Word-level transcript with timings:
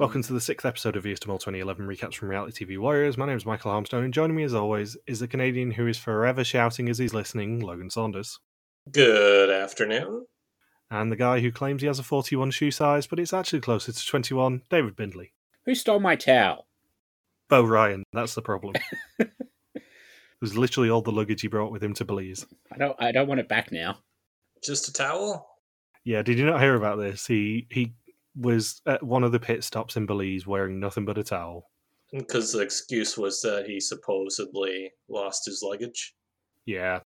Welcome 0.00 0.22
to 0.22 0.32
the 0.32 0.40
sixth 0.40 0.64
episode 0.64 0.96
of 0.96 1.04
VSTML 1.04 1.38
2011 1.38 1.86
recaps 1.86 2.14
from 2.14 2.30
Reality 2.30 2.64
TV 2.64 2.78
Warriors. 2.78 3.18
My 3.18 3.26
name 3.26 3.36
is 3.36 3.44
Michael 3.44 3.70
Harmstone, 3.70 4.02
and 4.02 4.14
joining 4.14 4.34
me 4.34 4.44
as 4.44 4.54
always 4.54 4.96
is 5.06 5.20
the 5.20 5.28
Canadian 5.28 5.72
who 5.72 5.86
is 5.86 5.98
forever 5.98 6.42
shouting 6.42 6.88
as 6.88 6.96
he's 6.96 7.12
listening, 7.12 7.60
Logan 7.60 7.90
Saunders. 7.90 8.38
Good 8.90 9.50
afternoon. 9.50 10.24
And 10.90 11.12
the 11.12 11.16
guy 11.16 11.40
who 11.40 11.52
claims 11.52 11.82
he 11.82 11.86
has 11.86 11.98
a 11.98 12.02
41 12.02 12.50
shoe 12.50 12.70
size, 12.70 13.06
but 13.06 13.20
it's 13.20 13.34
actually 13.34 13.60
closer 13.60 13.92
to 13.92 14.06
21, 14.06 14.62
David 14.70 14.96
Bindley. 14.96 15.34
Who 15.66 15.74
stole 15.74 16.00
my 16.00 16.16
towel? 16.16 16.66
Bo 17.50 17.62
Ryan, 17.62 18.04
that's 18.14 18.34
the 18.34 18.40
problem. 18.40 18.76
it 19.18 19.82
was 20.40 20.56
literally 20.56 20.88
all 20.88 21.02
the 21.02 21.12
luggage 21.12 21.42
he 21.42 21.48
brought 21.48 21.72
with 21.72 21.84
him 21.84 21.92
to 21.92 22.06
Belize. 22.06 22.46
I 22.72 22.78
don't. 22.78 22.96
I 22.98 23.12
don't 23.12 23.28
want 23.28 23.40
it 23.40 23.48
back 23.48 23.70
now. 23.70 23.98
Just 24.64 24.88
a 24.88 24.94
towel? 24.94 25.46
Yeah, 26.04 26.22
did 26.22 26.38
you 26.38 26.46
not 26.46 26.62
hear 26.62 26.74
about 26.74 26.98
this? 26.98 27.26
He 27.26 27.66
he 27.70 27.92
was 28.36 28.80
at 28.86 29.02
one 29.02 29.24
of 29.24 29.32
the 29.32 29.40
pit 29.40 29.64
stops 29.64 29.96
in 29.96 30.06
Belize 30.06 30.46
wearing 30.46 30.80
nothing 30.80 31.04
but 31.04 31.18
a 31.18 31.24
towel. 31.24 31.70
Because 32.12 32.52
the 32.52 32.60
excuse 32.60 33.16
was 33.16 33.40
that 33.42 33.66
he 33.66 33.80
supposedly 33.80 34.90
lost 35.08 35.46
his 35.46 35.62
luggage. 35.62 36.14
Yeah. 36.66 37.00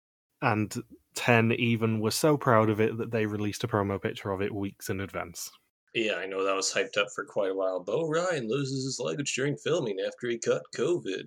And 0.42 0.76
10 1.16 1.54
even 1.54 2.00
were 2.00 2.12
so 2.12 2.38
proud 2.38 2.70
of 2.70 2.80
it 2.80 2.98
that 2.98 3.12
they 3.12 3.26
released 3.26 3.64
a 3.64 3.68
promo 3.68 4.02
picture 4.02 4.32
of 4.32 4.42
it 4.42 4.54
weeks 4.54 4.90
in 4.90 5.02
advance. 5.02 5.52
Yeah, 5.94 6.16
I 6.16 6.26
know 6.26 6.44
that 6.44 6.56
was 6.56 6.74
hyped 6.74 6.98
up 6.98 7.08
for 7.14 7.26
quite 7.26 7.52
a 7.52 7.56
while. 7.56 7.84
Bo 7.84 8.08
Ryan 8.08 8.48
loses 8.48 8.86
his 8.86 9.00
luggage 9.00 9.36
during 9.36 9.58
filming 9.58 9.98
after 10.06 10.30
he 10.30 10.40
caught 10.40 10.62
COVID. 10.76 11.26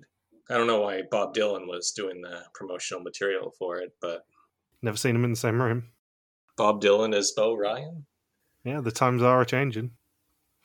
I 0.49 0.53
don't 0.55 0.67
know 0.67 0.81
why 0.81 1.03
Bob 1.09 1.35
Dylan 1.35 1.67
was 1.67 1.91
doing 1.91 2.21
the 2.21 2.43
promotional 2.53 3.03
material 3.03 3.53
for 3.57 3.77
it, 3.77 3.93
but. 4.01 4.21
Never 4.81 4.97
seen 4.97 5.15
him 5.15 5.23
in 5.23 5.31
the 5.31 5.37
same 5.37 5.61
room. 5.61 5.91
Bob 6.57 6.81
Dylan 6.81 7.15
as 7.15 7.31
Bo 7.35 7.55
Ryan? 7.55 8.05
Yeah, 8.65 8.81
the 8.81 8.91
times 8.91 9.21
are 9.21 9.45
changing. 9.45 9.91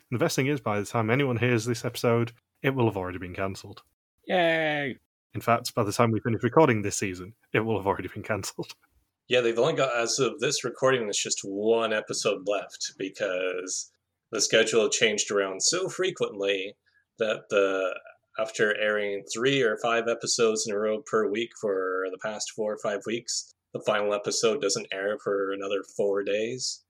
The 0.09 0.17
best 0.17 0.35
thing 0.35 0.47
is, 0.47 0.59
by 0.59 0.79
the 0.79 0.85
time 0.85 1.09
anyone 1.09 1.37
hears 1.37 1.65
this 1.65 1.85
episode, 1.85 2.33
it 2.63 2.71
will 2.71 2.87
have 2.87 2.97
already 2.97 3.19
been 3.19 3.35
cancelled. 3.35 3.83
Yay! 4.25 4.97
In 5.33 5.41
fact, 5.41 5.73
by 5.73 5.83
the 5.83 5.93
time 5.93 6.11
we 6.11 6.19
finish 6.19 6.43
recording 6.43 6.81
this 6.81 6.97
season, 6.97 7.33
it 7.53 7.61
will 7.61 7.77
have 7.77 7.87
already 7.87 8.09
been 8.09 8.23
cancelled. 8.23 8.73
Yeah, 9.27 9.39
they've 9.39 9.57
only 9.57 9.75
got, 9.75 9.95
as 9.95 10.19
of 10.19 10.41
this 10.41 10.65
recording, 10.65 11.03
there's 11.03 11.17
just 11.17 11.39
one 11.41 11.93
episode 11.93 12.49
left 12.49 12.95
because 12.97 13.89
the 14.29 14.41
schedule 14.41 14.89
changed 14.89 15.31
around 15.31 15.63
so 15.63 15.87
frequently 15.87 16.75
that 17.17 17.43
the 17.49 17.97
after 18.37 18.77
airing 18.77 19.23
three 19.33 19.61
or 19.61 19.77
five 19.77 20.09
episodes 20.09 20.67
in 20.67 20.73
a 20.73 20.77
row 20.77 21.01
per 21.01 21.29
week 21.29 21.51
for 21.61 22.07
the 22.11 22.17
past 22.17 22.51
four 22.51 22.73
or 22.73 22.77
five 22.79 23.01
weeks, 23.05 23.53
the 23.73 23.79
final 23.85 24.13
episode 24.13 24.61
doesn't 24.61 24.87
air 24.91 25.17
for 25.23 25.53
another 25.53 25.81
four 25.95 26.23
days. 26.23 26.83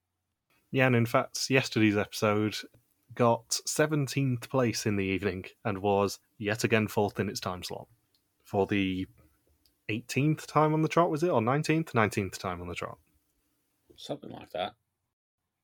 Yeah, 0.72 0.88
and 0.88 0.96
in 0.96 1.06
fact, 1.06 1.50
yesterday's 1.50 1.98
episode 1.98 2.56
got 3.14 3.50
17th 3.68 4.50
place 4.50 4.86
in 4.86 4.96
the 4.96 5.04
evening 5.04 5.44
and 5.66 5.80
was 5.80 6.20
yet 6.38 6.64
again 6.64 6.88
fourth 6.88 7.20
in 7.20 7.28
its 7.28 7.42
time 7.42 7.62
slot 7.62 7.88
for 8.44 8.66
the 8.66 9.06
18th 9.90 10.46
time 10.46 10.74
on 10.74 10.82
the 10.82 10.88
trot, 10.88 11.10
was 11.10 11.24
it? 11.24 11.30
Or 11.30 11.42
19th? 11.42 11.92
19th 11.92 12.38
time 12.38 12.62
on 12.62 12.68
the 12.68 12.76
trot. 12.76 12.98
Something 13.98 14.32
like 14.32 14.52
that. 14.52 14.74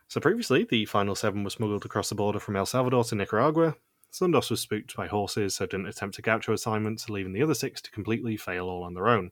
So 0.09 0.21
previously, 0.21 0.65
the 0.69 0.85
final 0.85 1.15
seven 1.15 1.43
were 1.43 1.49
smuggled 1.49 1.85
across 1.85 2.09
the 2.09 2.15
border 2.15 2.39
from 2.39 2.55
El 2.55 2.65
Salvador 2.65 3.03
to 3.05 3.15
Nicaragua. 3.15 3.75
Soundos 4.11 4.49
was 4.49 4.61
spooked 4.61 4.95
by 4.95 5.07
horses, 5.07 5.55
so 5.55 5.65
didn't 5.65 5.87
attempt 5.87 6.17
a 6.17 6.21
gaucho 6.21 6.53
assignment, 6.53 7.09
leaving 7.09 7.33
the 7.33 7.43
other 7.43 7.53
six 7.53 7.81
to 7.81 7.91
completely 7.91 8.37
fail 8.37 8.69
all 8.69 8.83
on 8.83 8.93
their 8.93 9.09
own. 9.09 9.31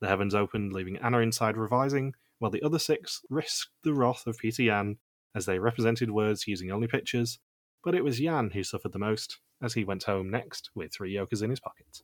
The 0.00 0.08
heavens 0.08 0.34
opened, 0.34 0.72
leaving 0.72 0.96
Anna 0.98 1.18
inside 1.18 1.56
revising, 1.56 2.14
while 2.38 2.50
the 2.50 2.62
other 2.62 2.78
six 2.78 3.22
risked 3.28 3.70
the 3.82 3.92
wrath 3.92 4.26
of 4.26 4.38
Pieter 4.38 4.64
Jan 4.64 4.96
as 5.34 5.46
they 5.46 5.58
represented 5.58 6.10
words 6.10 6.46
using 6.46 6.70
only 6.70 6.86
pictures, 6.86 7.38
but 7.82 7.94
it 7.94 8.04
was 8.04 8.18
Jan 8.18 8.50
who 8.50 8.62
suffered 8.62 8.92
the 8.92 8.98
most, 8.98 9.38
as 9.62 9.74
he 9.74 9.84
went 9.84 10.04
home 10.04 10.30
next 10.30 10.70
with 10.74 10.92
three 10.92 11.14
yokas 11.14 11.42
in 11.42 11.50
his 11.50 11.60
pocket. 11.60 12.02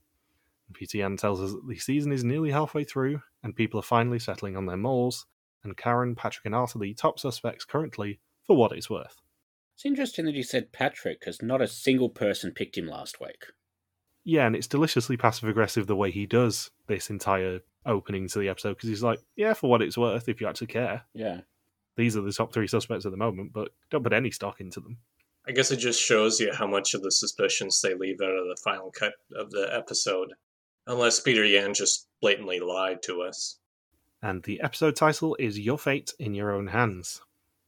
Pieter 0.72 0.98
Jan 0.98 1.16
tells 1.16 1.40
us 1.40 1.52
that 1.52 1.66
the 1.66 1.78
season 1.78 2.12
is 2.12 2.22
nearly 2.22 2.50
halfway 2.50 2.84
through, 2.84 3.22
and 3.42 3.56
people 3.56 3.80
are 3.80 3.84
finally 3.84 4.18
settling 4.18 4.56
on 4.56 4.66
their 4.66 4.76
moles, 4.76 5.26
and 5.64 5.76
Karin, 5.76 6.14
Patrick, 6.14 6.46
and 6.46 6.54
Art 6.54 6.76
are 6.76 6.78
the 6.78 6.94
top 6.94 7.18
suspects 7.18 7.64
currently, 7.64 8.20
for 8.46 8.56
what 8.56 8.72
it's 8.72 8.88
worth. 8.88 9.20
It's 9.74 9.84
interesting 9.84 10.26
that 10.26 10.34
he 10.34 10.42
said 10.42 10.72
Patrick, 10.72 11.20
because 11.20 11.42
not 11.42 11.62
a 11.62 11.66
single 11.66 12.08
person 12.08 12.52
picked 12.52 12.76
him 12.76 12.86
last 12.86 13.20
week. 13.20 13.46
Yeah, 14.24 14.46
and 14.46 14.54
it's 14.54 14.66
deliciously 14.66 15.16
passive 15.16 15.48
aggressive 15.48 15.86
the 15.86 15.96
way 15.96 16.10
he 16.10 16.26
does 16.26 16.70
this 16.86 17.10
entire 17.10 17.60
opening 17.86 18.28
to 18.28 18.38
the 18.38 18.48
episode, 18.48 18.74
because 18.74 18.90
he's 18.90 19.02
like, 19.02 19.20
yeah, 19.36 19.54
for 19.54 19.70
what 19.70 19.82
it's 19.82 19.98
worth, 19.98 20.28
if 20.28 20.40
you 20.40 20.46
actually 20.46 20.66
care. 20.68 21.02
Yeah. 21.14 21.40
These 22.00 22.16
are 22.16 22.22
the 22.22 22.32
top 22.32 22.50
three 22.50 22.66
suspects 22.66 23.04
at 23.04 23.10
the 23.10 23.18
moment, 23.18 23.52
but 23.52 23.72
don't 23.90 24.02
put 24.02 24.14
any 24.14 24.30
stock 24.30 24.58
into 24.58 24.80
them. 24.80 24.96
I 25.46 25.52
guess 25.52 25.70
it 25.70 25.76
just 25.76 26.00
shows 26.00 26.40
you 26.40 26.50
how 26.50 26.66
much 26.66 26.94
of 26.94 27.02
the 27.02 27.10
suspicions 27.10 27.78
they 27.82 27.92
leave 27.92 28.22
out 28.22 28.30
of 28.30 28.48
the 28.48 28.56
final 28.64 28.90
cut 28.90 29.12
of 29.36 29.50
the 29.50 29.68
episode. 29.70 30.32
Unless 30.86 31.20
Pieter 31.20 31.46
Jan 31.46 31.74
just 31.74 32.08
blatantly 32.22 32.58
lied 32.58 33.02
to 33.02 33.20
us. 33.20 33.58
And 34.22 34.42
the 34.44 34.62
episode 34.62 34.96
title 34.96 35.36
is 35.38 35.58
Your 35.58 35.76
Fate 35.76 36.14
in 36.18 36.32
Your 36.32 36.52
Own 36.52 36.68
Hands. 36.68 37.20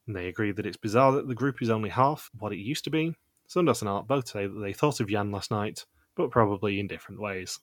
And 0.06 0.16
they 0.16 0.28
agree 0.28 0.50
that 0.50 0.64
it's 0.64 0.78
bizarre 0.78 1.12
that 1.12 1.28
the 1.28 1.34
group 1.34 1.60
is 1.60 1.68
only 1.68 1.90
half 1.90 2.30
what 2.38 2.54
it 2.54 2.58
used 2.58 2.84
to 2.84 2.90
be. 2.90 3.14
Soundos 3.50 3.82
and 3.82 3.88
Art 3.90 4.08
both 4.08 4.28
say 4.28 4.46
that 4.46 4.60
they 4.60 4.72
thought 4.72 5.00
of 5.00 5.10
Jan 5.10 5.30
last 5.30 5.50
night, 5.50 5.84
but 6.14 6.30
probably 6.30 6.80
in 6.80 6.86
different 6.86 7.20
ways. 7.20 7.60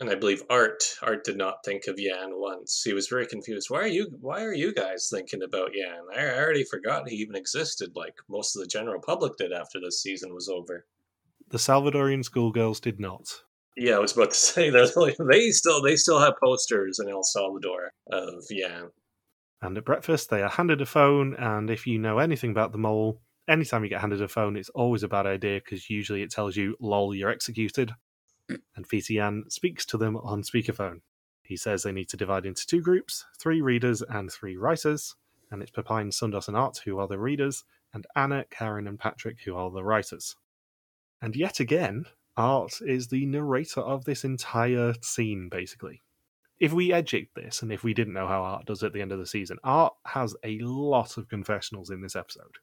And 0.00 0.08
I 0.08 0.14
believe 0.14 0.42
Art 0.48 0.82
Art 1.02 1.24
did 1.24 1.36
not 1.36 1.62
think 1.62 1.86
of 1.86 1.98
Jan 1.98 2.30
once. 2.32 2.82
He 2.82 2.94
was 2.94 3.08
very 3.08 3.26
confused. 3.26 3.68
Why 3.68 3.82
are 3.82 3.86
you 3.86 4.08
Why 4.20 4.42
are 4.42 4.54
you 4.54 4.72
guys 4.72 5.08
thinking 5.12 5.42
about 5.42 5.74
Jan? 5.74 6.04
I 6.16 6.38
already 6.38 6.64
forgot 6.64 7.08
he 7.08 7.16
even 7.16 7.36
existed. 7.36 7.90
Like 7.94 8.14
most 8.28 8.56
of 8.56 8.62
the 8.62 8.68
general 8.68 9.00
public 9.00 9.36
did 9.36 9.52
after 9.52 9.78
this 9.78 10.02
season 10.02 10.34
was 10.34 10.48
over. 10.48 10.86
The 11.50 11.58
Salvadorian 11.58 12.24
schoolgirls 12.24 12.80
did 12.80 12.98
not. 12.98 13.28
Yeah, 13.76 13.96
I 13.96 13.98
was 13.98 14.16
about 14.16 14.30
to 14.30 14.36
say 14.38 14.70
that 14.70 15.26
they 15.30 15.50
still 15.50 15.82
they 15.82 15.96
still 15.96 16.18
have 16.18 16.34
posters 16.42 16.98
in 16.98 17.08
El 17.08 17.22
Salvador 17.22 17.92
of 18.10 18.44
Jan. 18.50 18.90
And 19.62 19.76
at 19.76 19.84
breakfast, 19.84 20.30
they 20.30 20.42
are 20.42 20.48
handed 20.48 20.80
a 20.80 20.86
phone, 20.86 21.34
and 21.34 21.68
if 21.68 21.86
you 21.86 21.98
know 21.98 22.18
anything 22.18 22.50
about 22.50 22.72
the 22.72 22.78
mole, 22.78 23.20
anytime 23.46 23.84
you 23.84 23.90
get 23.90 24.00
handed 24.00 24.22
a 24.22 24.28
phone, 24.28 24.56
it's 24.56 24.70
always 24.70 25.02
a 25.02 25.08
bad 25.08 25.26
idea 25.26 25.60
because 25.62 25.90
usually 25.90 26.22
it 26.22 26.30
tells 26.30 26.56
you, 26.56 26.76
lol, 26.80 27.14
you're 27.14 27.28
executed. 27.28 27.92
And 28.76 28.86
Jan 28.88 29.44
speaks 29.48 29.84
to 29.86 29.96
them 29.96 30.16
on 30.16 30.42
speakerphone. 30.42 31.00
He 31.42 31.56
says 31.56 31.82
they 31.82 31.92
need 31.92 32.08
to 32.10 32.16
divide 32.16 32.46
into 32.46 32.66
two 32.66 32.80
groups 32.80 33.24
three 33.38 33.60
readers 33.60 34.02
and 34.02 34.30
three 34.30 34.56
writers. 34.56 35.16
And 35.50 35.62
it's 35.62 35.72
Pepijn, 35.72 36.12
Soundos, 36.12 36.46
and 36.46 36.56
Art 36.56 36.80
who 36.84 36.98
are 36.98 37.08
the 37.08 37.18
readers, 37.18 37.64
and 37.92 38.06
Anna, 38.14 38.44
Karen, 38.50 38.86
and 38.86 38.98
Patrick 38.98 39.38
who 39.44 39.56
are 39.56 39.70
the 39.70 39.82
writers. 39.82 40.36
And 41.20 41.34
yet 41.34 41.58
again, 41.58 42.04
Art 42.36 42.80
is 42.80 43.08
the 43.08 43.26
narrator 43.26 43.80
of 43.80 44.04
this 44.04 44.24
entire 44.24 44.94
scene, 45.02 45.48
basically. 45.50 46.02
If 46.60 46.72
we 46.72 46.92
educate 46.92 47.34
this, 47.34 47.62
and 47.62 47.72
if 47.72 47.82
we 47.82 47.94
didn't 47.94 48.14
know 48.14 48.28
how 48.28 48.42
Art 48.42 48.66
does 48.66 48.82
at 48.82 48.92
the 48.92 49.02
end 49.02 49.12
of 49.12 49.18
the 49.18 49.26
season, 49.26 49.58
Art 49.64 49.94
has 50.06 50.36
a 50.44 50.58
lot 50.60 51.16
of 51.16 51.28
confessionals 51.28 51.90
in 51.90 52.00
this 52.00 52.14
episode. 52.14 52.56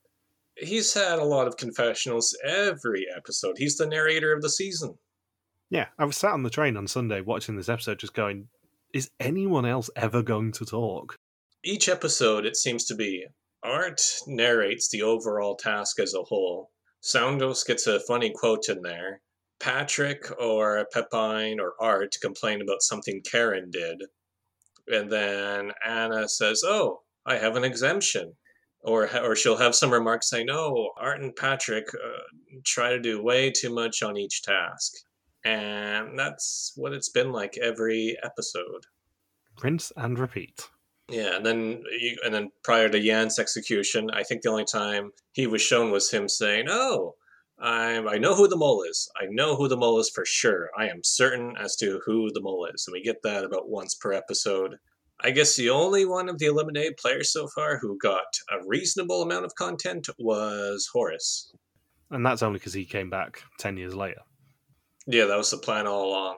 He's 0.56 0.94
had 0.94 1.20
a 1.20 1.26
lot 1.26 1.48
of 1.48 1.58
confessionals 1.58 2.36
every 2.44 3.06
episode. 3.16 3.58
He's 3.58 3.78
the 3.78 3.86
narrator 3.86 4.34
of 4.34 4.42
the 4.42 4.50
season. 4.50 4.98
Yeah, 5.70 5.88
I 6.00 6.06
was 6.06 6.16
sat 6.16 6.32
on 6.32 6.44
the 6.44 6.50
train 6.50 6.78
on 6.78 6.88
Sunday 6.88 7.22
watching 7.22 7.58
this 7.58 7.70
episode 7.70 8.00
just 8.00 8.14
going, 8.14 8.48
is 8.94 9.12
anyone 9.20 9.66
else 9.66 9.90
ever 9.96 10.24
going 10.24 10.54
to 10.54 10.66
talk? 10.66 11.18
Each 11.64 11.90
episode, 11.90 12.46
it 12.46 12.56
seems 12.56 12.86
to 12.86 12.96
be 12.96 13.26
Art 13.64 14.02
narrates 14.28 14.90
the 14.90 15.02
overall 15.02 15.56
task 15.56 16.00
as 16.00 16.14
a 16.14 16.24
whole. 16.24 16.72
Soundos 17.04 17.66
gets 17.66 17.86
a 17.86 18.00
funny 18.00 18.32
quote 18.34 18.70
in 18.70 18.82
there. 18.82 19.22
Patrick 19.60 20.30
or 20.40 20.88
Pepijn 20.96 21.60
or 21.60 21.74
Art 21.82 22.16
complain 22.22 22.62
about 22.62 22.82
something 22.82 23.22
Karin 23.30 23.70
did. 23.72 24.04
And 24.88 25.12
then 25.12 25.72
Anna 25.86 26.30
says, 26.30 26.64
Oh, 26.66 27.02
I 27.26 27.38
have 27.38 27.58
an 27.58 27.64
exemption. 27.64 28.34
Or, 28.84 29.10
or 29.22 29.36
she'll 29.36 29.58
have 29.58 29.76
some 29.76 29.92
remarks 29.92 30.30
saying, 30.30 30.48
Oh, 30.50 30.92
Art 30.98 31.20
and 31.20 31.36
Patrick 31.36 31.88
uh, 31.94 32.60
try 32.64 32.92
to 32.92 33.00
do 33.00 33.22
way 33.22 33.52
too 33.52 33.74
much 33.74 34.02
on 34.02 34.16
each 34.16 34.44
task. 34.44 34.94
And 35.48 36.20
that's 36.20 36.74
what 36.76 36.92
it's 36.92 37.08
been 37.08 37.32
like 37.32 37.58
every 37.58 38.18
episode. 38.22 38.86
Rinse 39.64 39.94
and 39.96 40.20
repeat. 40.20 40.68
Yeah, 41.10 41.38
and 41.38 41.46
then 41.46 41.84
and 42.26 42.34
then 42.34 42.52
prior 42.66 42.90
to 42.90 43.00
Jan's 43.00 43.40
execution, 43.40 44.10
I 44.12 44.24
think 44.24 44.42
the 44.42 44.50
only 44.50 44.66
time 44.66 45.12
he 45.32 45.48
was 45.48 45.62
shown 45.62 45.90
was 45.90 46.12
him 46.12 46.28
saying, 46.28 46.66
"Oh, 46.70 47.16
I 47.58 47.98
I 47.98 48.18
know 48.18 48.36
who 48.36 48.50
the 48.50 48.58
mole 48.58 48.84
is. 48.84 49.10
I 49.16 49.28
know 49.30 49.56
who 49.56 49.70
the 49.70 49.78
mole 49.78 50.00
is 50.00 50.10
for 50.10 50.26
sure. 50.26 50.70
I 50.78 50.90
am 50.90 51.02
certain 51.04 51.56
as 51.58 51.78
to 51.78 52.02
who 52.06 52.30
the 52.34 52.42
mole 52.42 52.66
is." 52.66 52.86
And 52.86 52.94
we 52.94 53.02
get 53.02 53.22
that 53.24 53.46
about 53.46 53.70
once 53.70 53.96
per 53.96 54.12
episode. 54.12 54.80
I 55.22 55.32
guess 55.32 55.56
the 55.56 55.70
only 55.70 56.06
one 56.06 56.28
of 56.28 56.40
the 56.40 56.48
eliminated 56.48 56.98
players 56.98 57.32
so 57.32 57.48
far 57.48 57.80
who 57.80 57.98
got 57.98 58.40
a 58.52 58.68
reasonable 58.68 59.22
amount 59.22 59.46
of 59.46 59.56
content 59.56 60.10
was 60.20 60.90
Horace. 60.92 61.54
And 62.12 62.26
that's 62.26 62.44
only 62.44 62.60
because 62.60 62.74
he 62.74 62.86
came 62.86 63.10
back 63.10 63.44
10 63.60 63.78
years 63.78 63.96
later. 63.96 64.22
Yeah, 65.08 65.26
that 65.26 65.38
was 65.38 65.52
the 65.52 65.58
plan 65.58 65.88
all 65.88 66.10
along. 66.10 66.38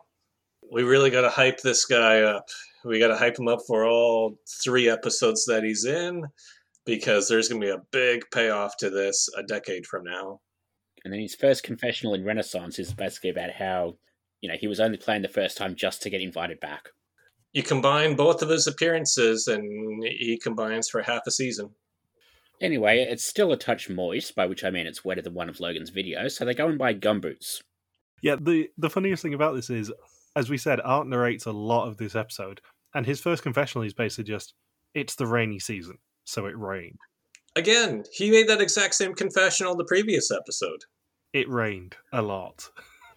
We 0.72 0.84
really 0.84 1.10
got 1.10 1.22
to 1.22 1.30
hype 1.30 1.62
this 1.62 1.86
guy 1.86 2.22
up. 2.22 2.46
We 2.86 3.00
got 3.00 3.08
to 3.08 3.18
hype 3.18 3.38
him 3.38 3.48
up 3.48 3.60
for 3.68 3.86
all 3.86 4.36
three 4.64 4.88
episodes 4.88 5.46
that 5.46 5.64
he's 5.64 5.86
in 5.86 6.24
because 6.86 7.28
there's 7.28 7.50
going 7.50 7.62
to 7.62 7.68
be 7.68 7.74
a 7.74 7.82
big 7.92 8.24
payoff 8.32 8.78
to 8.78 8.90
this 8.90 9.28
a 9.36 9.44
decade 9.44 9.86
from 9.86 10.04
now. 10.04 10.40
And 11.04 11.14
then 11.14 11.20
his 11.20 11.36
first 11.36 11.64
confessional 11.64 12.14
in 12.14 12.24
Renaissance 12.24 12.78
is 12.78 12.94
basically 12.94 13.32
about 13.32 13.52
how, 13.52 13.98
you 14.42 14.50
know, 14.50 14.56
he 14.60 14.68
was 14.68 14.80
only 14.80 14.98
playing 14.98 15.24
the 15.24 15.28
first 15.28 15.58
time 15.58 15.76
just 15.76 16.02
to 16.04 16.10
get 16.10 16.22
invited 16.22 16.60
back. 16.60 16.90
You 17.52 17.64
combine 17.64 18.16
both 18.16 18.44
of 18.44 18.50
his 18.50 18.68
appearances, 18.68 19.48
and 19.48 20.04
he 20.04 20.38
combines 20.42 20.88
for 20.88 21.02
half 21.02 21.22
a 21.26 21.32
season. 21.32 21.72
Anyway, 22.62 23.00
it's 23.00 23.26
still 23.26 23.52
a 23.52 23.58
touch 23.58 23.90
moist, 23.90 24.36
by 24.36 24.46
which 24.46 24.64
I 24.64 24.70
mean 24.70 24.86
it's 24.86 25.04
wetter 25.04 25.22
than 25.22 25.34
one 25.34 25.50
of 25.50 25.60
Logan's 25.60 25.90
videos, 25.90 26.34
so 26.34 26.46
they 26.46 26.54
go 26.54 26.68
and 26.68 26.78
buy 26.78 26.94
gumboots. 26.94 27.62
Yeah, 28.22 28.36
the 28.40 28.70
the 28.78 28.90
funniest 28.90 29.24
thing 29.24 29.34
about 29.34 29.56
this 29.56 29.70
is, 29.70 29.92
as 30.36 30.50
we 30.50 30.58
said, 30.58 30.80
Art 30.84 31.08
narrates 31.08 31.46
a 31.46 31.52
lot 31.52 31.88
of 31.88 31.98
this 31.98 32.16
episode, 32.16 32.62
and 32.94 33.06
his 33.06 33.22
first 33.22 33.44
confessional 33.44 33.86
is 33.86 33.94
basically 33.94 34.26
just, 34.26 34.54
"It's 34.94 35.16
the 35.16 35.28
rainy 35.28 35.60
season, 35.60 35.98
so 36.26 36.46
it 36.46 36.58
rained." 36.58 37.00
Again, 37.56 38.04
he 38.14 38.32
made 38.32 38.48
that 38.48 38.62
exact 38.62 38.96
same 38.96 39.14
confessional 39.14 39.76
the 39.76 39.86
previous 39.86 40.32
episode. 40.32 40.82
It 41.34 41.50
rained 41.50 41.96
a 42.14 42.22
lot. 42.22 42.70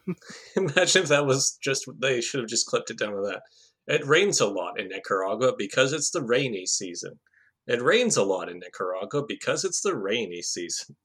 Imagine 0.57 1.03
if 1.03 1.09
that 1.09 1.27
was 1.27 1.59
just 1.63 1.89
they 1.99 2.21
should 2.21 2.41
have 2.41 2.49
just 2.49 2.67
clipped 2.67 2.91
it 2.91 2.99
down 2.99 3.13
to 3.13 3.23
that. 3.23 3.43
It 3.87 4.07
rains 4.07 4.41
a 4.41 4.47
lot 4.47 4.79
in 4.79 4.89
Nicaragua 4.89 5.53
because 5.57 5.93
it's 5.93 6.11
the 6.11 6.23
rainy 6.23 6.67
season. 6.67 7.19
It 7.67 7.83
rains 7.83 8.17
a 8.17 8.25
lot 8.25 8.49
in 8.49 8.59
Nicaragua 8.59 9.23
because 9.27 9.65
it's 9.65 9.81
the 9.81 9.97
rainy 9.97 10.43
season. 10.43 10.97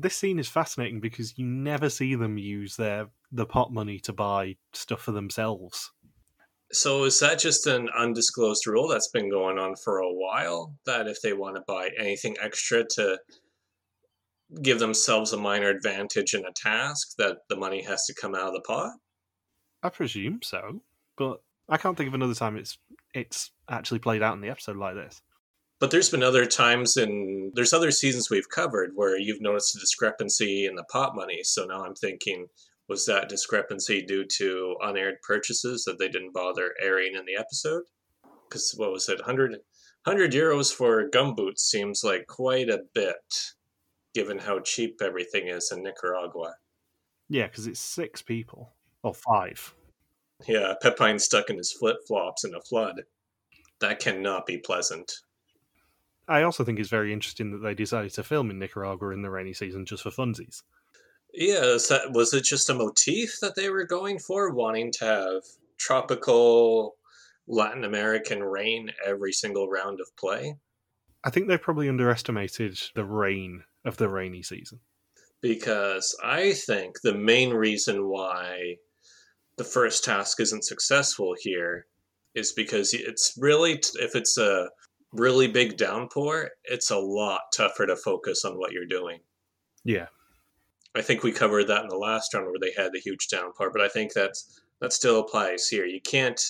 This 0.00 0.14
scene 0.14 0.38
is 0.38 0.48
fascinating 0.48 1.00
because 1.00 1.36
you 1.36 1.44
never 1.44 1.90
see 1.90 2.14
them 2.14 2.38
use 2.38 2.76
their 2.76 3.08
the 3.32 3.46
pot 3.46 3.72
money 3.72 3.98
to 4.00 4.12
buy 4.12 4.56
stuff 4.72 5.02
for 5.02 5.12
themselves. 5.12 5.90
So 6.70 7.04
is 7.04 7.18
that 7.18 7.40
just 7.40 7.66
an 7.66 7.88
undisclosed 7.96 8.66
rule 8.66 8.86
that's 8.86 9.08
been 9.08 9.28
going 9.28 9.58
on 9.58 9.74
for 9.74 9.98
a 9.98 10.12
while? 10.12 10.74
That 10.86 11.08
if 11.08 11.20
they 11.20 11.32
want 11.32 11.56
to 11.56 11.62
buy 11.66 11.90
anything 11.98 12.36
extra 12.40 12.84
to 12.90 13.18
give 14.62 14.78
themselves 14.78 15.32
a 15.32 15.36
minor 15.36 15.68
advantage 15.68 16.32
in 16.32 16.44
a 16.44 16.52
task, 16.54 17.16
that 17.18 17.38
the 17.48 17.56
money 17.56 17.82
has 17.82 18.04
to 18.04 18.14
come 18.14 18.36
out 18.36 18.48
of 18.48 18.54
the 18.54 18.60
pot? 18.60 18.92
I 19.82 19.88
presume 19.88 20.40
so, 20.42 20.82
but 21.16 21.40
I 21.68 21.76
can't 21.76 21.96
think 21.96 22.08
of 22.08 22.14
another 22.14 22.34
time 22.34 22.56
it's 22.56 22.78
it's 23.14 23.50
actually 23.68 23.98
played 23.98 24.22
out 24.22 24.34
in 24.34 24.42
the 24.42 24.50
episode 24.50 24.76
like 24.76 24.94
this. 24.94 25.22
But 25.80 25.92
there's 25.92 26.10
been 26.10 26.24
other 26.24 26.44
times 26.44 26.96
in 26.96 27.52
there's 27.54 27.72
other 27.72 27.92
seasons 27.92 28.30
we've 28.30 28.48
covered 28.48 28.92
where 28.94 29.18
you've 29.18 29.40
noticed 29.40 29.76
a 29.76 29.80
discrepancy 29.80 30.66
in 30.66 30.74
the 30.74 30.84
pot 30.84 31.14
money. 31.14 31.40
So 31.44 31.64
now 31.64 31.84
I'm 31.84 31.94
thinking, 31.94 32.46
was 32.88 33.06
that 33.06 33.28
discrepancy 33.28 34.02
due 34.02 34.24
to 34.24 34.76
unaired 34.82 35.22
purchases 35.22 35.84
that 35.84 35.98
they 35.98 36.08
didn't 36.08 36.32
bother 36.32 36.74
airing 36.82 37.14
in 37.14 37.24
the 37.26 37.36
episode? 37.38 37.84
Because 38.48 38.74
what 38.76 38.90
was 38.90 39.08
it, 39.08 39.18
100, 39.18 39.52
100 40.04 40.32
euros 40.32 40.74
for 40.74 41.08
gumboots 41.10 41.58
seems 41.58 42.02
like 42.02 42.26
quite 42.26 42.70
a 42.70 42.84
bit, 42.94 43.52
given 44.14 44.38
how 44.38 44.58
cheap 44.60 45.00
everything 45.02 45.48
is 45.48 45.70
in 45.70 45.82
Nicaragua. 45.82 46.54
Yeah, 47.28 47.46
because 47.46 47.66
it's 47.66 47.78
six 47.78 48.22
people 48.22 48.72
or 49.02 49.14
five. 49.14 49.74
Yeah, 50.46 50.74
Pepijn 50.82 51.20
stuck 51.20 51.50
in 51.50 51.58
his 51.58 51.72
flip 51.72 51.98
flops 52.06 52.44
in 52.44 52.54
a 52.54 52.60
flood. 52.60 53.02
That 53.80 54.00
cannot 54.00 54.46
be 54.46 54.58
pleasant. 54.58 55.12
I 56.28 56.42
also 56.42 56.62
think 56.62 56.78
it's 56.78 56.90
very 56.90 57.12
interesting 57.12 57.52
that 57.52 57.58
they 57.58 57.74
decided 57.74 58.12
to 58.14 58.22
film 58.22 58.50
in 58.50 58.58
Nicaragua 58.58 59.10
in 59.10 59.22
the 59.22 59.30
rainy 59.30 59.54
season 59.54 59.86
just 59.86 60.02
for 60.02 60.10
funsies. 60.10 60.62
Yeah, 61.32 61.64
is 61.64 61.88
that, 61.88 62.12
was 62.12 62.32
it 62.34 62.44
just 62.44 62.70
a 62.70 62.74
motif 62.74 63.38
that 63.40 63.54
they 63.54 63.70
were 63.70 63.84
going 63.84 64.18
for, 64.18 64.50
wanting 64.52 64.92
to 64.92 65.04
have 65.04 65.42
tropical 65.78 66.96
Latin 67.46 67.84
American 67.84 68.42
rain 68.42 68.90
every 69.04 69.32
single 69.32 69.68
round 69.68 70.00
of 70.00 70.16
play? 70.16 70.56
I 71.24 71.30
think 71.30 71.48
they 71.48 71.58
probably 71.58 71.88
underestimated 71.88 72.78
the 72.94 73.04
rain 73.04 73.64
of 73.84 73.96
the 73.96 74.08
rainy 74.08 74.42
season. 74.42 74.80
Because 75.40 76.16
I 76.22 76.52
think 76.52 77.00
the 77.02 77.14
main 77.14 77.50
reason 77.50 78.08
why 78.08 78.76
the 79.56 79.64
first 79.64 80.04
task 80.04 80.40
isn't 80.40 80.64
successful 80.64 81.34
here 81.38 81.86
is 82.34 82.52
because 82.52 82.92
it's 82.94 83.34
really, 83.38 83.80
if 83.94 84.14
it's 84.14 84.36
a 84.38 84.68
really 85.12 85.48
big 85.48 85.76
downpour, 85.76 86.50
it's 86.64 86.90
a 86.90 86.98
lot 86.98 87.40
tougher 87.54 87.86
to 87.86 87.96
focus 87.96 88.44
on 88.44 88.58
what 88.58 88.72
you're 88.72 88.86
doing. 88.86 89.18
Yeah. 89.84 90.06
I 90.94 91.02
think 91.02 91.22
we 91.22 91.32
covered 91.32 91.68
that 91.68 91.82
in 91.82 91.88
the 91.88 91.96
last 91.96 92.34
round 92.34 92.46
where 92.46 92.58
they 92.60 92.72
had 92.76 92.92
the 92.92 93.00
huge 93.00 93.28
downpour, 93.28 93.70
but 93.70 93.82
I 93.82 93.88
think 93.88 94.12
that's 94.12 94.60
that 94.80 94.92
still 94.92 95.20
applies 95.20 95.68
here. 95.68 95.84
You 95.84 96.00
can't 96.00 96.40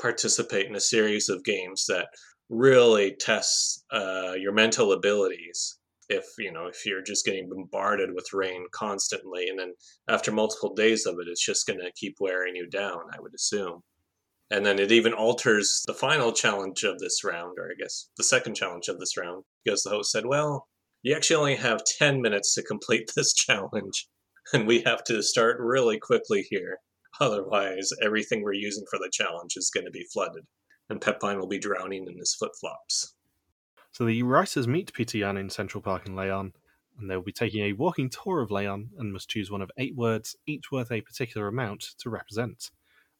participate 0.00 0.66
in 0.66 0.74
a 0.74 0.80
series 0.80 1.28
of 1.28 1.44
games 1.44 1.86
that 1.86 2.08
really 2.48 3.14
tests 3.20 3.84
uh, 3.92 4.34
your 4.36 4.52
mental 4.52 4.92
abilities 4.92 5.78
if 6.10 6.26
you 6.38 6.52
know 6.52 6.66
if 6.66 6.84
you're 6.84 7.02
just 7.02 7.24
getting 7.24 7.48
bombarded 7.48 8.10
with 8.14 8.34
rain 8.34 8.66
constantly 8.72 9.48
and 9.48 9.58
then 9.58 9.72
after 10.08 10.30
multiple 10.30 10.74
days 10.74 11.06
of 11.06 11.14
it 11.18 11.28
it's 11.28 11.44
just 11.44 11.66
going 11.66 11.78
to 11.78 11.90
keep 11.96 12.16
wearing 12.20 12.54
you 12.54 12.68
down 12.68 13.00
i 13.12 13.20
would 13.20 13.34
assume 13.34 13.82
and 14.54 14.64
then 14.64 14.78
it 14.78 14.92
even 14.92 15.12
alters 15.12 15.82
the 15.88 15.92
final 15.92 16.30
challenge 16.30 16.84
of 16.84 17.00
this 17.00 17.24
round, 17.24 17.58
or 17.58 17.64
I 17.72 17.74
guess 17.76 18.08
the 18.16 18.22
second 18.22 18.54
challenge 18.54 18.86
of 18.86 19.00
this 19.00 19.16
round, 19.16 19.42
because 19.64 19.82
the 19.82 19.90
host 19.90 20.12
said, 20.12 20.26
well, 20.26 20.68
you 21.02 21.12
actually 21.12 21.36
only 21.36 21.56
have 21.56 21.82
10 21.84 22.22
minutes 22.22 22.54
to 22.54 22.62
complete 22.62 23.10
this 23.16 23.34
challenge, 23.34 24.06
and 24.52 24.64
we 24.64 24.82
have 24.82 25.02
to 25.04 25.24
start 25.24 25.56
really 25.58 25.98
quickly 25.98 26.46
here. 26.48 26.78
Otherwise, 27.18 27.90
everything 28.00 28.42
we're 28.42 28.52
using 28.52 28.84
for 28.88 28.98
the 29.00 29.10
challenge 29.12 29.54
is 29.56 29.72
going 29.74 29.86
to 29.86 29.90
be 29.90 30.06
flooded, 30.12 30.44
and 30.88 31.00
Pepijn 31.00 31.40
will 31.40 31.48
be 31.48 31.58
drowning 31.58 32.06
in 32.06 32.16
his 32.16 32.36
flip 32.38 32.52
flops. 32.60 33.14
So 33.90 34.04
the 34.04 34.22
writers 34.22 34.68
meet 34.68 34.92
Pieter 34.92 35.18
Jan 35.18 35.36
in 35.36 35.50
Central 35.50 35.82
Park 35.82 36.06
in 36.06 36.14
Leon, 36.14 36.52
and 37.00 37.10
they 37.10 37.16
will 37.16 37.24
be 37.24 37.32
taking 37.32 37.64
a 37.64 37.72
walking 37.72 38.08
tour 38.08 38.40
of 38.40 38.52
Leon 38.52 38.90
and 38.98 39.12
must 39.12 39.30
choose 39.30 39.50
one 39.50 39.62
of 39.62 39.70
eight 39.78 39.96
words, 39.96 40.36
each 40.46 40.70
worth 40.70 40.92
a 40.92 41.00
particular 41.00 41.48
amount, 41.48 41.94
to 41.98 42.08
represent. 42.08 42.70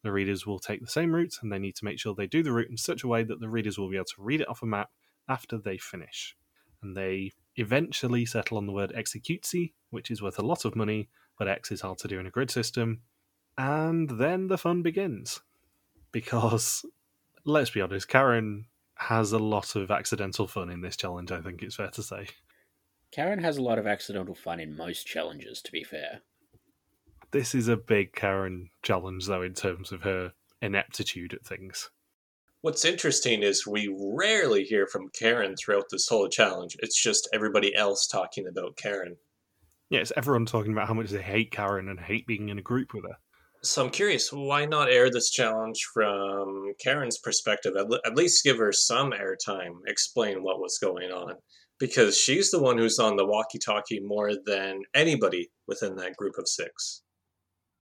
The 0.04 0.12
readers 0.12 0.46
will 0.46 0.58
take 0.58 0.82
the 0.82 0.86
same 0.86 1.14
route, 1.14 1.38
and 1.40 1.50
they 1.50 1.58
need 1.58 1.74
to 1.76 1.84
make 1.84 1.98
sure 1.98 2.14
they 2.14 2.26
do 2.26 2.42
the 2.42 2.52
route 2.52 2.70
in 2.70 2.76
such 2.76 3.02
a 3.02 3.08
way 3.08 3.24
that 3.24 3.40
the 3.40 3.48
readers 3.48 3.78
will 3.78 3.88
be 3.88 3.96
able 3.96 4.04
to 4.04 4.22
read 4.22 4.42
it 4.42 4.48
off 4.48 4.62
a 4.62 4.66
map 4.66 4.90
after 5.28 5.56
they 5.56 5.78
finish. 5.78 6.36
And 6.82 6.94
they 6.94 7.32
eventually 7.56 8.26
settle 8.26 8.58
on 8.58 8.66
the 8.66 8.72
word 8.72 8.92
executsi, 8.94 9.72
which 9.88 10.10
is 10.10 10.20
worth 10.20 10.38
a 10.38 10.46
lot 10.46 10.66
of 10.66 10.76
money, 10.76 11.08
but 11.38 11.48
X 11.48 11.72
is 11.72 11.80
hard 11.80 11.96
to 11.98 12.08
do 12.08 12.20
in 12.20 12.26
a 12.26 12.30
grid 12.30 12.50
system. 12.50 13.00
And 13.56 14.10
then 14.10 14.48
the 14.48 14.58
fun 14.58 14.82
begins. 14.82 15.40
Because, 16.12 16.84
let's 17.46 17.70
be 17.70 17.80
honest, 17.80 18.06
Karin 18.06 18.66
has 18.96 19.32
a 19.32 19.38
lot 19.38 19.74
of 19.74 19.90
accidental 19.90 20.46
fun 20.46 20.68
in 20.68 20.82
this 20.82 20.98
challenge, 20.98 21.32
I 21.32 21.40
think 21.40 21.62
it's 21.62 21.76
fair 21.76 21.88
to 21.88 22.02
say. 22.02 22.26
Karin 23.10 23.42
has 23.42 23.56
a 23.56 23.62
lot 23.62 23.78
of 23.78 23.86
accidental 23.86 24.34
fun 24.34 24.60
in 24.60 24.76
most 24.76 25.06
challenges, 25.06 25.62
to 25.62 25.72
be 25.72 25.82
fair. 25.82 26.20
This 27.34 27.52
is 27.52 27.66
a 27.66 27.76
big 27.76 28.12
Karin 28.12 28.70
challenge, 28.84 29.26
though, 29.26 29.42
in 29.42 29.54
terms 29.54 29.90
of 29.90 30.02
her 30.02 30.34
ineptitude 30.62 31.34
at 31.34 31.44
things. 31.44 31.90
What's 32.60 32.84
interesting 32.84 33.42
is 33.42 33.66
we 33.66 33.92
rarely 34.00 34.62
hear 34.62 34.86
from 34.86 35.08
Karin 35.18 35.56
throughout 35.56 35.86
this 35.90 36.06
whole 36.06 36.28
challenge. 36.28 36.76
It's 36.78 37.02
just 37.02 37.28
everybody 37.34 37.74
else 37.74 38.06
talking 38.06 38.46
about 38.46 38.76
Karin. 38.76 39.16
Yeah, 39.90 39.98
it's 39.98 40.12
everyone 40.16 40.46
talking 40.46 40.70
about 40.70 40.86
how 40.86 40.94
much 40.94 41.10
they 41.10 41.20
hate 41.20 41.50
Karin 41.50 41.88
and 41.88 41.98
hate 41.98 42.24
being 42.28 42.50
in 42.50 42.58
a 42.60 42.62
group 42.62 42.94
with 42.94 43.02
her. 43.02 43.16
So 43.64 43.84
I'm 43.84 43.90
curious, 43.90 44.32
why 44.32 44.64
not 44.64 44.92
air 44.92 45.10
this 45.10 45.30
challenge 45.30 45.84
from 45.92 46.74
Karin's 46.80 47.18
perspective? 47.18 47.72
At, 47.76 47.88
le- 47.88 48.00
at 48.06 48.14
least 48.14 48.44
give 48.44 48.58
her 48.58 48.70
some 48.70 49.10
airtime, 49.10 49.78
explain 49.88 50.44
what 50.44 50.60
was 50.60 50.78
going 50.78 51.10
on. 51.10 51.34
Because 51.80 52.16
she's 52.16 52.52
the 52.52 52.62
one 52.62 52.78
who's 52.78 53.00
on 53.00 53.16
the 53.16 53.26
walkie 53.26 53.58
talkie 53.58 53.98
more 53.98 54.34
than 54.46 54.82
anybody 54.94 55.50
within 55.66 55.96
that 55.96 56.14
group 56.16 56.38
of 56.38 56.46
six 56.46 57.02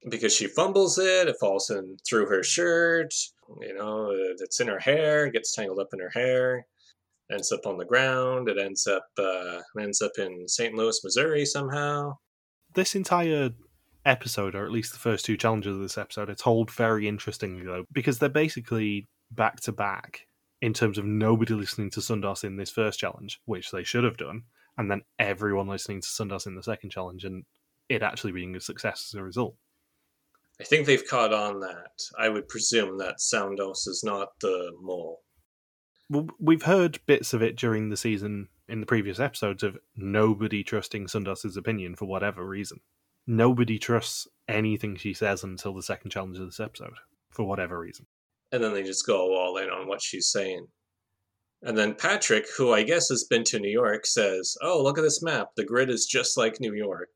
because 0.09 0.33
she 0.33 0.47
fumbles 0.47 0.97
it, 0.97 1.27
it 1.27 1.35
falls 1.39 1.69
in 1.69 1.97
through 2.07 2.27
her 2.27 2.43
shirt. 2.43 3.13
You 3.61 3.73
know, 3.75 4.09
it's 4.11 4.59
in 4.59 4.67
her 4.67 4.79
hair, 4.79 5.29
gets 5.29 5.55
tangled 5.55 5.79
up 5.79 5.89
in 5.93 5.99
her 5.99 6.09
hair, 6.09 6.65
ends 7.31 7.51
up 7.51 7.65
on 7.65 7.77
the 7.77 7.85
ground. 7.85 8.49
It 8.49 8.57
ends 8.57 8.87
up 8.87 9.05
uh, 9.17 9.61
ends 9.79 10.01
up 10.01 10.13
in 10.17 10.47
St. 10.47 10.73
Louis, 10.73 10.99
Missouri 11.03 11.45
somehow. 11.45 12.17
This 12.73 12.95
entire 12.95 13.51
episode, 14.05 14.55
or 14.55 14.65
at 14.65 14.71
least 14.71 14.91
the 14.91 14.99
first 14.99 15.25
two 15.25 15.37
challenges 15.37 15.75
of 15.75 15.81
this 15.81 15.97
episode, 15.97 16.29
are 16.29 16.35
told 16.35 16.71
very 16.71 17.07
interestingly 17.07 17.65
though, 17.65 17.85
because 17.91 18.19
they're 18.19 18.29
basically 18.29 19.07
back 19.31 19.61
to 19.61 19.71
back 19.71 20.27
in 20.61 20.73
terms 20.73 20.97
of 20.97 21.05
nobody 21.05 21.53
listening 21.53 21.89
to 21.91 21.99
Soundos 21.99 22.43
in 22.43 22.55
this 22.57 22.69
first 22.69 22.99
challenge, 22.99 23.41
which 23.45 23.71
they 23.71 23.83
should 23.83 24.03
have 24.03 24.17
done, 24.17 24.43
and 24.77 24.89
then 24.89 25.01
everyone 25.19 25.67
listening 25.67 26.01
to 26.01 26.07
Soundos 26.07 26.47
in 26.47 26.55
the 26.55 26.63
second 26.63 26.89
challenge, 26.89 27.25
and 27.25 27.43
it 27.89 28.01
actually 28.01 28.31
being 28.31 28.55
a 28.55 28.61
success 28.61 29.11
as 29.13 29.19
a 29.19 29.23
result. 29.23 29.55
I 30.59 30.63
think 30.63 30.85
they've 30.85 31.07
caught 31.07 31.33
on 31.33 31.59
that. 31.61 32.01
I 32.17 32.29
would 32.29 32.47
presume 32.47 32.97
that 32.99 33.17
Soundos 33.17 33.87
is 33.87 34.01
not 34.05 34.39
the 34.39 34.71
mole. 34.79 35.21
Well, 36.09 36.27
we've 36.39 36.63
heard 36.63 36.99
bits 37.05 37.33
of 37.33 37.41
it 37.41 37.55
during 37.55 37.89
the 37.89 37.97
season 37.97 38.49
in 38.67 38.79
the 38.79 38.85
previous 38.85 39.19
episodes 39.19 39.63
of 39.63 39.77
nobody 39.95 40.63
trusting 40.63 41.07
Soundos's 41.07 41.57
opinion 41.57 41.95
for 41.95 42.05
whatever 42.05 42.47
reason. 42.47 42.79
Nobody 43.25 43.79
trusts 43.79 44.27
anything 44.47 44.95
she 44.95 45.13
says 45.13 45.43
until 45.43 45.73
the 45.73 45.81
second 45.81 46.11
challenge 46.11 46.37
of 46.37 46.45
this 46.45 46.59
episode 46.59 46.93
for 47.29 47.45
whatever 47.45 47.79
reason. 47.79 48.05
And 48.51 48.63
then 48.63 48.73
they 48.73 48.83
just 48.83 49.07
go 49.07 49.35
all 49.35 49.57
in 49.57 49.69
on 49.69 49.87
what 49.87 50.01
she's 50.01 50.29
saying. 50.29 50.67
And 51.63 51.77
then 51.77 51.95
Patrick, 51.95 52.45
who 52.57 52.73
I 52.73 52.83
guess 52.83 53.09
has 53.09 53.23
been 53.23 53.45
to 53.45 53.59
New 53.59 53.71
York, 53.71 54.05
says, 54.05 54.57
Oh, 54.61 54.83
look 54.83 54.97
at 54.97 55.01
this 55.01 55.23
map. 55.23 55.49
The 55.55 55.65
grid 55.65 55.89
is 55.89 56.05
just 56.05 56.37
like 56.37 56.59
New 56.59 56.73
York. 56.73 57.15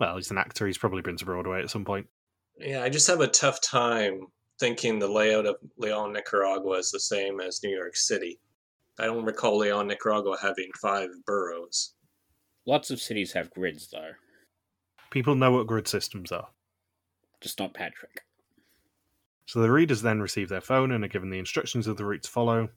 Well, 0.00 0.16
he's 0.16 0.30
an 0.30 0.38
actor. 0.38 0.66
He's 0.66 0.78
probably 0.78 1.02
been 1.02 1.18
to 1.18 1.24
Broadway 1.24 1.62
at 1.62 1.70
some 1.70 1.84
point. 1.84 2.06
Yeah, 2.58 2.82
I 2.82 2.88
just 2.88 3.06
have 3.06 3.20
a 3.20 3.28
tough 3.28 3.60
time 3.60 4.26
thinking 4.58 4.98
the 4.98 5.08
layout 5.08 5.46
of 5.46 5.56
Leon, 5.76 6.12
Nicaragua 6.12 6.78
is 6.78 6.90
the 6.90 7.00
same 7.00 7.40
as 7.40 7.62
New 7.62 7.74
York 7.74 7.96
City. 7.96 8.40
I 8.98 9.06
don't 9.06 9.24
recall 9.24 9.58
Leon, 9.58 9.86
Nicaragua 9.86 10.36
having 10.40 10.70
five 10.80 11.10
boroughs. 11.24 11.94
Lots 12.66 12.90
of 12.90 13.00
cities 13.00 13.32
have 13.32 13.50
grids, 13.50 13.88
though. 13.90 14.10
People 15.10 15.36
know 15.36 15.52
what 15.52 15.66
grid 15.68 15.86
systems 15.86 16.32
are. 16.32 16.48
Just 17.40 17.60
not 17.60 17.74
Patrick. 17.74 18.22
So 19.46 19.60
the 19.60 19.70
readers 19.70 20.02
then 20.02 20.20
receive 20.20 20.48
their 20.48 20.60
phone 20.60 20.90
and 20.90 21.04
are 21.04 21.08
given 21.08 21.30
the 21.30 21.38
instructions 21.38 21.86
of 21.86 21.96
the 21.96 22.04
route 22.04 22.24
to 22.24 22.30
follow. 22.30 22.68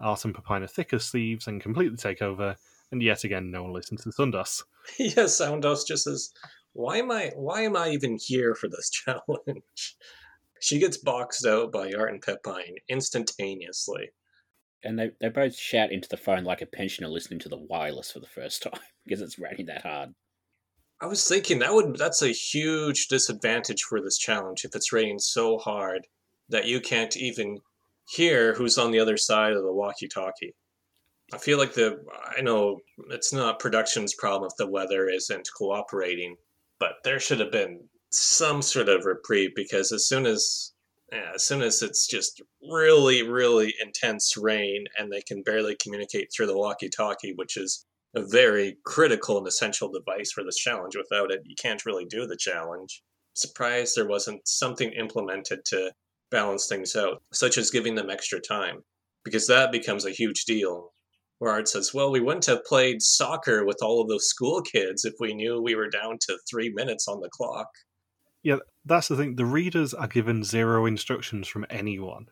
Art 0.00 0.24
and 0.24 0.34
Pepijn 0.34 0.62
are 0.62 0.66
thick 0.66 0.92
as 0.92 1.10
thieves 1.10 1.46
and 1.46 1.62
completely 1.62 1.96
take 1.96 2.20
over, 2.20 2.56
and 2.92 3.02
yet 3.02 3.24
again 3.24 3.50
no 3.50 3.62
one 3.62 3.72
listens 3.72 4.02
to 4.02 4.10
Soundos. 4.10 4.62
yes, 4.98 5.40
Soundos 5.40 5.86
just 5.86 6.04
says, 6.04 6.32
"Why 6.78 6.98
am 6.98 7.10
I? 7.10 7.32
Why 7.34 7.62
am 7.62 7.76
I 7.76 7.90
even 7.90 8.18
here 8.20 8.54
for 8.54 8.68
this 8.68 8.88
challenge?" 9.04 9.96
she 10.60 10.78
gets 10.78 10.96
boxed 10.96 11.44
out 11.44 11.72
by 11.72 11.92
Art 11.92 12.12
and 12.12 12.22
Pepijn 12.22 12.76
instantaneously. 12.88 14.10
And 14.84 14.98
they, 14.98 15.10
they 15.20 15.28
both 15.28 15.56
shout 15.56 15.90
into 15.90 16.08
the 16.08 16.16
phone 16.16 16.44
like 16.44 16.62
a 16.62 16.66
pensioner 16.66 17.08
listening 17.08 17.40
to 17.40 17.48
the 17.48 17.58
wireless 17.58 18.12
for 18.12 18.20
the 18.20 18.26
first 18.26 18.62
time 18.64 18.80
because 19.04 19.20
it's 19.20 19.40
raining 19.40 19.66
that 19.66 19.82
hard. 19.82 20.14
I 21.00 21.06
was 21.06 21.26
thinking 21.26 21.58
that 21.58 21.74
would 21.74 21.96
that's 21.96 22.22
a 22.22 22.28
huge 22.28 23.08
disadvantage 23.08 23.82
for 23.82 24.00
this 24.00 24.18
challenge 24.18 24.64
if 24.64 24.74
it's 24.74 24.92
raining 24.92 25.18
so 25.18 25.58
hard 25.58 26.06
that 26.48 26.66
you 26.66 26.80
can't 26.80 27.16
even 27.16 27.58
hear 28.08 28.54
who's 28.54 28.78
on 28.78 28.90
the 28.90 29.00
other 29.00 29.16
side 29.16 29.52
of 29.52 29.62
the 29.62 29.72
walkie-talkie. 29.72 30.54
I 31.32 31.38
feel 31.38 31.58
like 31.58 31.74
the 31.74 32.04
I 32.36 32.40
know 32.40 32.78
it's 33.10 33.32
not 33.32 33.58
production's 33.58 34.14
problem 34.14 34.48
if 34.48 34.56
the 34.56 34.70
weather 34.70 35.08
isn't 35.08 35.48
cooperating, 35.56 36.36
but 36.80 36.92
there 37.04 37.20
should 37.20 37.40
have 37.40 37.52
been 37.52 37.80
some 38.10 38.62
sort 38.62 38.88
of 38.88 39.04
reprieve 39.04 39.50
because 39.54 39.92
as 39.92 40.08
soon 40.08 40.26
as 40.26 40.72
yeah, 41.12 41.32
as 41.34 41.46
soon 41.46 41.62
as 41.62 41.82
it's 41.82 42.06
just 42.06 42.42
really 42.70 43.22
really 43.22 43.74
intense 43.82 44.36
rain 44.36 44.84
and 44.98 45.10
they 45.10 45.22
can 45.22 45.42
barely 45.42 45.76
communicate 45.82 46.28
through 46.34 46.46
the 46.46 46.56
walkie-talkie, 46.56 47.34
which 47.36 47.56
is 47.56 47.86
a 48.14 48.22
very 48.22 48.76
critical 48.84 49.38
and 49.38 49.46
essential 49.46 49.90
device 49.90 50.32
for 50.32 50.42
this 50.44 50.56
challenge. 50.56 50.96
Without 50.96 51.30
it, 51.30 51.40
you 51.44 51.54
can't 51.60 51.84
really 51.84 52.06
do 52.06 52.26
the 52.26 52.36
challenge. 52.36 53.02
Surprised 53.34 53.96
there 53.96 54.08
wasn't 54.08 54.46
something 54.46 54.92
implemented 54.92 55.60
to 55.66 55.92
balance 56.30 56.66
things 56.66 56.96
out, 56.96 57.22
such 57.32 57.58
as 57.58 57.70
giving 57.70 57.94
them 57.94 58.10
extra 58.10 58.40
time, 58.40 58.82
because 59.24 59.46
that 59.46 59.72
becomes 59.72 60.04
a 60.04 60.10
huge 60.10 60.44
deal. 60.44 60.92
Where 61.38 61.52
Art 61.52 61.68
says, 61.68 61.94
Well, 61.94 62.10
we 62.10 62.20
wouldn't 62.20 62.46
have 62.46 62.64
played 62.64 63.02
soccer 63.02 63.64
with 63.64 63.78
all 63.82 64.00
of 64.00 64.08
those 64.08 64.28
school 64.28 64.60
kids 64.62 65.04
if 65.04 65.14
we 65.20 65.34
knew 65.34 65.60
we 65.60 65.74
were 65.74 65.88
down 65.88 66.18
to 66.22 66.38
three 66.50 66.70
minutes 66.70 67.06
on 67.06 67.20
the 67.20 67.30
clock. 67.30 67.68
Yeah, 68.42 68.56
that's 68.84 69.08
the 69.08 69.16
thing. 69.16 69.36
The 69.36 69.44
readers 69.44 69.94
are 69.94 70.08
given 70.08 70.44
zero 70.44 70.86
instructions 70.86 71.48
from 71.48 71.66
anyone. 71.70 72.26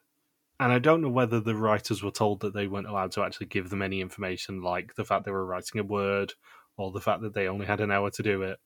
And 0.58 0.72
I 0.72 0.78
don't 0.78 1.02
know 1.02 1.10
whether 1.10 1.40
the 1.40 1.54
writers 1.54 2.02
were 2.02 2.10
told 2.10 2.40
that 2.40 2.54
they 2.54 2.66
weren't 2.66 2.86
allowed 2.86 3.12
to 3.12 3.22
actually 3.22 3.46
give 3.46 3.68
them 3.68 3.82
any 3.82 4.00
information, 4.00 4.62
like 4.62 4.94
the 4.94 5.04
fact 5.04 5.24
they 5.24 5.30
were 5.30 5.44
writing 5.44 5.80
a 5.80 5.84
word 5.84 6.32
or 6.78 6.90
the 6.90 7.00
fact 7.00 7.22
that 7.22 7.34
they 7.34 7.48
only 7.48 7.66
had 7.66 7.80
an 7.80 7.90
hour 7.90 8.10
to 8.10 8.22
do 8.22 8.42
it. 8.42 8.58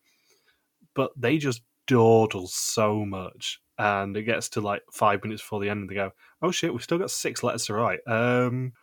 But 0.94 1.10
they 1.16 1.38
just 1.38 1.62
dawdle 1.86 2.46
so 2.46 3.04
much. 3.04 3.60
And 3.78 4.16
it 4.16 4.22
gets 4.22 4.48
to 4.50 4.60
like 4.60 4.82
five 4.92 5.24
minutes 5.24 5.42
before 5.42 5.60
the 5.60 5.70
end, 5.70 5.80
and 5.80 5.88
they 5.88 5.94
go, 5.94 6.12
"Oh 6.42 6.50
shit, 6.50 6.72
we've 6.72 6.82
still 6.82 6.98
got 6.98 7.10
six 7.10 7.42
letters 7.42 7.64
to 7.66 7.74
write. 7.74 8.00
Um, 8.06 8.74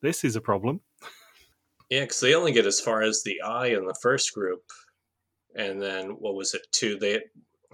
this 0.00 0.22
is 0.22 0.36
a 0.36 0.40
problem." 0.40 0.80
Yeah, 1.94 2.00
because 2.00 2.18
they 2.18 2.34
only 2.34 2.50
get 2.50 2.66
as 2.66 2.80
far 2.80 3.02
as 3.02 3.22
the 3.22 3.40
I 3.40 3.68
in 3.68 3.86
the 3.86 3.94
first 4.02 4.34
group, 4.34 4.64
and 5.54 5.80
then 5.80 6.08
what 6.18 6.34
was 6.34 6.52
it? 6.52 6.62
Two. 6.72 6.98
They 6.98 7.20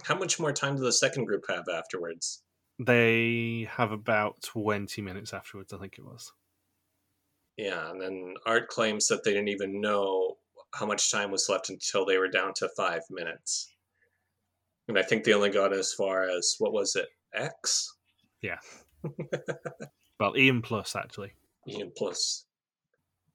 how 0.03 0.15
much 0.15 0.39
more 0.39 0.53
time 0.53 0.75
do 0.75 0.83
the 0.83 0.91
second 0.91 1.25
group 1.25 1.45
have 1.49 1.63
afterwards? 1.67 2.43
They 2.77 3.67
have 3.71 3.91
about 3.91 4.39
twenty 4.43 5.01
minutes 5.01 5.33
afterwards, 5.33 5.73
I 5.73 5.79
think 5.79 5.95
it 5.97 6.05
was. 6.05 6.31
Yeah, 7.57 7.89
and 7.89 7.99
then 7.99 8.35
Art 8.45 8.67
claims 8.67 9.07
that 9.07 9.23
they 9.23 9.31
didn't 9.31 9.47
even 9.47 9.81
know 9.81 10.37
how 10.75 10.85
much 10.85 11.11
time 11.11 11.31
was 11.31 11.49
left 11.49 11.71
until 11.71 12.05
they 12.05 12.19
were 12.19 12.29
down 12.29 12.53
to 12.57 12.69
five 12.77 13.01
minutes. 13.09 13.73
And 14.87 14.99
I 14.99 15.01
think 15.01 15.23
they 15.23 15.33
only 15.33 15.49
got 15.49 15.73
as 15.73 15.93
far 15.93 16.29
as 16.29 16.57
what 16.59 16.73
was 16.73 16.95
it, 16.95 17.07
X? 17.33 17.91
Yeah. 18.43 18.59
well, 20.19 20.37
Ian 20.37 20.61
plus 20.61 20.95
actually. 20.95 21.31
Ian 21.67 21.91
plus. 21.97 22.45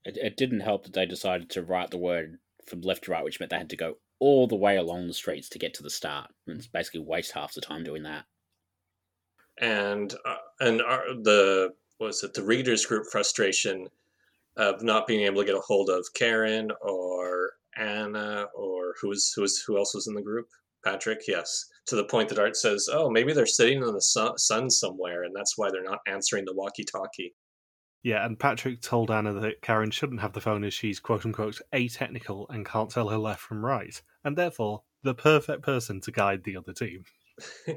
It, 0.06 0.16
it 0.16 0.36
didn't 0.36 0.60
help 0.60 0.84
that 0.84 0.92
they 0.92 1.04
decided 1.04 1.50
to 1.50 1.62
write 1.62 1.90
the 1.90 1.98
word 1.98 2.38
from 2.64 2.80
left 2.82 3.04
to 3.04 3.10
right, 3.10 3.24
which 3.24 3.40
meant 3.40 3.50
they 3.50 3.58
had 3.58 3.70
to 3.70 3.76
go 3.76 3.96
all 4.20 4.46
the 4.46 4.54
way 4.54 4.76
along 4.76 5.08
the 5.08 5.14
streets 5.14 5.48
to 5.50 5.58
get 5.58 5.74
to 5.74 5.82
the 5.82 5.90
start, 5.90 6.30
and 6.46 6.66
basically 6.72 7.00
waste 7.00 7.32
half 7.32 7.52
the 7.52 7.60
time 7.60 7.82
doing 7.82 8.04
that. 8.04 8.24
And 9.60 10.14
uh, 10.24 10.36
and 10.60 10.80
our, 10.80 11.02
the 11.12 11.74
was 11.98 12.22
it 12.22 12.34
the 12.34 12.44
readers 12.44 12.86
group 12.86 13.06
frustration 13.10 13.88
of 14.56 14.82
not 14.82 15.06
being 15.06 15.24
able 15.24 15.42
to 15.42 15.46
get 15.46 15.56
a 15.56 15.60
hold 15.60 15.90
of 15.90 16.06
Karin 16.14 16.70
or 16.80 17.54
Anna 17.76 18.46
or 18.54 18.94
who's 19.00 19.32
who's 19.34 19.60
who 19.62 19.76
else 19.76 19.94
was 19.94 20.06
in 20.06 20.14
the 20.14 20.22
group? 20.22 20.48
Patrick, 20.84 21.22
yes. 21.26 21.66
To 21.86 21.96
the 21.96 22.04
point 22.04 22.28
that 22.28 22.38
Art 22.38 22.56
says, 22.56 22.88
"Oh, 22.92 23.10
maybe 23.10 23.32
they're 23.32 23.44
sitting 23.44 23.82
in 23.82 23.92
the 23.92 24.00
sun, 24.00 24.38
sun 24.38 24.70
somewhere, 24.70 25.24
and 25.24 25.34
that's 25.34 25.58
why 25.58 25.70
they're 25.70 25.82
not 25.82 26.00
answering 26.06 26.44
the 26.44 26.54
walkie-talkie." 26.54 27.34
Yeah, 28.02 28.24
and 28.24 28.38
Patrick 28.38 28.80
told 28.80 29.10
Anna 29.10 29.32
that 29.40 29.62
Karin 29.62 29.90
shouldn't 29.90 30.20
have 30.20 30.32
the 30.32 30.40
phone 30.40 30.64
as 30.64 30.74
she's 30.74 31.00
quote 31.00 31.24
unquote 31.24 31.60
atechnical 31.72 32.46
and 32.50 32.64
can't 32.64 32.90
tell 32.90 33.08
her 33.08 33.18
left 33.18 33.40
from 33.40 33.64
right, 33.64 34.00
and 34.24 34.36
therefore 34.36 34.82
the 35.02 35.14
perfect 35.14 35.62
person 35.62 36.00
to 36.02 36.12
guide 36.12 36.44
the 36.44 36.56
other 36.56 36.72
team. 36.72 37.04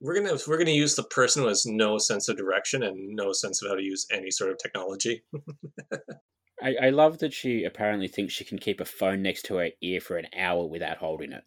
we're 0.00 0.14
gonna 0.14 0.38
we're 0.46 0.58
gonna 0.58 0.70
use 0.70 0.94
the 0.94 1.02
person 1.04 1.42
who 1.42 1.48
has 1.48 1.66
no 1.66 1.98
sense 1.98 2.28
of 2.28 2.36
direction 2.36 2.82
and 2.82 3.16
no 3.16 3.32
sense 3.32 3.62
of 3.62 3.68
how 3.68 3.76
to 3.76 3.82
use 3.82 4.06
any 4.12 4.30
sort 4.30 4.50
of 4.50 4.58
technology. 4.58 5.22
I, 6.62 6.74
I 6.82 6.90
love 6.90 7.18
that 7.18 7.32
she 7.32 7.64
apparently 7.64 8.08
thinks 8.08 8.34
she 8.34 8.44
can 8.44 8.58
keep 8.58 8.80
a 8.80 8.84
phone 8.84 9.22
next 9.22 9.44
to 9.44 9.56
her 9.56 9.70
ear 9.80 10.00
for 10.00 10.16
an 10.16 10.26
hour 10.36 10.66
without 10.66 10.98
holding 10.98 11.32
it. 11.32 11.44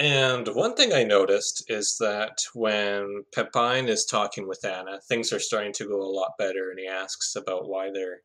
And 0.00 0.48
one 0.54 0.74
thing 0.76 0.94
I 0.94 1.04
noticed 1.04 1.64
is 1.68 1.98
that 2.00 2.38
when 2.54 3.24
Pepijn 3.36 3.86
is 3.86 4.06
talking 4.06 4.48
with 4.48 4.64
Anna, 4.64 4.98
things 5.06 5.30
are 5.30 5.38
starting 5.38 5.74
to 5.74 5.86
go 5.86 6.00
a 6.00 6.08
lot 6.10 6.38
better, 6.38 6.70
and 6.70 6.78
he 6.80 6.86
asks 6.86 7.36
about 7.36 7.68
why 7.68 7.90
they're 7.92 8.22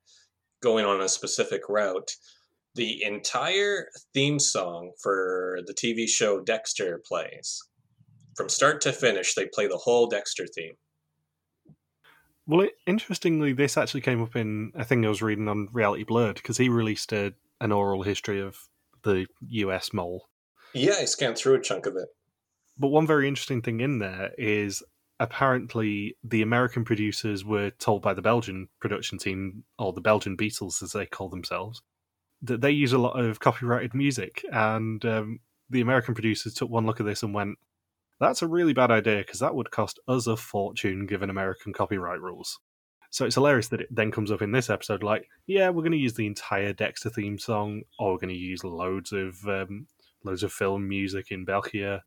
going 0.64 0.86
on 0.86 1.02
a 1.02 1.10
specific 1.10 1.64
route. 1.68 2.12
The 2.76 3.04
entire 3.04 3.90
theme 4.14 4.40
song 4.40 4.94
for 5.04 5.60
the 5.68 5.74
TV 5.74 6.08
show 6.08 6.40
Dexter 6.40 7.02
plays. 7.06 7.62
From 8.38 8.48
start 8.48 8.80
to 8.82 8.94
finish, 8.94 9.34
they 9.34 9.48
play 9.54 9.68
the 9.68 9.76
whole 9.76 10.08
Dexter 10.08 10.48
theme. 10.48 10.76
Well, 12.48 12.62
it, 12.62 12.76
interestingly, 12.88 13.52
this 13.52 13.76
actually 13.76 14.02
came 14.02 14.22
up 14.22 14.38
in 14.38 14.72
a 14.76 14.86
thing 14.86 15.06
I 15.06 15.10
was 15.10 15.22
reading 15.22 15.50
on 15.50 15.68
Reality 15.74 16.06
Blurred 16.06 16.36
because 16.36 16.58
he 16.58 16.70
released 16.70 17.12
a, 17.12 17.34
an 17.60 17.74
oral 17.74 18.04
history 18.04 18.40
of 18.40 18.60
the 19.04 19.28
US 19.42 19.92
mole. 19.92 20.30
Yeah, 20.76 20.96
I 21.00 21.06
scanned 21.06 21.38
through 21.38 21.56
a 21.56 21.62
chunk 21.62 21.86
of 21.86 21.96
it. 21.96 22.08
But 22.78 22.90
one 22.90 23.08
very 23.08 23.28
interesting 23.28 23.62
thing 23.62 23.80
in 23.80 24.00
there 24.00 24.32
is 24.38 24.84
apparently 25.20 26.18
the 26.24 26.42
American 26.42 26.84
producers 26.84 27.46
were 27.46 27.70
told 27.72 28.02
by 28.02 28.14
the 28.14 28.22
Belgian 28.22 28.68
production 28.82 29.18
team, 29.18 29.64
or 29.80 29.94
the 29.94 30.02
Belgian 30.02 30.36
Beatles 30.36 30.84
as 30.84 30.92
they 30.92 31.06
call 31.06 31.30
themselves, 31.30 31.82
that 32.42 32.60
they 32.60 32.72
use 32.72 32.92
a 32.92 32.98
lot 32.98 33.18
of 33.18 33.40
copyrighted 33.40 33.94
music. 33.94 34.46
And 34.52 35.04
um, 35.06 35.40
the 35.70 35.82
American 35.82 36.14
producers 36.14 36.54
took 36.54 36.70
one 36.70 36.86
look 36.86 37.00
at 37.00 37.06
this 37.06 37.24
and 37.24 37.34
went, 37.34 37.58
that's 38.20 38.42
a 38.42 38.48
really 38.48 38.74
bad 38.74 38.92
idea 38.92 39.18
because 39.18 39.40
that 39.40 39.56
would 39.56 39.72
cost 39.72 40.00
us 40.08 40.28
a 40.28 40.36
fortune 40.36 41.06
given 41.06 41.30
American 41.30 41.74
copyright 41.74 42.22
rules. 42.22 42.60
So 43.12 43.26
it's 43.26 43.36
hilarious 43.36 43.70
that 43.70 43.82
it 43.82 43.88
then 43.90 44.12
comes 44.12 44.32
up 44.32 44.42
in 44.42 44.52
this 44.52 44.70
episode 44.70 45.02
like, 45.02 45.30
yeah, 45.48 45.70
we're 45.70 45.84
going 45.84 45.94
to 45.94 45.98
use 45.98 46.16
the 46.16 46.28
entire 46.28 46.74
Dexter 46.74 47.10
theme 47.10 47.40
song, 47.40 47.84
or 47.98 48.12
we're 48.12 48.20
going 48.20 48.34
to 48.34 48.36
use 48.36 48.66
loads 48.66 49.14
of 49.14 49.38
um, 49.48 49.88
loads 50.26 50.44
of 50.44 50.52
film 50.52 50.88
music 50.88 51.32
in 51.32 51.46
Belgium. 51.46 52.02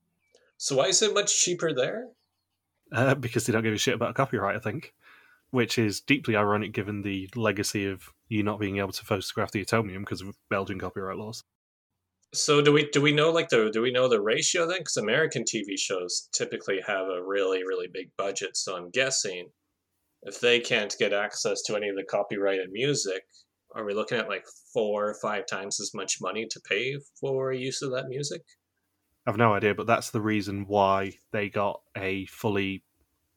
So 0.57 0.77
why 0.77 0.87
is 0.87 1.03
it 1.03 1.15
much 1.15 1.41
cheaper 1.41 1.73
there? 1.73 2.09
Uh, 2.93 3.15
because 3.15 3.47
they 3.47 3.53
don't 3.53 3.63
give 3.63 3.75
a 3.75 3.79
shit 3.79 3.95
about 3.95 4.15
copyright, 4.15 4.57
I 4.57 4.61
think. 4.61 4.95
Which 5.51 5.79
is 5.79 6.01
deeply 6.01 6.37
ironic 6.37 6.73
given 6.73 7.03
the 7.03 7.31
legacy 7.35 7.87
of 7.87 8.13
you 8.29 8.43
not 8.43 8.61
being 8.61 8.79
able 8.79 8.93
to 8.93 9.05
photograph 9.05 9.51
the 9.51 9.63
atomium 9.63 10.03
because 10.03 10.21
of 10.21 10.37
Belgian 10.51 10.79
copyright 10.79 11.17
laws. 11.17 11.45
So 12.35 12.61
do 12.61 12.73
we 12.73 12.91
do 12.91 13.01
we 13.01 13.13
know 13.13 13.31
like 13.31 13.49
the 13.49 13.71
do 13.73 13.81
we 13.81 13.91
know 13.91 14.09
the 14.09 14.21
ratio 14.21 14.67
then? 14.67 14.81
Because 14.81 14.99
American 14.99 15.45
TV 15.45 15.79
shows 15.79 16.29
typically 16.33 16.81
have 16.87 17.07
a 17.07 17.23
really 17.23 17.65
really 17.65 17.89
big 17.91 18.11
budget, 18.19 18.57
so 18.59 18.77
I'm 18.77 18.91
guessing 18.91 19.49
if 20.23 20.41
they 20.41 20.61
can't 20.61 20.95
get 20.99 21.15
access 21.15 21.63
to 21.63 21.77
any 21.77 21.89
of 21.89 21.97
the 21.97 22.05
copyrighted 22.05 22.71
music, 22.71 23.23
are 23.79 23.85
we 23.85 23.95
looking 23.95 24.19
at 24.19 24.29
like 24.29 24.45
four 24.75 25.09
or 25.09 25.15
five 25.15 25.47
times 25.47 25.81
as 25.81 25.95
much 25.95 26.21
money 26.21 26.47
to 26.51 26.61
pay 26.69 26.97
for 27.21 27.53
use 27.53 27.81
of 27.81 27.93
that 27.93 28.09
music? 28.09 28.43
I've 29.25 29.37
no 29.37 29.55
idea, 29.55 29.75
but 29.75 29.87
that's 29.87 30.11
the 30.11 30.21
reason 30.21 30.65
why 30.67 31.13
they 31.31 31.49
got 31.49 31.81
a 31.97 32.27
fully 32.27 32.83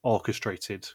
orchestrated 0.03 0.89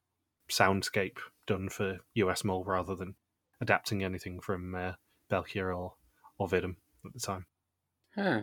soundscape 0.50 1.19
done 1.47 1.69
for 1.69 1.99
US 2.15 2.43
Mole 2.43 2.65
rather 2.65 2.97
than 2.97 3.15
adapting 3.61 4.03
anything 4.03 4.41
from 4.41 4.75
uh, 4.75 4.93
Belchior 5.31 5.76
or, 5.76 5.95
or 6.38 6.49
Vidum 6.49 6.76
at 7.05 7.12
the 7.12 7.21
time. 7.21 7.47
Huh. 8.17 8.41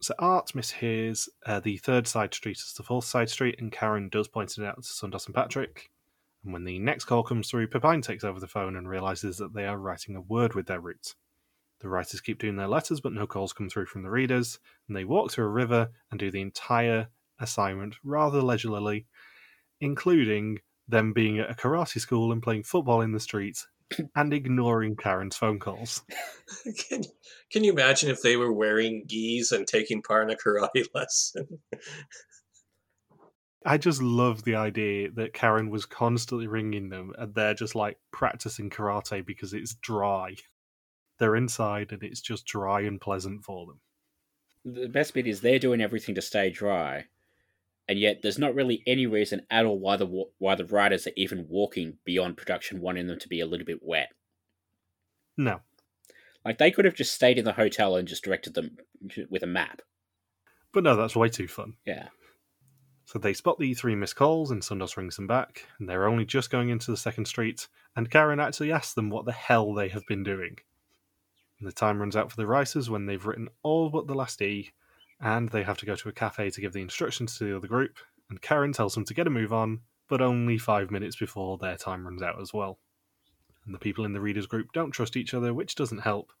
So 0.00 0.14
Art 0.18 0.48
mishears 0.56 1.28
uh, 1.46 1.60
the 1.60 1.76
third 1.76 2.08
side 2.08 2.34
street 2.34 2.58
as 2.58 2.72
the 2.72 2.82
fourth 2.82 3.04
side 3.04 3.30
street, 3.30 3.60
and 3.60 3.70
Karin 3.70 4.08
does 4.08 4.26
point 4.26 4.58
it 4.58 4.64
out 4.64 4.82
to 4.82 4.82
Soundos 4.82 5.26
and 5.26 5.34
Patrick. 5.34 5.90
And 6.44 6.52
when 6.52 6.64
the 6.64 6.78
next 6.78 7.04
call 7.04 7.22
comes 7.22 7.48
through, 7.48 7.68
Pepijn 7.68 8.02
takes 8.02 8.24
over 8.24 8.40
the 8.40 8.48
phone 8.48 8.76
and 8.76 8.88
realizes 8.88 9.38
that 9.38 9.54
they 9.54 9.66
are 9.66 9.78
writing 9.78 10.16
a 10.16 10.20
word 10.20 10.54
with 10.54 10.66
their 10.66 10.80
roots. 10.80 11.14
The 11.80 11.88
writers 11.88 12.20
keep 12.20 12.38
doing 12.38 12.56
their 12.56 12.68
letters, 12.68 13.00
but 13.00 13.12
no 13.12 13.26
calls 13.26 13.52
come 13.52 13.68
through 13.68 13.86
from 13.86 14.02
the 14.02 14.10
readers, 14.10 14.58
and 14.86 14.96
they 14.96 15.04
walk 15.04 15.32
through 15.32 15.46
a 15.46 15.48
river 15.48 15.90
and 16.10 16.18
do 16.18 16.30
the 16.30 16.40
entire 16.40 17.08
assignment 17.40 17.96
rather 18.04 18.40
leisurely, 18.40 19.06
including 19.80 20.60
them 20.88 21.12
being 21.12 21.38
at 21.38 21.50
a 21.50 21.54
karate 21.54 22.00
school 22.00 22.32
and 22.32 22.42
playing 22.42 22.62
football 22.62 23.00
in 23.00 23.12
the 23.12 23.20
streets 23.20 23.66
and 24.14 24.32
ignoring 24.32 24.96
Karin's 24.96 25.36
phone 25.36 25.58
calls. 25.58 26.02
can, 26.88 27.02
can 27.50 27.64
you 27.64 27.72
imagine 27.72 28.10
if 28.10 28.22
they 28.22 28.36
were 28.36 28.52
wearing 28.52 29.04
gis 29.06 29.52
and 29.52 29.66
taking 29.66 30.02
part 30.02 30.30
in 30.30 30.34
a 30.34 30.38
karate 30.38 30.86
lesson? 30.94 31.46
I 33.64 33.78
just 33.78 34.02
love 34.02 34.44
the 34.44 34.56
idea 34.56 35.10
that 35.12 35.34
Karin 35.34 35.70
was 35.70 35.86
constantly 35.86 36.46
ringing 36.46 36.88
them 36.88 37.12
and 37.18 37.34
they're 37.34 37.54
just 37.54 37.74
like 37.74 37.98
practicing 38.10 38.70
karate 38.70 39.24
because 39.24 39.54
it's 39.54 39.74
dry. 39.74 40.34
They're 41.18 41.36
inside 41.36 41.92
and 41.92 42.02
it's 42.02 42.20
just 42.20 42.46
dry 42.46 42.80
and 42.80 43.00
pleasant 43.00 43.44
for 43.44 43.66
them. 43.66 43.80
The 44.64 44.88
best 44.88 45.14
bit 45.14 45.26
is 45.26 45.40
they're 45.40 45.58
doing 45.58 45.80
everything 45.80 46.14
to 46.14 46.22
stay 46.22 46.50
dry, 46.50 47.06
and 47.88 47.98
yet 47.98 48.22
there's 48.22 48.38
not 48.38 48.54
really 48.54 48.82
any 48.86 49.06
reason 49.06 49.42
at 49.50 49.64
all 49.64 49.78
why 49.78 49.96
the 49.96 50.26
why 50.38 50.54
the 50.54 50.64
writers 50.64 51.06
are 51.06 51.12
even 51.16 51.46
walking 51.48 51.98
beyond 52.04 52.36
production 52.36 52.80
wanting 52.80 53.08
them 53.08 53.18
to 53.18 53.28
be 53.28 53.40
a 53.40 53.46
little 53.46 53.66
bit 53.66 53.80
wet. 53.82 54.12
No. 55.36 55.60
Like 56.44 56.58
they 56.58 56.70
could 56.70 56.84
have 56.84 56.94
just 56.94 57.12
stayed 57.12 57.38
in 57.38 57.44
the 57.44 57.52
hotel 57.52 57.96
and 57.96 58.06
just 58.06 58.24
directed 58.24 58.54
them 58.54 58.76
with 59.30 59.42
a 59.42 59.48
map. 59.48 59.82
But 60.72 60.84
no, 60.84 60.96
that's 60.96 61.16
way 61.16 61.28
too 61.28 61.48
fun. 61.48 61.74
Yeah. 61.84 62.08
So 63.12 63.18
they 63.18 63.34
spot 63.34 63.58
the 63.58 63.74
three 63.74 63.94
missed 63.94 64.16
calls, 64.16 64.50
and 64.50 64.62
Soundos 64.62 64.96
rings 64.96 65.16
them 65.16 65.26
back, 65.26 65.66
and 65.78 65.86
they're 65.86 66.08
only 66.08 66.24
just 66.24 66.48
going 66.48 66.70
into 66.70 66.90
the 66.90 66.96
second 66.96 67.26
street, 67.26 67.68
and 67.94 68.10
Karin 68.10 68.40
actually 68.40 68.72
asks 68.72 68.94
them 68.94 69.10
what 69.10 69.26
the 69.26 69.32
hell 69.32 69.74
they 69.74 69.88
have 69.88 70.06
been 70.06 70.22
doing. 70.22 70.56
And 71.58 71.68
the 71.68 71.72
time 71.72 71.98
runs 71.98 72.16
out 72.16 72.30
for 72.30 72.38
the 72.38 72.46
writers 72.46 72.88
when 72.88 73.04
they've 73.04 73.26
written 73.26 73.50
all 73.62 73.90
but 73.90 74.06
the 74.06 74.14
last 74.14 74.40
E, 74.40 74.72
and 75.20 75.50
they 75.50 75.62
have 75.62 75.76
to 75.76 75.84
go 75.84 75.94
to 75.94 76.08
a 76.08 76.12
cafe 76.12 76.48
to 76.48 76.60
give 76.62 76.72
the 76.72 76.80
instructions 76.80 77.36
to 77.36 77.44
the 77.44 77.54
other 77.54 77.68
group, 77.68 77.98
and 78.30 78.40
Karin 78.40 78.72
tells 78.72 78.94
them 78.94 79.04
to 79.04 79.12
get 79.12 79.26
a 79.26 79.30
move 79.30 79.52
on, 79.52 79.80
but 80.08 80.22
only 80.22 80.56
five 80.56 80.90
minutes 80.90 81.16
before 81.16 81.58
their 81.58 81.76
time 81.76 82.06
runs 82.06 82.22
out 82.22 82.40
as 82.40 82.54
well. 82.54 82.78
And 83.66 83.74
the 83.74 83.78
people 83.78 84.06
in 84.06 84.14
the 84.14 84.22
readers 84.22 84.46
group 84.46 84.72
don't 84.72 84.90
trust 84.90 85.18
each 85.18 85.34
other, 85.34 85.52
which 85.52 85.74
doesn't 85.74 85.98
help. 85.98 86.32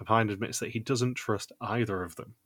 Pepijn 0.00 0.30
admits 0.30 0.60
that 0.60 0.70
he 0.70 0.78
doesn't 0.78 1.14
trust 1.14 1.50
either 1.60 2.04
of 2.04 2.14
them. 2.14 2.36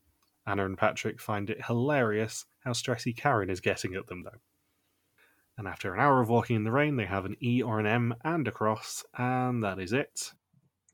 Anna 0.47 0.67
and 0.67 0.79
Patrick 0.79 1.21
find 1.21 1.51
it 1.51 1.65
hilarious 1.67 2.45
how 2.61 2.73
stressy 2.73 3.17
Karin 3.17 3.51
is 3.51 3.61
getting 3.61 3.95
at 3.95 4.07
them, 4.07 4.23
though. 4.23 4.41
And 5.57 5.69
after 5.69 5.95
an 5.95 6.01
hour 6.01 6.21
of 6.21 6.29
walking 6.29 6.57
in 6.57 6.65
the 6.65 6.73
rain, 6.73 6.97
they 6.97 7.07
have 7.07 7.25
an 7.25 7.37
E 7.41 7.63
or 7.63 7.79
an 7.79 7.87
M 7.87 8.15
and 8.25 8.47
a 8.49 8.51
cross, 8.51 9.05
and 9.17 9.63
that 9.63 9.79
is 9.79 9.93
it. 9.93 10.33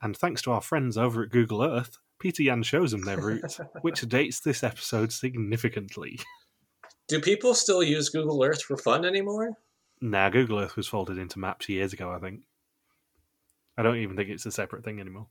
And 0.02 0.16
thanks 0.16 0.42
to 0.42 0.52
our 0.52 0.60
friends 0.60 0.98
over 0.98 1.22
at 1.22 1.30
Google 1.30 1.62
Earth, 1.62 1.98
Pieter 2.18 2.44
Jan 2.44 2.62
shows 2.62 2.90
them 2.90 3.02
their 3.02 3.20
route, 3.20 3.58
which 3.82 4.02
dates 4.02 4.40
this 4.40 4.62
episode 4.62 5.12
significantly. 5.12 6.20
Do 7.08 7.20
people 7.20 7.54
still 7.54 7.82
use 7.82 8.10
Google 8.10 8.44
Earth 8.44 8.62
for 8.62 8.76
fun 8.76 9.04
anymore? 9.04 9.56
Nah, 10.00 10.28
Google 10.30 10.60
Earth 10.60 10.76
was 10.76 10.86
folded 10.86 11.18
into 11.18 11.38
Maps 11.38 11.68
years 11.68 11.92
ago, 11.92 12.10
I 12.10 12.18
think. 12.18 12.42
I 13.76 13.82
don't 13.82 13.96
even 13.96 14.16
think 14.16 14.28
it's 14.28 14.46
a 14.46 14.50
separate 14.50 14.84
thing 14.84 15.00
anymore. 15.00 15.26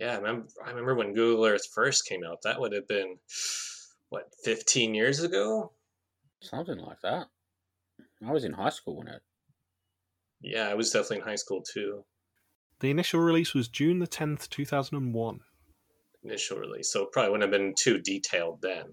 Yeah, 0.00 0.14
I 0.14 0.16
remember, 0.16 0.46
I 0.64 0.70
remember 0.70 0.94
when 0.94 1.12
Google 1.12 1.44
Earth 1.44 1.66
first 1.66 2.06
came 2.06 2.24
out. 2.24 2.40
That 2.42 2.58
would 2.58 2.72
have 2.72 2.88
been, 2.88 3.18
what, 4.08 4.34
15 4.42 4.94
years 4.94 5.22
ago? 5.22 5.72
Something 6.40 6.78
like 6.78 7.02
that. 7.02 7.26
I 8.26 8.32
was 8.32 8.44
in 8.44 8.54
high 8.54 8.70
school 8.70 8.96
when 8.96 9.08
it. 9.08 9.20
Yeah, 10.40 10.68
I 10.68 10.74
was 10.74 10.90
definitely 10.90 11.18
in 11.18 11.24
high 11.24 11.34
school 11.34 11.62
too. 11.62 12.04
The 12.80 12.90
initial 12.90 13.20
release 13.20 13.52
was 13.52 13.68
June 13.68 13.98
the 13.98 14.06
10th, 14.06 14.48
2001. 14.48 15.40
Initial 16.24 16.58
release, 16.58 16.90
so 16.90 17.02
it 17.02 17.12
probably 17.12 17.32
wouldn't 17.32 17.52
have 17.52 17.60
been 17.60 17.74
too 17.74 17.98
detailed 17.98 18.62
then. 18.62 18.86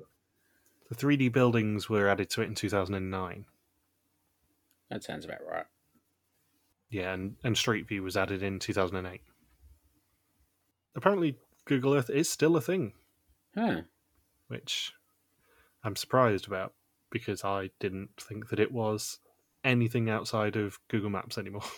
The 0.90 0.96
3D 0.96 1.32
buildings 1.32 1.90
were 1.90 2.10
added 2.10 2.30
to 2.32 2.42
it 2.42 2.50
in 2.50 2.56
2009. 2.56 3.46
That 4.90 5.04
sounds 5.04 5.24
about 5.24 5.46
right. 5.50 5.66
Yeah, 6.90 7.14
and, 7.14 7.38
and 7.46 7.58
Street 7.58 7.88
View 7.88 8.04
was 8.04 8.18
added 8.18 8.44
in 8.44 8.60
2008 8.60 9.22
apparently 10.98 11.38
Google 11.66 11.94
Earth 11.94 12.10
is 12.10 12.30
still 12.30 12.58
a 12.58 12.62
thing. 12.62 12.94
Huh. 13.56 13.82
Which 14.48 14.92
I'm 15.84 15.96
surprised 15.96 16.48
about 16.48 16.74
because 17.10 17.46
I 17.46 17.70
didn't 17.80 18.10
think 18.20 18.50
that 18.50 18.60
it 18.60 18.72
was 18.72 19.20
anything 19.64 20.10
outside 20.10 20.56
of 20.56 20.80
Google 20.90 21.10
Maps 21.10 21.38
anymore. 21.38 21.64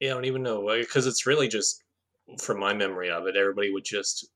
Yeah, 0.00 0.12
I 0.12 0.14
don't 0.14 0.26
even 0.26 0.44
know 0.44 0.64
because 0.78 1.08
it's 1.08 1.26
really 1.26 1.48
just 1.48 1.82
from 2.40 2.60
my 2.60 2.72
memory 2.72 3.10
of 3.10 3.26
it, 3.26 3.34
everybody 3.34 3.72
would 3.72 3.84
just 3.84 4.28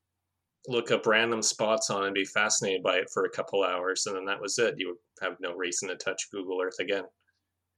look 0.67 0.91
up 0.91 1.07
random 1.07 1.41
spots 1.41 1.89
on 1.89 2.03
and 2.03 2.15
be 2.15 2.25
fascinated 2.25 2.83
by 2.83 2.97
it 2.97 3.11
for 3.15 3.25
a 3.25 3.31
couple 3.31 3.63
hours, 3.63 4.07
and 4.07 4.17
then 4.17 4.25
that 4.25 4.41
was 4.41 4.59
it. 4.59 4.75
You 4.77 4.89
would 4.89 4.97
have 5.29 5.39
no 5.39 5.55
reason 5.55 5.89
to 5.89 5.95
touch 5.95 6.33
Google 6.33 6.61
Earth 6.61 6.81
again. 6.81 7.05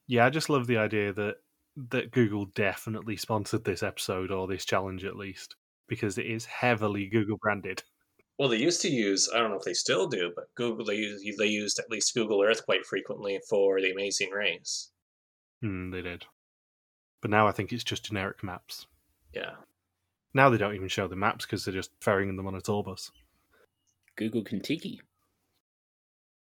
Yeah, 0.07 0.25
I 0.25 0.31
just 0.31 0.49
love 0.49 0.67
the 0.67 0.79
idea 0.79 1.13
that 1.13 1.35
that 1.77 2.11
Google 2.11 2.47
definitely 2.47 3.19
sponsored 3.19 3.65
this 3.65 3.83
episode 3.83 4.31
or 4.31 4.47
this 4.47 4.65
challenge 4.65 5.05
at 5.05 5.17
least 5.17 5.57
because 5.89 6.19
it 6.19 6.27
is 6.27 6.45
heavily 6.45 7.07
Google 7.07 7.37
branded. 7.37 7.83
Well, 8.39 8.49
they 8.49 8.57
used 8.57 8.81
to 8.83 8.89
use, 8.89 9.31
I 9.33 9.39
don't 9.39 9.51
know 9.51 9.59
if 9.59 9.65
they 9.65 9.75
still 9.75 10.09
do, 10.09 10.33
but 10.35 10.53
Google, 10.57 10.85
they, 10.85 10.97
used, 10.97 11.39
they 11.39 11.47
used 11.47 11.79
at 11.79 11.91
least 11.91 12.15
Google 12.15 12.43
Earth 12.43 12.65
quite 12.65 12.85
frequently 12.85 13.39
for 13.49 13.81
the 13.81 13.93
Amazing 13.93 14.31
Race. 14.31 14.91
Hmm, 15.63 15.91
they 15.91 16.03
did. 16.03 16.25
But 17.23 17.31
now 17.31 17.47
I 17.47 17.53
think 17.53 17.73
it's 17.73 17.85
just 17.85 18.05
generic 18.05 18.43
maps. 18.43 18.87
Yeah. 19.33 19.53
Now 20.35 20.51
they 20.51 20.59
don't 20.59 20.75
even 20.75 20.89
show 20.89 21.07
the 21.07 21.15
maps 21.15 21.47
because 21.47 21.65
they're 21.65 21.73
just 21.73 21.93
ferrying 22.01 22.37
them 22.37 22.47
on 22.47 22.57
a 22.57 22.61
tour 22.61 22.83
bus. 22.83 23.13
Google 24.17 24.45
Contiki. 24.45 24.99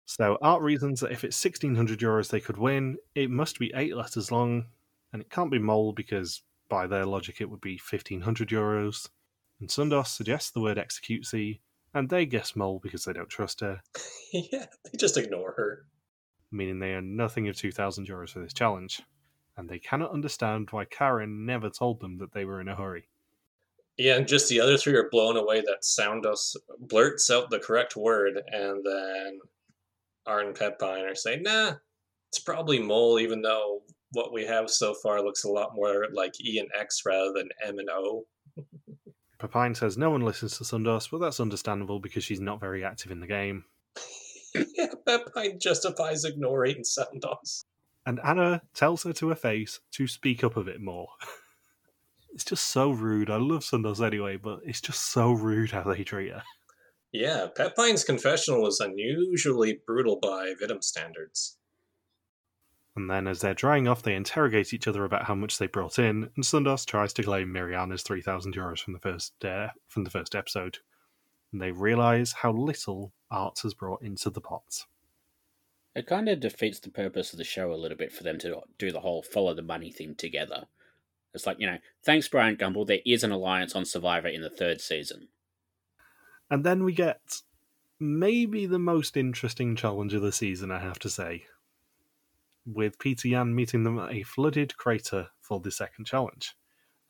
So 0.06 0.38
Art 0.41 0.62
reasons 0.62 1.02
that 1.02 1.12
if 1.12 1.23
it's 1.23 1.43
1600 1.43 1.99
euros 1.99 2.30
they 2.30 2.39
could 2.39 2.58
win, 2.58 2.97
it 3.15 3.30
must 3.30 3.60
be 3.60 3.71
eight 3.75 3.95
letters 3.95 4.32
long, 4.32 4.65
and 5.12 5.21
it 5.21 5.30
can't 5.30 5.52
be 5.52 5.60
mole 5.60 5.93
because 5.93 6.41
by 6.69 6.88
their 6.88 7.06
logic 7.06 7.41
it 7.41 7.49
would 7.49 7.62
be 7.62 7.73
1500 7.73 8.49
euros 8.49 9.10
and 9.60 9.69
Soundos 9.69 10.08
suggests 10.08 10.52
the 10.52 10.62
word 10.62 10.78
executesy, 10.78 11.60
and 11.93 12.10
they 12.10 12.26
guess 12.26 12.56
mole 12.56 12.80
because 12.82 13.06
they 13.06 13.13
don't 13.13 13.30
trust 13.30 13.62
her. 13.62 13.82
yeah, 14.34 14.65
they 14.86 14.98
just 14.98 15.17
ignore 15.17 15.54
her. 15.58 15.86
Meaning 16.52 16.80
they 16.80 16.93
earn 16.93 17.15
nothing 17.15 17.48
of 17.48 17.56
2,000 17.56 18.08
euros 18.08 18.32
for 18.32 18.39
this 18.39 18.54
challenge, 18.54 19.02
and 19.58 19.69
they 19.69 19.80
cannot 19.80 20.12
understand 20.12 20.69
why 20.72 20.86
Karin 20.86 21.45
never 21.45 21.69
told 21.69 22.00
them 22.00 22.17
that 22.17 22.34
they 22.34 22.45
were 22.45 22.62
in 22.62 22.67
a 22.67 22.76
hurry. 22.76 23.10
Yeah, 23.98 24.15
and 24.15 24.28
just 24.28 24.48
the 24.48 24.62
other 24.62 24.78
three 24.78 24.95
are 24.95 25.10
blown 25.10 25.36
away 25.36 25.60
that 25.62 25.84
Soundos 25.84 26.56
blurts 26.80 27.30
out 27.30 27.50
the 27.50 27.60
correct 27.60 27.98
word, 27.98 28.41
and 28.48 28.84
then 28.86 29.39
Art 30.26 30.45
and 30.45 30.56
Pepijn 30.56 31.12
are 31.12 31.15
saying, 31.15 31.43
nah, 31.43 31.74
it's 32.30 32.39
probably 32.39 32.80
mole, 32.80 33.19
even 33.19 33.41
though 33.41 33.82
what 34.13 34.32
we 34.32 34.45
have 34.45 34.69
so 34.69 34.93
far 34.93 35.22
looks 35.22 35.43
a 35.43 35.50
lot 35.50 35.76
more 35.76 36.08
like 36.13 36.34
E 36.43 36.60
and 36.60 36.69
X 36.80 37.02
rather 37.06 37.34
than 37.34 37.50
M 37.63 37.80
and 37.80 37.89
O. 37.89 38.26
Pepijn 39.39 39.75
says 39.75 39.97
no 39.97 40.10
one 40.10 40.21
listens 40.21 40.58
to 40.58 40.63
Soundos, 40.63 41.10
but 41.10 41.19
that's 41.19 41.39
understandable 41.39 41.99
because 41.99 42.23
she's 42.23 42.41
not 42.41 42.60
very 42.60 42.84
active 42.84 43.12
in 43.12 43.21
the 43.21 43.28
game. 43.28 43.65
yeah, 44.54 44.91
Pepijn 45.08 45.60
justifies 45.60 46.25
ignoring 46.25 46.84
Soundos. 46.84 47.63
And 48.06 48.19
Anna 48.23 48.62
tells 48.73 49.04
her 49.04 49.13
to 49.13 49.30
her 49.30 49.36
face 49.36 49.80
to 49.91 50.08
speak 50.08 50.43
up 50.43 50.58
a 50.58 50.63
bit 50.63 50.82
more. 50.82 51.08
it's 52.34 52.43
just 52.43 52.65
so 52.65 52.91
rude. 52.91 53.30
I 53.30 53.38
love 53.38 53.62
Soundos 53.62 54.06
anyway, 54.06 54.36
but 54.36 54.60
it's 54.65 54.82
just 54.82 55.12
so 55.12 55.32
rude 55.32 55.71
how 55.71 55.84
they 55.84 56.04
treat 56.04 56.32
her. 56.32 56.43
Yeah, 57.12 57.47
Pepijn's 57.58 58.04
confessional 58.04 58.62
was 58.62 58.80
unusually 58.80 59.80
brutal 59.86 60.19
by 60.21 60.54
WIDM 60.62 60.84
standards. 60.84 61.59
And 63.00 63.10
then, 63.10 63.28
as 63.28 63.40
they're 63.40 63.54
drying 63.54 63.88
off, 63.88 64.04
they 64.04 64.14
interrogate 64.14 64.74
each 64.74 64.86
other 64.86 65.06
about 65.06 65.24
how 65.24 65.34
much 65.34 65.58
they 65.58 65.68
brought 65.68 65.98
in, 65.98 66.30
and 66.36 66.44
Soundos 66.44 66.86
tries 66.86 67.14
to 67.14 67.24
claim 67.24 67.48
Mirjana's 67.48 68.04
three 68.04 68.22
thousand 68.22 68.56
euros 68.56 68.80
from 68.82 68.92
the 68.92 69.00
first 69.00 69.46
uh, 69.46 69.70
from 69.88 70.04
the 70.04 70.10
first 70.10 70.36
episode. 70.36 70.80
And 71.54 71.62
they 71.62 71.72
realise 71.72 72.34
how 72.34 72.52
little 72.52 73.14
Art 73.32 73.60
has 73.64 73.74
brought 73.74 74.02
into 74.02 74.30
the 74.30 74.42
pot. 74.42 74.86
It 75.96 76.08
kind 76.08 76.28
of 76.28 76.42
defeats 76.42 76.82
the 76.82 76.92
purpose 76.92 77.32
of 77.32 77.38
the 77.38 77.46
show 77.46 77.72
a 77.72 77.80
little 77.80 77.98
bit 77.98 78.12
for 78.12 78.24
them 78.24 78.38
to 78.40 78.64
do 78.78 78.92
the 78.92 79.00
whole 79.00 79.24
follow 79.24 79.54
the 79.54 79.62
money 79.62 79.94
thing 79.94 80.14
together. 80.16 80.66
It's 81.34 81.48
like, 81.48 81.58
you 81.58 81.68
know, 81.68 81.78
thanks, 82.04 82.28
Bryant 82.28 82.60
Gumbel, 82.60 82.86
there 82.86 83.00
is 83.06 83.24
an 83.24 83.32
alliance 83.32 83.78
on 83.78 83.86
Survivor 83.86 84.28
in 84.28 84.42
the 84.42 84.50
third 84.50 84.82
season. 84.82 85.30
And 86.52 86.66
then 86.66 86.84
we 86.84 86.92
get 86.92 87.44
maybe 87.98 88.66
the 88.66 88.78
most 88.78 89.16
interesting 89.16 89.78
challenge 89.78 90.14
of 90.14 90.22
the 90.22 90.34
season, 90.34 90.70
I 90.70 90.80
have 90.80 91.00
to 91.00 91.10
say 91.10 91.46
with 92.65 93.00
Pieter 93.00 93.30
Jan 93.30 93.56
meeting 93.56 93.84
them 93.84 94.00
at 94.00 94.12
a 94.12 94.24
flooded 94.24 94.78
crater 94.78 95.30
for 95.41 95.60
the 95.60 95.72
second 95.72 96.06
challenge. 96.06 96.56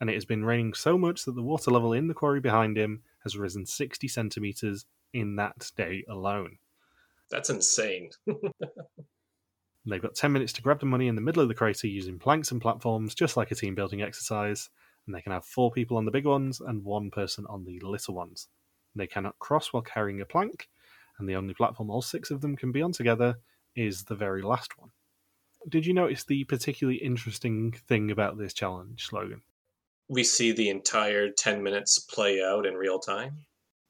And 0.00 0.08
it 0.08 0.14
has 0.14 0.24
been 0.24 0.44
raining 0.44 0.74
so 0.74 0.96
much 0.96 1.24
that 1.24 1.34
the 1.34 1.42
water 1.42 1.70
level 1.70 1.92
in 1.92 2.08
the 2.08 2.14
quarry 2.14 2.40
behind 2.40 2.78
him 2.78 3.02
has 3.24 3.36
risen 3.36 3.66
60 3.66 4.08
centimetres 4.08 4.86
in 5.12 5.36
that 5.36 5.70
day 5.76 6.04
alone. 6.08 6.58
That's 7.30 7.50
insane. 7.50 8.10
They've 9.86 10.02
got 10.02 10.14
10 10.14 10.32
minutes 10.32 10.52
to 10.54 10.62
grab 10.62 10.80
the 10.80 10.86
money 10.86 11.08
in 11.08 11.14
the 11.14 11.20
middle 11.20 11.42
of 11.42 11.48
the 11.48 11.54
crater 11.54 11.86
using 11.86 12.18
planks 12.18 12.50
and 12.50 12.60
platforms, 12.60 13.14
just 13.14 13.36
like 13.36 13.50
a 13.50 13.54
team 13.54 13.74
building 13.74 14.02
exercise. 14.02 14.68
And 15.06 15.14
they 15.14 15.22
can 15.22 15.32
have 15.32 15.44
four 15.44 15.70
people 15.70 15.96
on 15.96 16.04
the 16.04 16.10
big 16.10 16.26
ones 16.26 16.60
and 16.60 16.84
one 16.84 17.10
person 17.10 17.46
on 17.48 17.64
the 17.64 17.80
little 17.80 18.14
ones. 18.14 18.48
They 18.94 19.06
cannot 19.06 19.38
cross 19.38 19.72
while 19.72 19.82
carrying 19.82 20.20
a 20.20 20.26
plank, 20.26 20.68
and 21.18 21.28
the 21.28 21.36
only 21.36 21.54
platform 21.54 21.90
all 21.90 22.02
six 22.02 22.30
of 22.30 22.40
them 22.40 22.56
can 22.56 22.72
be 22.72 22.82
on 22.82 22.92
together 22.92 23.36
is 23.74 24.04
the 24.04 24.14
very 24.14 24.42
last 24.42 24.78
one. 24.78 24.90
Did 25.68 25.86
you 25.86 25.92
notice 25.92 26.24
the 26.24 26.44
particularly 26.44 26.98
interesting 26.98 27.72
thing 27.72 28.10
about 28.10 28.38
this 28.38 28.54
challenge, 28.54 29.10
Logan? 29.12 29.42
We 30.08 30.24
see 30.24 30.52
the 30.52 30.70
entire 30.70 31.30
10 31.30 31.62
minutes 31.62 31.98
play 31.98 32.42
out 32.42 32.66
in 32.66 32.74
real 32.74 32.98
time. 32.98 33.44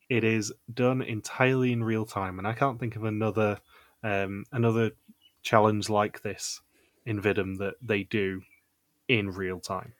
It 0.09 0.25
is 0.25 0.53
done 0.73 1.03
entirely 1.03 1.73
in 1.73 1.85
real 1.85 2.05
time, 2.05 2.39
and 2.39 2.47
I 2.47 2.53
can't 2.53 2.81
think 2.81 2.97
of 2.97 3.05
another 3.05 3.61
um, 4.03 4.45
another 4.51 4.91
challenge 5.43 5.89
like 5.89 6.23
this 6.23 6.61
in 7.07 7.23
WIDM 7.23 7.59
that 7.59 7.75
they 7.81 8.03
do 8.03 8.43
in 9.09 9.31
real 9.31 9.61
time. 9.61 9.93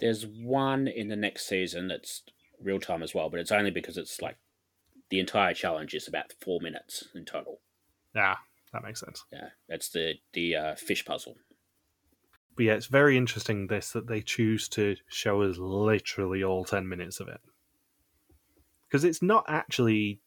There's 0.00 0.26
one 0.26 0.88
in 0.88 1.08
the 1.08 1.16
next 1.16 1.46
season 1.46 1.88
that's 1.88 2.22
real 2.62 2.80
time 2.80 3.02
as 3.02 3.14
well, 3.14 3.28
but 3.28 3.40
it's 3.40 3.52
only 3.52 3.70
because 3.70 3.98
it's 3.98 4.22
like 4.22 4.36
the 5.10 5.20
entire 5.20 5.54
challenge 5.54 5.94
is 5.94 6.08
about 6.08 6.32
four 6.40 6.60
minutes 6.60 7.08
in 7.14 7.24
total. 7.24 7.60
Yeah, 8.14 8.36
that 8.72 8.82
makes 8.82 9.00
sense. 9.00 9.24
Yeah, 9.32 9.48
that's 9.68 9.90
the 9.90 10.14
the 10.32 10.56
uh, 10.56 10.74
fish 10.76 11.04
puzzle. 11.04 11.36
But 12.56 12.64
yeah, 12.64 12.74
it's 12.74 12.86
very 12.86 13.16
interesting 13.16 13.66
this 13.66 13.90
that 13.92 14.06
they 14.06 14.20
choose 14.20 14.68
to 14.70 14.96
show 15.08 15.42
us 15.42 15.56
literally 15.58 16.44
all 16.44 16.64
ten 16.64 16.88
minutes 16.88 17.20
of 17.20 17.28
it 17.28 17.40
because 18.90 19.04
it's 19.04 19.22
not 19.22 19.44
actually 19.48 20.20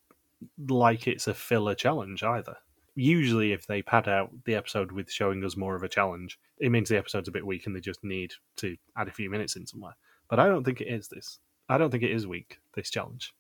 like 0.69 1.07
it's 1.07 1.27
a 1.27 1.33
filler 1.33 1.75
challenge 1.75 2.23
either. 2.23 2.55
Usually, 2.95 3.51
if 3.51 3.65
they 3.65 3.81
pad 3.81 4.07
out 4.07 4.29
the 4.45 4.55
episode 4.55 4.91
with 4.91 5.11
showing 5.11 5.43
us 5.43 5.57
more 5.57 5.75
of 5.75 5.83
a 5.83 5.89
challenge, 5.89 6.39
it 6.59 6.69
means 6.69 6.89
the 6.89 6.97
episode's 6.97 7.27
a 7.27 7.31
bit 7.31 7.45
weak 7.45 7.65
and 7.65 7.75
they 7.75 7.79
just 7.79 8.03
need 8.03 8.33
to 8.57 8.77
add 8.95 9.07
a 9.07 9.11
few 9.13 9.29
minutes 9.29 9.55
in 9.55 9.65
somewhere. 9.65 9.95
But 10.29 10.39
I 10.39 10.47
don't 10.47 10.63
think 10.63 10.79
it 10.79 10.87
is 10.87 11.07
this. 11.07 11.39
I 11.67 11.77
don't 11.77 11.89
think 11.89 12.03
it 12.03 12.11
is 12.11 12.27
weak. 12.27 12.59
This 12.75 12.91
challenge. 12.91 13.33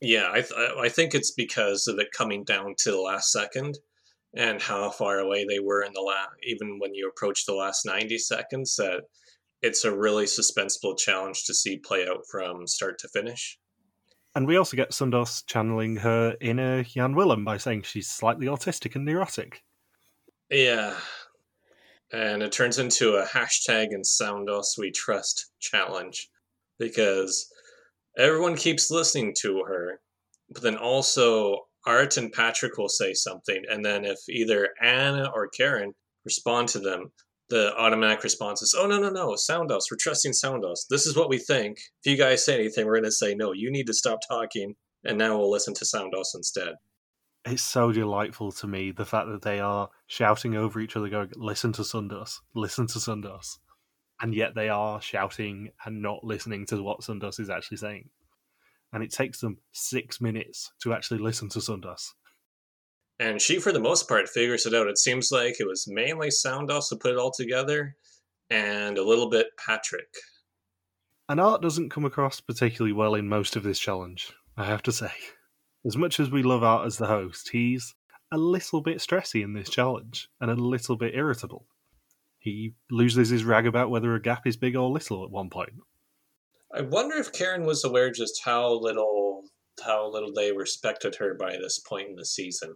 Yeah, 0.00 0.30
I 0.32 0.40
th- 0.40 0.52
I 0.78 0.88
think 0.88 1.14
it's 1.14 1.30
because 1.30 1.86
of 1.86 1.98
it 1.98 2.10
coming 2.12 2.42
down 2.44 2.74
to 2.78 2.90
the 2.90 3.00
last 3.00 3.30
second 3.30 3.78
and 4.34 4.62
how 4.62 4.90
far 4.90 5.18
away 5.18 5.44
they 5.44 5.58
were 5.58 5.82
in 5.82 5.92
the 5.92 6.00
last 6.00 6.30
even 6.44 6.78
when 6.78 6.94
you 6.94 7.08
approach 7.08 7.46
the 7.46 7.54
last 7.54 7.84
90 7.84 8.16
seconds 8.18 8.76
that 8.76 9.02
it's 9.62 9.84
a 9.84 9.94
really 9.94 10.24
suspenseful 10.24 10.98
challenge 10.98 11.44
to 11.44 11.54
see 11.54 11.76
play 11.78 12.06
out 12.06 12.24
from 12.30 12.66
start 12.66 12.98
to 12.98 13.08
finish. 13.08 13.58
And 14.34 14.46
we 14.46 14.56
also 14.56 14.76
get 14.76 14.92
Soundos 14.92 15.44
channeling 15.46 15.96
her 15.96 16.36
inner 16.40 16.84
Jan 16.84 17.14
Willem 17.14 17.44
by 17.44 17.56
saying 17.56 17.82
she's 17.82 18.08
slightly 18.08 18.46
autistic 18.46 18.94
and 18.94 19.04
neurotic. 19.04 19.62
Yeah. 20.50 20.94
And 22.12 22.42
it 22.42 22.52
turns 22.52 22.78
into 22.78 23.16
a 23.16 23.26
hashtag 23.26 23.88
and 23.90 24.04
Soundos 24.04 24.78
we 24.78 24.92
trust 24.92 25.50
challenge 25.60 26.28
because 26.78 27.52
everyone 28.16 28.56
keeps 28.56 28.90
listening 28.90 29.34
to 29.40 29.64
her, 29.64 30.00
but 30.48 30.62
then 30.62 30.76
also 30.76 31.66
Art 31.86 32.16
and 32.16 32.32
Patrick 32.32 32.76
will 32.76 32.88
say 32.88 33.14
something, 33.14 33.62
and 33.70 33.84
then 33.84 34.04
if 34.04 34.18
either 34.28 34.68
Anna 34.82 35.30
or 35.34 35.48
Karin 35.48 35.94
respond 36.24 36.68
to 36.68 36.78
them, 36.78 37.12
the 37.48 37.74
automatic 37.76 38.22
response 38.22 38.62
is, 38.62 38.74
"Oh 38.78 38.86
no, 38.86 38.98
no, 38.98 39.10
no, 39.10 39.28
Soundos. 39.30 39.84
We're 39.90 39.96
trusting 39.98 40.32
Soundos. 40.32 40.80
This 40.88 41.06
is 41.06 41.16
what 41.16 41.28
we 41.28 41.38
think. 41.38 41.78
If 42.04 42.10
you 42.10 42.16
guys 42.16 42.44
say 42.44 42.54
anything, 42.54 42.86
we're 42.86 42.96
going 42.96 43.04
to 43.04 43.12
say 43.12 43.34
no. 43.34 43.52
You 43.52 43.70
need 43.70 43.86
to 43.86 43.94
stop 43.94 44.20
talking, 44.28 44.76
and 45.04 45.18
now 45.18 45.38
we'll 45.38 45.50
listen 45.50 45.74
to 45.74 45.84
Soundos 45.84 46.34
instead." 46.34 46.74
It's 47.46 47.62
so 47.62 47.90
delightful 47.90 48.52
to 48.52 48.66
me 48.66 48.92
the 48.92 49.06
fact 49.06 49.28
that 49.28 49.42
they 49.42 49.60
are 49.60 49.88
shouting 50.06 50.54
over 50.54 50.78
each 50.78 50.96
other, 50.96 51.08
going, 51.08 51.32
"Listen 51.34 51.72
to 51.72 51.82
Soundos. 51.82 52.40
Listen 52.54 52.86
to 52.88 52.98
Soundos," 52.98 53.58
and 54.20 54.34
yet 54.34 54.54
they 54.54 54.68
are 54.68 55.00
shouting 55.00 55.72
and 55.86 56.02
not 56.02 56.22
listening 56.22 56.66
to 56.66 56.82
what 56.82 57.00
Soundos 57.00 57.40
is 57.40 57.48
actually 57.48 57.78
saying 57.78 58.10
and 58.92 59.02
it 59.02 59.12
takes 59.12 59.40
them 59.40 59.58
six 59.72 60.20
minutes 60.20 60.72
to 60.82 60.92
actually 60.92 61.20
listen 61.20 61.48
to 61.50 61.58
Soundos. 61.60 62.10
And 63.18 63.40
she, 63.40 63.58
for 63.58 63.70
the 63.70 63.80
most 63.80 64.08
part, 64.08 64.28
figures 64.28 64.64
it 64.64 64.74
out. 64.74 64.86
It 64.86 64.98
seems 64.98 65.30
like 65.30 65.60
it 65.60 65.66
was 65.66 65.86
mainly 65.86 66.28
Soundos 66.28 66.88
to 66.88 66.96
put 66.96 67.12
it 67.12 67.18
all 67.18 67.30
together, 67.30 67.96
and 68.48 68.96
a 68.96 69.04
little 69.04 69.28
bit 69.28 69.48
Patrick. 69.58 70.08
And 71.28 71.38
Art 71.38 71.62
doesn't 71.62 71.90
come 71.90 72.04
across 72.04 72.40
particularly 72.40 72.92
well 72.92 73.14
in 73.14 73.28
most 73.28 73.56
of 73.56 73.62
this 73.62 73.78
challenge, 73.78 74.32
I 74.56 74.64
have 74.64 74.82
to 74.84 74.92
say. 74.92 75.12
As 75.84 75.96
much 75.96 76.18
as 76.18 76.30
we 76.30 76.42
love 76.42 76.62
Art 76.62 76.86
as 76.86 76.98
the 76.98 77.06
host, 77.06 77.50
he's 77.50 77.94
a 78.32 78.38
little 78.38 78.80
bit 78.80 78.98
stressy 78.98 79.42
in 79.42 79.52
this 79.52 79.68
challenge 79.68 80.28
and 80.40 80.50
a 80.50 80.54
little 80.54 80.96
bit 80.96 81.14
irritable. 81.14 81.66
He 82.38 82.74
loses 82.90 83.28
his 83.28 83.44
rag 83.44 83.66
about 83.66 83.90
whether 83.90 84.14
a 84.14 84.22
gap 84.22 84.46
is 84.46 84.56
big 84.56 84.74
or 84.74 84.88
little 84.88 85.24
at 85.24 85.30
one 85.30 85.50
point. 85.50 85.74
I 86.72 86.82
wonder 86.82 87.16
if 87.16 87.32
Karin 87.32 87.64
was 87.64 87.84
aware 87.84 88.10
just 88.10 88.42
how 88.44 88.72
little 88.72 89.42
how 89.84 90.10
little 90.10 90.32
they 90.32 90.52
respected 90.52 91.16
her 91.16 91.34
by 91.34 91.52
this 91.52 91.78
point 91.78 92.08
in 92.08 92.16
the 92.16 92.24
season. 92.24 92.74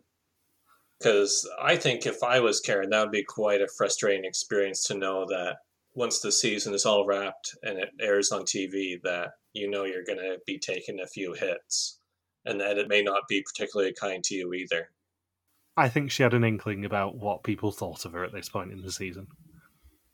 Because 0.98 1.48
I 1.60 1.76
think 1.76 2.06
if 2.06 2.22
I 2.22 2.40
was 2.40 2.60
Karin, 2.60 2.90
that 2.90 3.00
would 3.00 3.10
be 3.10 3.24
quite 3.24 3.60
a 3.60 3.68
frustrating 3.76 4.24
experience 4.24 4.84
to 4.84 4.96
know 4.96 5.26
that 5.28 5.56
once 5.94 6.20
the 6.20 6.32
season 6.32 6.74
is 6.74 6.86
all 6.86 7.06
wrapped 7.06 7.56
and 7.62 7.78
it 7.78 7.90
airs 8.00 8.32
on 8.32 8.42
TV, 8.42 9.00
that 9.02 9.32
you 9.52 9.70
know 9.70 9.84
you're 9.84 10.04
going 10.04 10.18
to 10.18 10.38
be 10.46 10.58
taking 10.58 11.00
a 11.00 11.06
few 11.06 11.34
hits, 11.34 11.98
and 12.44 12.60
that 12.60 12.78
it 12.78 12.88
may 12.88 13.02
not 13.02 13.22
be 13.28 13.42
particularly 13.42 13.92
kind 14.00 14.24
to 14.24 14.34
you 14.34 14.52
either. 14.54 14.88
I 15.76 15.88
think 15.88 16.10
she 16.10 16.22
had 16.22 16.34
an 16.34 16.44
inkling 16.44 16.84
about 16.84 17.16
what 17.16 17.42
people 17.42 17.72
thought 17.72 18.04
of 18.04 18.12
her 18.12 18.24
at 18.24 18.32
this 18.32 18.48
point 18.48 18.72
in 18.72 18.82
the 18.82 18.92
season. 18.92 19.26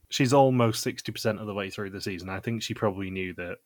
She's 0.09 0.33
almost 0.33 0.85
60% 0.85 1.41
of 1.41 1.47
the 1.47 1.55
way 1.55 1.71
through 1.71 1.91
the 1.91 2.01
season. 2.01 2.29
I 2.29 2.41
think 2.41 2.63
she 2.63 2.75
probably 2.75 3.11
knew 3.11 3.35
that 3.35 3.59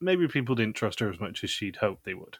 maybe 0.00 0.28
people 0.28 0.54
didn't 0.54 0.76
trust 0.76 1.00
her 1.00 1.10
as 1.10 1.20
much 1.20 1.44
as 1.44 1.50
she'd 1.50 1.76
hoped 1.76 2.04
they 2.04 2.14
would. 2.14 2.38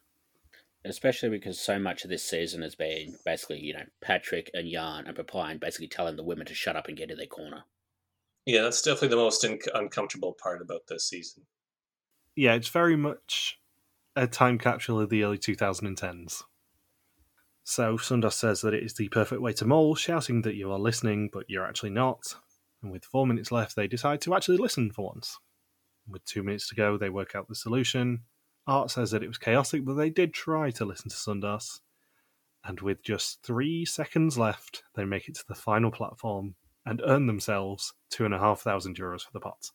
Especially 0.85 1.29
because 1.29 1.61
so 1.61 1.79
much 1.79 2.05
of 2.05 2.11
this 2.11 2.25
season 2.25 2.63
has 2.63 2.75
been 2.75 3.17
basically, 3.25 3.61
you 3.61 3.75
know, 3.75 3.85
Patrick 4.01 4.51
and 4.55 4.71
Jan 4.71 5.07
and 5.07 5.17
Pepijn 5.17 5.61
basically 5.61 5.89
telling 5.89 6.17
the 6.17 6.25
women 6.25 6.47
to 6.47 6.55
shut 6.55 6.77
up 6.77 6.89
and 6.89 6.97
get 6.97 7.11
in 7.11 7.19
their 7.19 7.27
corner. 7.27 7.65
Yeah, 8.47 8.63
that's 8.63 8.81
definitely 8.81 9.09
the 9.09 9.17
most 9.17 9.45
in- 9.45 9.59
uncomfortable 9.75 10.35
part 10.43 10.63
about 10.63 10.87
this 10.89 11.07
season. 11.07 11.45
Yeah, 12.35 12.55
it's 12.55 12.69
very 12.69 12.97
much 12.97 13.59
a 14.17 14.27
time 14.27 14.59
capsule 14.59 15.01
of 15.01 15.11
the 15.11 15.23
early 15.23 15.39
2010s. 15.39 16.43
So 17.63 17.99
Soundos 17.99 18.33
says 18.33 18.63
that 18.63 18.75
it 18.75 18.83
is 18.83 18.95
the 18.95 19.09
perfect 19.09 19.43
way 19.43 19.53
to 19.55 19.67
mole, 19.67 19.95
shouting 19.95 20.43
that 20.43 20.57
you 20.57 20.73
are 20.73 20.79
listening, 20.79 21.29
but 21.31 21.45
you're 21.49 21.67
actually 21.67 21.91
not. 21.91 22.35
And 22.83 22.91
with 22.91 23.05
four 23.05 23.27
minutes 23.27 23.53
left, 23.53 23.77
they 23.77 23.87
decide 23.87 24.23
to 24.23 24.35
actually 24.35 24.57
listen 24.57 24.91
for 24.91 25.07
once. 25.07 25.39
With 26.11 26.25
two 26.25 26.43
minutes 26.43 26.69
to 26.69 26.75
go, 26.75 26.97
they 26.97 27.11
work 27.11 27.35
out 27.35 27.49
the 27.49 27.55
solution. 27.55 28.21
Art 28.67 28.91
says 28.91 29.11
that 29.11 29.23
it 29.23 29.29
was 29.29 29.39
chaotic, 29.39 29.85
but 29.85 29.95
they 29.95 30.11
did 30.11 30.35
try 30.35 30.71
to 30.73 30.85
listen 30.85 31.11
to 31.11 31.17
Soundos. 31.17 31.81
And 32.65 32.81
with 32.81 33.03
just 33.03 33.43
three 33.43 33.85
seconds 33.85 34.37
left, 34.37 34.83
they 34.95 35.05
make 35.05 35.29
it 35.29 35.35
to 35.37 35.45
the 35.49 35.55
final 35.55 35.91
platform 35.91 36.55
and 36.85 37.01
earn 37.05 37.27
themselves 37.27 37.95
two 38.11 38.25
and 38.25 38.35
a 38.35 38.39
half 38.39 38.61
thousand 38.61 38.97
euros 38.97 39.23
for 39.23 39.33
the 39.33 39.41
pot. 39.41 39.71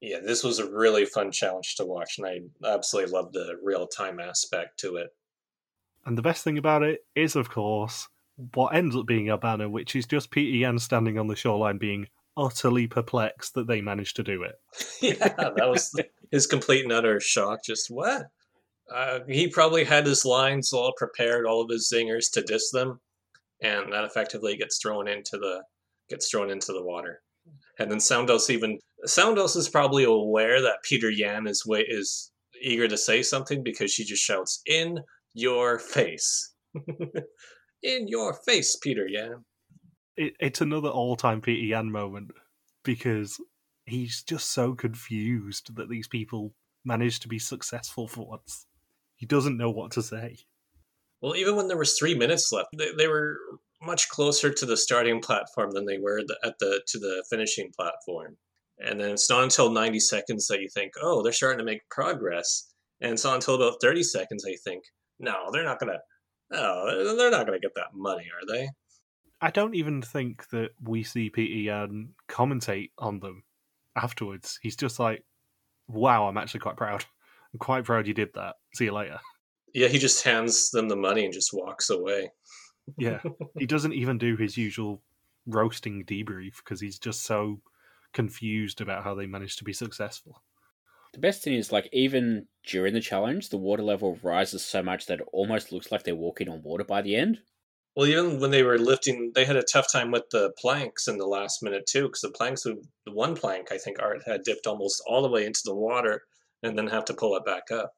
Yeah, 0.00 0.18
this 0.22 0.44
was 0.44 0.58
a 0.58 0.70
really 0.70 1.06
fun 1.06 1.30
challenge 1.32 1.76
to 1.76 1.86
watch, 1.86 2.18
and 2.18 2.26
I 2.26 2.40
absolutely 2.68 3.12
love 3.12 3.32
the 3.32 3.58
real 3.62 3.86
time 3.86 4.20
aspect 4.20 4.78
to 4.80 4.96
it. 4.96 5.14
And 6.04 6.18
the 6.18 6.22
best 6.22 6.44
thing 6.44 6.58
about 6.58 6.82
it 6.82 7.06
is, 7.14 7.36
of 7.36 7.48
course, 7.48 8.08
what 8.54 8.74
ends 8.74 8.96
up 8.96 9.06
being 9.06 9.30
a 9.30 9.38
banner, 9.38 9.68
which 9.68 9.96
is 9.96 10.06
just 10.06 10.30
Pieter 10.30 10.60
Jan 10.60 10.78
standing 10.78 11.18
on 11.18 11.28
the 11.28 11.36
shoreline 11.36 11.78
being 11.78 12.08
utterly 12.36 12.86
perplexed 12.86 13.54
that 13.54 13.66
they 13.66 13.80
managed 13.80 14.16
to 14.16 14.22
do 14.22 14.42
it. 14.42 14.54
yeah, 15.00 15.28
that 15.28 15.68
was 15.68 15.98
his 16.30 16.46
complete 16.46 16.84
and 16.84 16.92
utter 16.92 17.20
shock. 17.20 17.60
Just 17.64 17.88
what? 17.88 18.26
Uh, 18.92 19.20
he 19.28 19.48
probably 19.48 19.84
had 19.84 20.06
his 20.06 20.24
lines 20.24 20.72
all 20.72 20.92
prepared, 20.96 21.46
all 21.46 21.62
of 21.62 21.70
his 21.70 21.90
zingers 21.92 22.30
to 22.32 22.42
diss 22.42 22.70
them, 22.70 23.00
and 23.62 23.92
that 23.92 24.04
effectively 24.04 24.56
gets 24.56 24.78
thrown 24.78 25.08
into 25.08 25.38
the 25.38 25.62
gets 26.10 26.30
thrown 26.30 26.50
into 26.50 26.72
the 26.72 26.82
water. 26.82 27.22
And 27.78 27.90
then 27.90 27.98
Soundos 27.98 28.50
even 28.50 28.78
Soundos 29.06 29.56
is 29.56 29.68
probably 29.68 30.04
aware 30.04 30.60
that 30.62 30.82
Pieter 30.82 31.12
Jan 31.12 31.46
is 31.46 31.64
way 31.66 31.84
is 31.88 32.30
eager 32.60 32.88
to 32.88 32.96
say 32.96 33.22
something 33.22 33.62
because 33.62 33.90
she 33.90 34.04
just 34.04 34.22
shouts 34.22 34.60
in 34.66 35.00
your 35.32 35.78
face. 35.78 36.52
in 37.82 38.08
your 38.08 38.34
face, 38.46 38.76
Pieter 38.76 39.08
Jan 39.12 39.44
it, 40.16 40.34
it's 40.40 40.60
another 40.60 40.88
all-time 40.88 41.40
Pieter 41.40 41.68
Jan 41.68 41.90
moment 41.90 42.30
because 42.84 43.40
he's 43.86 44.22
just 44.22 44.52
so 44.52 44.74
confused 44.74 45.74
that 45.76 45.88
these 45.88 46.08
people 46.08 46.54
managed 46.84 47.22
to 47.22 47.28
be 47.28 47.38
successful 47.38 48.06
for 48.08 48.26
once. 48.26 48.66
He 49.16 49.26
doesn't 49.26 49.56
know 49.56 49.70
what 49.70 49.92
to 49.92 50.02
say. 50.02 50.38
Well, 51.20 51.36
even 51.36 51.56
when 51.56 51.68
there 51.68 51.78
was 51.78 51.98
three 51.98 52.14
minutes 52.14 52.52
left, 52.52 52.68
they, 52.76 52.90
they 52.96 53.08
were 53.08 53.38
much 53.80 54.08
closer 54.08 54.52
to 54.52 54.66
the 54.66 54.76
starting 54.76 55.20
platform 55.20 55.70
than 55.72 55.86
they 55.86 55.98
were 55.98 56.20
at 56.42 56.58
the 56.58 56.82
to 56.86 56.98
the 56.98 57.24
finishing 57.30 57.70
platform. 57.74 58.36
And 58.78 59.00
then 59.00 59.10
it's 59.10 59.30
not 59.30 59.44
until 59.44 59.70
90 59.70 60.00
seconds 60.00 60.48
that 60.48 60.60
you 60.60 60.68
think, 60.68 60.92
oh, 61.00 61.22
they're 61.22 61.32
starting 61.32 61.58
to 61.58 61.64
make 61.64 61.88
progress. 61.90 62.72
And 63.00 63.12
it's 63.12 63.24
not 63.24 63.36
until 63.36 63.54
about 63.54 63.80
30 63.80 64.02
seconds 64.02 64.42
that 64.42 64.50
you 64.50 64.58
think, 64.58 64.84
No, 65.18 65.50
they're 65.52 65.64
not 65.64 65.78
gonna. 65.78 66.00
Oh, 66.52 67.16
they're 67.16 67.30
not 67.30 67.46
gonna 67.46 67.60
get 67.60 67.74
that 67.76 67.94
money, 67.94 68.24
are 68.24 68.46
they? 68.52 68.68
I 69.40 69.50
don't 69.50 69.74
even 69.74 70.00
think 70.02 70.48
that 70.50 70.70
we 70.82 71.02
see 71.02 71.30
Pieter 71.30 71.64
Jan 71.64 72.14
commentate 72.28 72.90
on 72.98 73.20
them 73.20 73.44
afterwards. 73.96 74.58
He's 74.62 74.76
just 74.76 74.98
like, 74.98 75.24
"Wow, 75.88 76.28
I'm 76.28 76.38
actually 76.38 76.60
quite 76.60 76.76
proud. 76.76 77.04
I'm 77.52 77.58
quite 77.58 77.84
proud 77.84 78.06
you 78.06 78.14
did 78.14 78.32
that. 78.34 78.56
See 78.74 78.86
you 78.86 78.92
later." 78.92 79.20
Yeah, 79.74 79.88
he 79.88 79.98
just 79.98 80.22
hands 80.22 80.70
them 80.70 80.88
the 80.88 80.96
money 80.96 81.24
and 81.24 81.34
just 81.34 81.52
walks 81.52 81.90
away. 81.90 82.30
Yeah, 82.96 83.20
he 83.58 83.66
doesn't 83.66 83.92
even 83.92 84.18
do 84.18 84.36
his 84.36 84.56
usual 84.56 85.02
roasting 85.46 86.04
debrief 86.04 86.58
because 86.58 86.80
he's 86.80 86.98
just 86.98 87.22
so 87.24 87.60
confused 88.12 88.80
about 88.80 89.04
how 89.04 89.14
they 89.14 89.26
managed 89.26 89.58
to 89.58 89.64
be 89.64 89.72
successful. 89.72 90.42
The 91.12 91.20
best 91.20 91.42
thing 91.42 91.54
is, 91.54 91.70
like, 91.70 91.88
even 91.92 92.48
during 92.66 92.94
the 92.94 93.00
challenge, 93.00 93.48
the 93.48 93.56
water 93.56 93.82
level 93.82 94.18
rises 94.22 94.64
so 94.64 94.82
much 94.82 95.06
that 95.06 95.20
it 95.20 95.28
almost 95.32 95.70
looks 95.70 95.92
like 95.92 96.02
they're 96.02 96.14
walking 96.14 96.48
on 96.48 96.62
water 96.62 96.84
by 96.84 97.02
the 97.02 97.14
end. 97.14 97.40
Well, 97.96 98.06
even 98.06 98.40
when 98.40 98.50
they 98.50 98.64
were 98.64 98.78
lifting, 98.78 99.30
they 99.34 99.44
had 99.44 99.56
a 99.56 99.62
tough 99.62 99.90
time 99.90 100.10
with 100.10 100.28
the 100.30 100.52
planks 100.58 101.06
in 101.06 101.16
the 101.18 101.26
last 101.26 101.62
minute 101.62 101.86
too, 101.86 102.06
because 102.06 102.22
the 102.22 102.30
planks, 102.30 102.64
the 102.64 102.82
one 103.06 103.36
plank 103.36 103.70
I 103.70 103.78
think 103.78 104.02
Art 104.02 104.22
had 104.26 104.42
dipped 104.42 104.66
almost 104.66 105.02
all 105.06 105.22
the 105.22 105.28
way 105.28 105.46
into 105.46 105.60
the 105.64 105.74
water, 105.74 106.22
and 106.62 106.76
then 106.76 106.88
have 106.88 107.04
to 107.06 107.14
pull 107.14 107.36
it 107.36 107.44
back 107.44 107.70
up. 107.70 107.94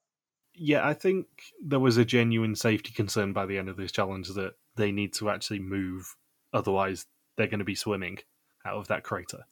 Yeah, 0.55 0.87
I 0.87 0.95
think 0.95 1.27
there 1.63 1.81
was 1.81 1.97
a 1.97 2.05
genuine 2.05 2.55
safety 2.57 2.93
concern 2.93 3.33
by 3.33 3.47
the 3.47 3.59
end 3.59 3.69
of 3.69 3.77
this 3.77 3.93
challenge 3.93 4.29
that 4.31 4.55
they 4.77 4.93
need 4.93 5.15
to 5.15 5.31
actually 5.31 5.61
move, 5.61 6.15
otherwise 6.53 7.07
they're 7.37 7.47
going 7.47 7.59
to 7.59 7.65
be 7.65 7.75
swimming 7.75 8.19
out 8.67 8.77
of 8.77 8.89
that 8.89 9.05
crater. 9.05 9.45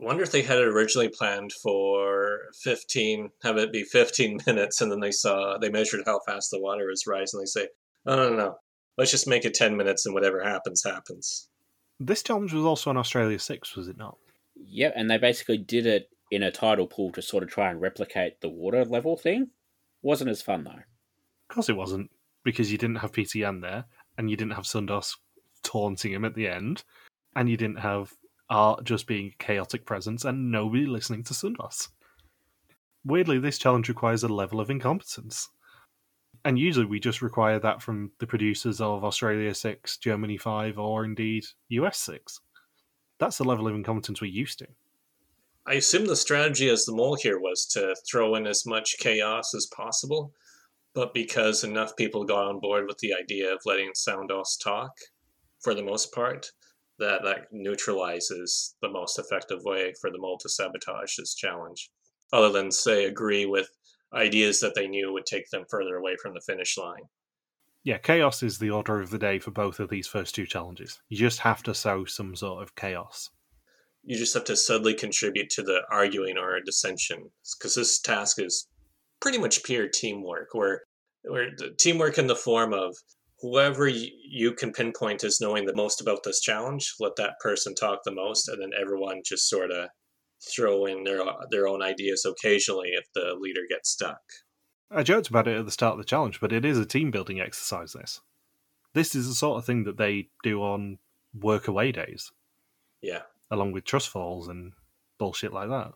I 0.00 0.04
wonder 0.04 0.22
if 0.22 0.32
they 0.32 0.42
had 0.42 0.58
it 0.58 0.68
originally 0.68 1.08
planned 1.08 1.52
for 1.52 2.38
15, 2.62 3.30
have 3.42 3.58
it 3.58 3.72
be 3.72 3.84
15 3.84 4.40
minutes, 4.46 4.80
and 4.80 4.90
then 4.90 5.00
they 5.00 5.10
saw, 5.10 5.58
they 5.58 5.70
measured 5.70 6.02
how 6.06 6.20
fast 6.26 6.50
the 6.50 6.60
water 6.60 6.86
was 6.86 7.06
rising. 7.06 7.40
They 7.40 7.46
say, 7.46 7.68
oh, 8.06 8.16
no, 8.16 8.30
no, 8.30 8.36
no, 8.36 8.56
let's 8.96 9.10
just 9.10 9.28
make 9.28 9.44
it 9.44 9.54
10 9.54 9.76
minutes 9.76 10.06
and 10.06 10.14
whatever 10.14 10.42
happens, 10.42 10.82
happens. 10.84 11.48
This 11.98 12.22
challenge 12.22 12.52
was 12.52 12.64
also 12.64 12.90
on 12.90 12.96
Australia 12.96 13.38
6, 13.38 13.76
was 13.76 13.88
it 13.88 13.98
not? 13.98 14.16
Yep, 14.56 14.94
and 14.96 15.10
they 15.10 15.18
basically 15.18 15.58
did 15.58 15.86
it 15.86 16.10
in 16.30 16.42
a 16.42 16.50
tidal 16.50 16.86
pool 16.86 17.12
to 17.12 17.22
sort 17.22 17.42
of 17.42 17.50
try 17.50 17.70
and 17.70 17.80
replicate 17.80 18.40
the 18.40 18.48
water 18.48 18.84
level 18.84 19.16
thing. 19.16 19.48
Wasn't 20.02 20.30
as 20.30 20.42
fun 20.42 20.64
though. 20.64 20.70
Of 20.70 21.54
course 21.54 21.68
it 21.68 21.76
wasn't, 21.76 22.10
because 22.44 22.70
you 22.70 22.78
didn't 22.78 22.96
have 22.96 23.12
Pieter 23.12 23.40
Jan 23.40 23.60
there, 23.60 23.84
and 24.16 24.30
you 24.30 24.36
didn't 24.36 24.54
have 24.54 24.64
Soundos 24.64 25.16
taunting 25.62 26.12
him 26.12 26.24
at 26.24 26.34
the 26.34 26.48
end, 26.48 26.84
and 27.36 27.50
you 27.50 27.56
didn't 27.56 27.80
have 27.80 28.12
Art 28.48 28.84
just 28.84 29.06
being 29.06 29.26
a 29.26 29.42
chaotic 29.42 29.84
presence 29.86 30.24
and 30.24 30.50
nobody 30.50 30.86
listening 30.86 31.22
to 31.24 31.34
Soundos. 31.34 31.88
Weirdly, 33.04 33.38
this 33.38 33.58
challenge 33.58 33.88
requires 33.88 34.22
a 34.22 34.28
level 34.28 34.60
of 34.60 34.70
incompetence. 34.70 35.48
And 36.44 36.58
usually 36.58 36.86
we 36.86 37.00
just 37.00 37.22
require 37.22 37.58
that 37.58 37.82
from 37.82 38.12
the 38.18 38.26
producers 38.26 38.80
of 38.80 39.04
Australia 39.04 39.54
6, 39.54 39.98
Germany 39.98 40.38
5, 40.38 40.78
or 40.78 41.04
indeed 41.04 41.44
US 41.68 41.98
6. 41.98 42.40
That's 43.18 43.38
the 43.38 43.44
level 43.44 43.68
of 43.68 43.74
incompetence 43.74 44.20
we're 44.20 44.30
used 44.30 44.58
to. 44.60 44.66
I 45.66 45.74
assume 45.74 46.06
the 46.06 46.16
strategy 46.16 46.70
as 46.70 46.86
the 46.86 46.94
mole 46.94 47.16
here 47.16 47.38
was 47.38 47.66
to 47.72 47.94
throw 48.10 48.34
in 48.34 48.46
as 48.46 48.64
much 48.64 48.96
chaos 48.98 49.54
as 49.54 49.66
possible, 49.66 50.32
but 50.94 51.12
because 51.12 51.62
enough 51.62 51.94
people 51.96 52.24
got 52.24 52.46
on 52.46 52.60
board 52.60 52.86
with 52.86 52.98
the 52.98 53.14
idea 53.14 53.52
of 53.52 53.60
letting 53.66 53.92
Soundos 53.92 54.58
talk, 54.62 54.92
for 55.60 55.74
the 55.74 55.82
most 55.82 56.12
part, 56.12 56.50
that 56.98 57.22
that 57.24 57.46
neutralizes 57.52 58.74
the 58.80 58.88
most 58.88 59.18
effective 59.18 59.62
way 59.64 59.92
for 60.00 60.10
the 60.10 60.18
mole 60.18 60.38
to 60.38 60.48
sabotage 60.48 61.16
this 61.16 61.34
challenge, 61.34 61.90
other 62.32 62.50
than 62.50 62.72
say 62.72 63.04
agree 63.04 63.44
with 63.44 63.68
ideas 64.14 64.60
that 64.60 64.74
they 64.74 64.88
knew 64.88 65.12
would 65.12 65.26
take 65.26 65.48
them 65.50 65.64
further 65.68 65.96
away 65.96 66.16
from 66.20 66.34
the 66.34 66.40
finish 66.40 66.76
line. 66.76 67.02
Yeah, 67.82 67.98
chaos 67.98 68.42
is 68.42 68.58
the 68.58 68.70
order 68.70 69.00
of 69.00 69.10
the 69.10 69.18
day 69.18 69.38
for 69.38 69.50
both 69.50 69.80
of 69.80 69.88
these 69.88 70.06
first 70.06 70.34
two 70.34 70.46
challenges. 70.46 71.00
You 71.08 71.16
just 71.16 71.40
have 71.40 71.62
to 71.62 71.74
sow 71.74 72.04
some 72.04 72.36
sort 72.36 72.62
of 72.62 72.74
chaos. 72.74 73.30
You 74.02 74.18
just 74.18 74.34
have 74.34 74.44
to 74.44 74.56
subtly 74.56 74.94
contribute 74.94 75.50
to 75.50 75.62
the 75.62 75.82
arguing 75.90 76.36
or 76.36 76.60
dissension, 76.60 77.30
because 77.58 77.74
this 77.74 77.98
task 78.00 78.40
is 78.40 78.68
pretty 79.20 79.38
much 79.38 79.62
pure 79.62 79.88
teamwork, 79.88 80.48
where 80.52 80.82
where 81.22 81.50
the 81.56 81.74
teamwork 81.78 82.18
in 82.18 82.26
the 82.26 82.36
form 82.36 82.72
of 82.72 82.96
whoever 83.40 83.86
you 83.88 84.52
can 84.52 84.72
pinpoint 84.72 85.24
as 85.24 85.40
knowing 85.40 85.66
the 85.66 85.74
most 85.74 86.00
about 86.00 86.22
this 86.24 86.40
challenge, 86.40 86.94
let 86.98 87.16
that 87.16 87.34
person 87.40 87.74
talk 87.74 88.00
the 88.04 88.12
most, 88.12 88.48
and 88.48 88.60
then 88.60 88.70
everyone 88.78 89.20
just 89.24 89.48
sort 89.48 89.70
of 89.70 89.88
throw 90.42 90.86
in 90.86 91.04
their 91.04 91.20
their 91.50 91.68
own 91.68 91.82
ideas 91.82 92.24
occasionally 92.24 92.90
if 92.92 93.06
the 93.14 93.34
leader 93.38 93.62
gets 93.68 93.90
stuck. 93.90 94.20
I 94.90 95.02
joked 95.02 95.28
about 95.28 95.46
it 95.46 95.56
at 95.56 95.64
the 95.64 95.70
start 95.70 95.92
of 95.92 95.98
the 95.98 96.04
challenge, 96.04 96.40
but 96.40 96.52
it 96.52 96.64
is 96.64 96.78
a 96.78 96.84
team 96.84 97.10
building 97.10 97.40
exercise. 97.40 97.92
This, 97.92 98.20
this 98.92 99.14
is 99.14 99.28
the 99.28 99.34
sort 99.34 99.58
of 99.58 99.64
thing 99.64 99.84
that 99.84 99.98
they 99.98 100.30
do 100.42 100.62
on 100.62 100.98
work 101.32 101.68
away 101.68 101.92
days. 101.92 102.32
Yeah, 103.02 103.22
along 103.50 103.72
with 103.72 103.84
trust 103.84 104.08
falls 104.08 104.48
and 104.48 104.72
bullshit 105.18 105.52
like 105.52 105.68
that. 105.68 105.92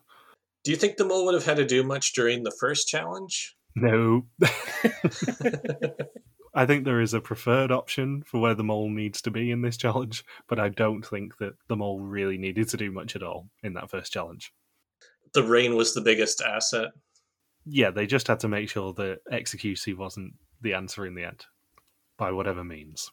Do 0.62 0.70
you 0.70 0.76
think 0.76 0.96
the 0.96 1.04
mole 1.04 1.26
would 1.26 1.35
have 1.35 1.44
had 1.44 1.57
to 1.57 1.66
do 1.66 1.83
much 1.83 2.14
during 2.14 2.42
the 2.42 2.57
first 2.59 2.88
challenge? 2.88 3.57
No. 3.76 4.26
I 6.54 6.66
think 6.66 6.84
there 6.84 7.00
is 7.00 7.14
a 7.14 7.20
preferred 7.20 7.72
option 7.72 8.22
for 8.22 8.40
where 8.40 8.54
the 8.54 8.62
mole 8.62 8.88
needs 8.88 9.20
to 9.22 9.30
be 9.30 9.50
in 9.50 9.62
this 9.62 9.76
challenge, 9.76 10.24
but 10.48 10.60
I 10.60 10.68
don't 10.68 11.04
think 11.04 11.38
that 11.38 11.54
the 11.68 11.76
mole 11.76 12.00
really 12.00 12.38
needed 12.38 12.68
to 12.68 12.76
do 12.76 12.92
much 12.92 13.16
at 13.16 13.22
all 13.22 13.48
in 13.62 13.74
that 13.74 13.90
first 13.90 14.12
challenge. 14.12 14.52
The 15.32 15.42
rain 15.42 15.74
was 15.74 15.94
the 15.94 16.00
biggest 16.00 16.40
asset. 16.40 16.92
Yeah, 17.66 17.90
they 17.90 18.06
just 18.06 18.28
had 18.28 18.40
to 18.40 18.48
make 18.48 18.68
sure 18.68 18.92
that 18.94 19.18
XQC 19.32 19.96
wasn't 19.96 20.34
the 20.60 20.74
answer 20.74 21.06
in 21.06 21.14
the 21.14 21.24
end, 21.24 21.44
by 22.16 22.30
whatever 22.30 22.62
means. 22.62 23.10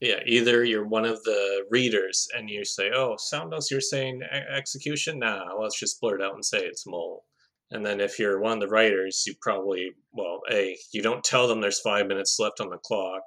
Yeah, 0.00 0.20
either 0.24 0.62
you're 0.62 0.86
one 0.86 1.04
of 1.04 1.22
the 1.24 1.64
readers 1.70 2.28
and 2.36 2.48
you 2.48 2.64
say, 2.64 2.90
"Oh, 2.94 3.16
Soundos, 3.16 3.70
you're 3.70 3.80
saying 3.80 4.22
execution." 4.22 5.18
Nah, 5.18 5.54
let's 5.54 5.80
just 5.80 6.00
blurt 6.00 6.22
out 6.22 6.34
and 6.34 6.44
say 6.44 6.58
it's 6.58 6.86
mole. 6.86 7.24
And 7.70 7.84
then 7.84 8.00
if 8.00 8.18
you're 8.18 8.40
one 8.40 8.54
of 8.54 8.60
the 8.60 8.68
writers, 8.68 9.24
you 9.26 9.34
probably, 9.40 9.90
well, 10.12 10.40
A, 10.50 10.76
you 10.92 11.02
don't 11.02 11.22
tell 11.22 11.46
them 11.46 11.60
there's 11.60 11.80
five 11.80 12.06
minutes 12.06 12.38
left 12.38 12.60
on 12.60 12.70
the 12.70 12.78
clock. 12.78 13.22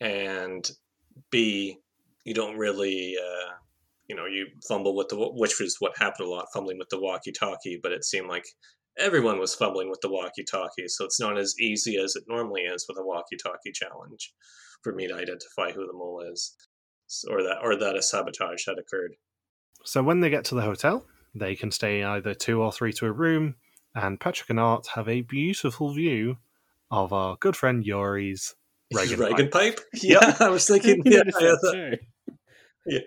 And 0.00 0.68
B, 1.30 1.78
you 2.24 2.34
don't 2.34 2.56
really, 2.56 3.16
uh, 3.20 3.52
you 4.08 4.16
know, 4.16 4.26
you 4.26 4.46
fumble 4.66 4.96
with 4.96 5.08
the, 5.08 5.16
which 5.16 5.60
was 5.60 5.76
what 5.78 5.98
happened 5.98 6.28
a 6.28 6.30
lot, 6.30 6.46
fumbling 6.54 6.78
with 6.78 6.88
the 6.88 7.00
walkie 7.00 7.32
talkie, 7.32 7.78
but 7.82 7.92
it 7.92 8.04
seemed 8.04 8.28
like 8.28 8.46
everyone 8.98 9.38
was 9.38 9.54
fumbling 9.54 9.90
with 9.90 10.00
the 10.00 10.10
walkie 10.10 10.44
talkie. 10.44 10.88
So 10.88 11.04
it's 11.04 11.20
not 11.20 11.38
as 11.38 11.54
easy 11.60 11.98
as 11.98 12.16
it 12.16 12.24
normally 12.28 12.62
is 12.62 12.86
with 12.88 12.98
a 12.98 13.04
walkie 13.04 13.36
talkie 13.36 13.72
challenge 13.72 14.32
for 14.82 14.94
me 14.94 15.06
to 15.06 15.14
identify 15.14 15.72
who 15.72 15.86
the 15.86 15.92
mole 15.92 16.24
is 16.32 16.54
or 17.28 17.42
that, 17.42 17.58
or 17.62 17.76
that 17.76 17.96
a 17.96 18.02
sabotage 18.02 18.64
had 18.66 18.78
occurred. 18.78 19.12
So 19.84 20.02
when 20.02 20.20
they 20.20 20.30
get 20.30 20.46
to 20.46 20.54
the 20.54 20.62
hotel, 20.62 21.04
they 21.34 21.54
can 21.54 21.70
stay 21.70 22.02
either 22.02 22.32
two 22.32 22.62
or 22.62 22.72
three 22.72 22.92
to 22.94 23.06
a 23.06 23.12
room 23.12 23.56
and 23.96 24.20
Patrick 24.20 24.50
and 24.50 24.60
Art 24.60 24.88
have 24.94 25.08
a 25.08 25.22
beautiful 25.22 25.92
view 25.92 26.36
of 26.90 27.12
our 27.12 27.36
good 27.40 27.56
friend 27.56 27.84
Yuri's 27.84 28.54
Reagan, 28.94 29.18
Reagan 29.18 29.48
pipe. 29.48 29.76
pipe? 29.76 29.80
Yeah, 30.02 30.36
I 30.38 30.48
was 30.48 30.66
thinking. 30.66 31.02
yeah, 31.06 31.22
yeah, 31.40 31.94
yeah. 32.86 33.00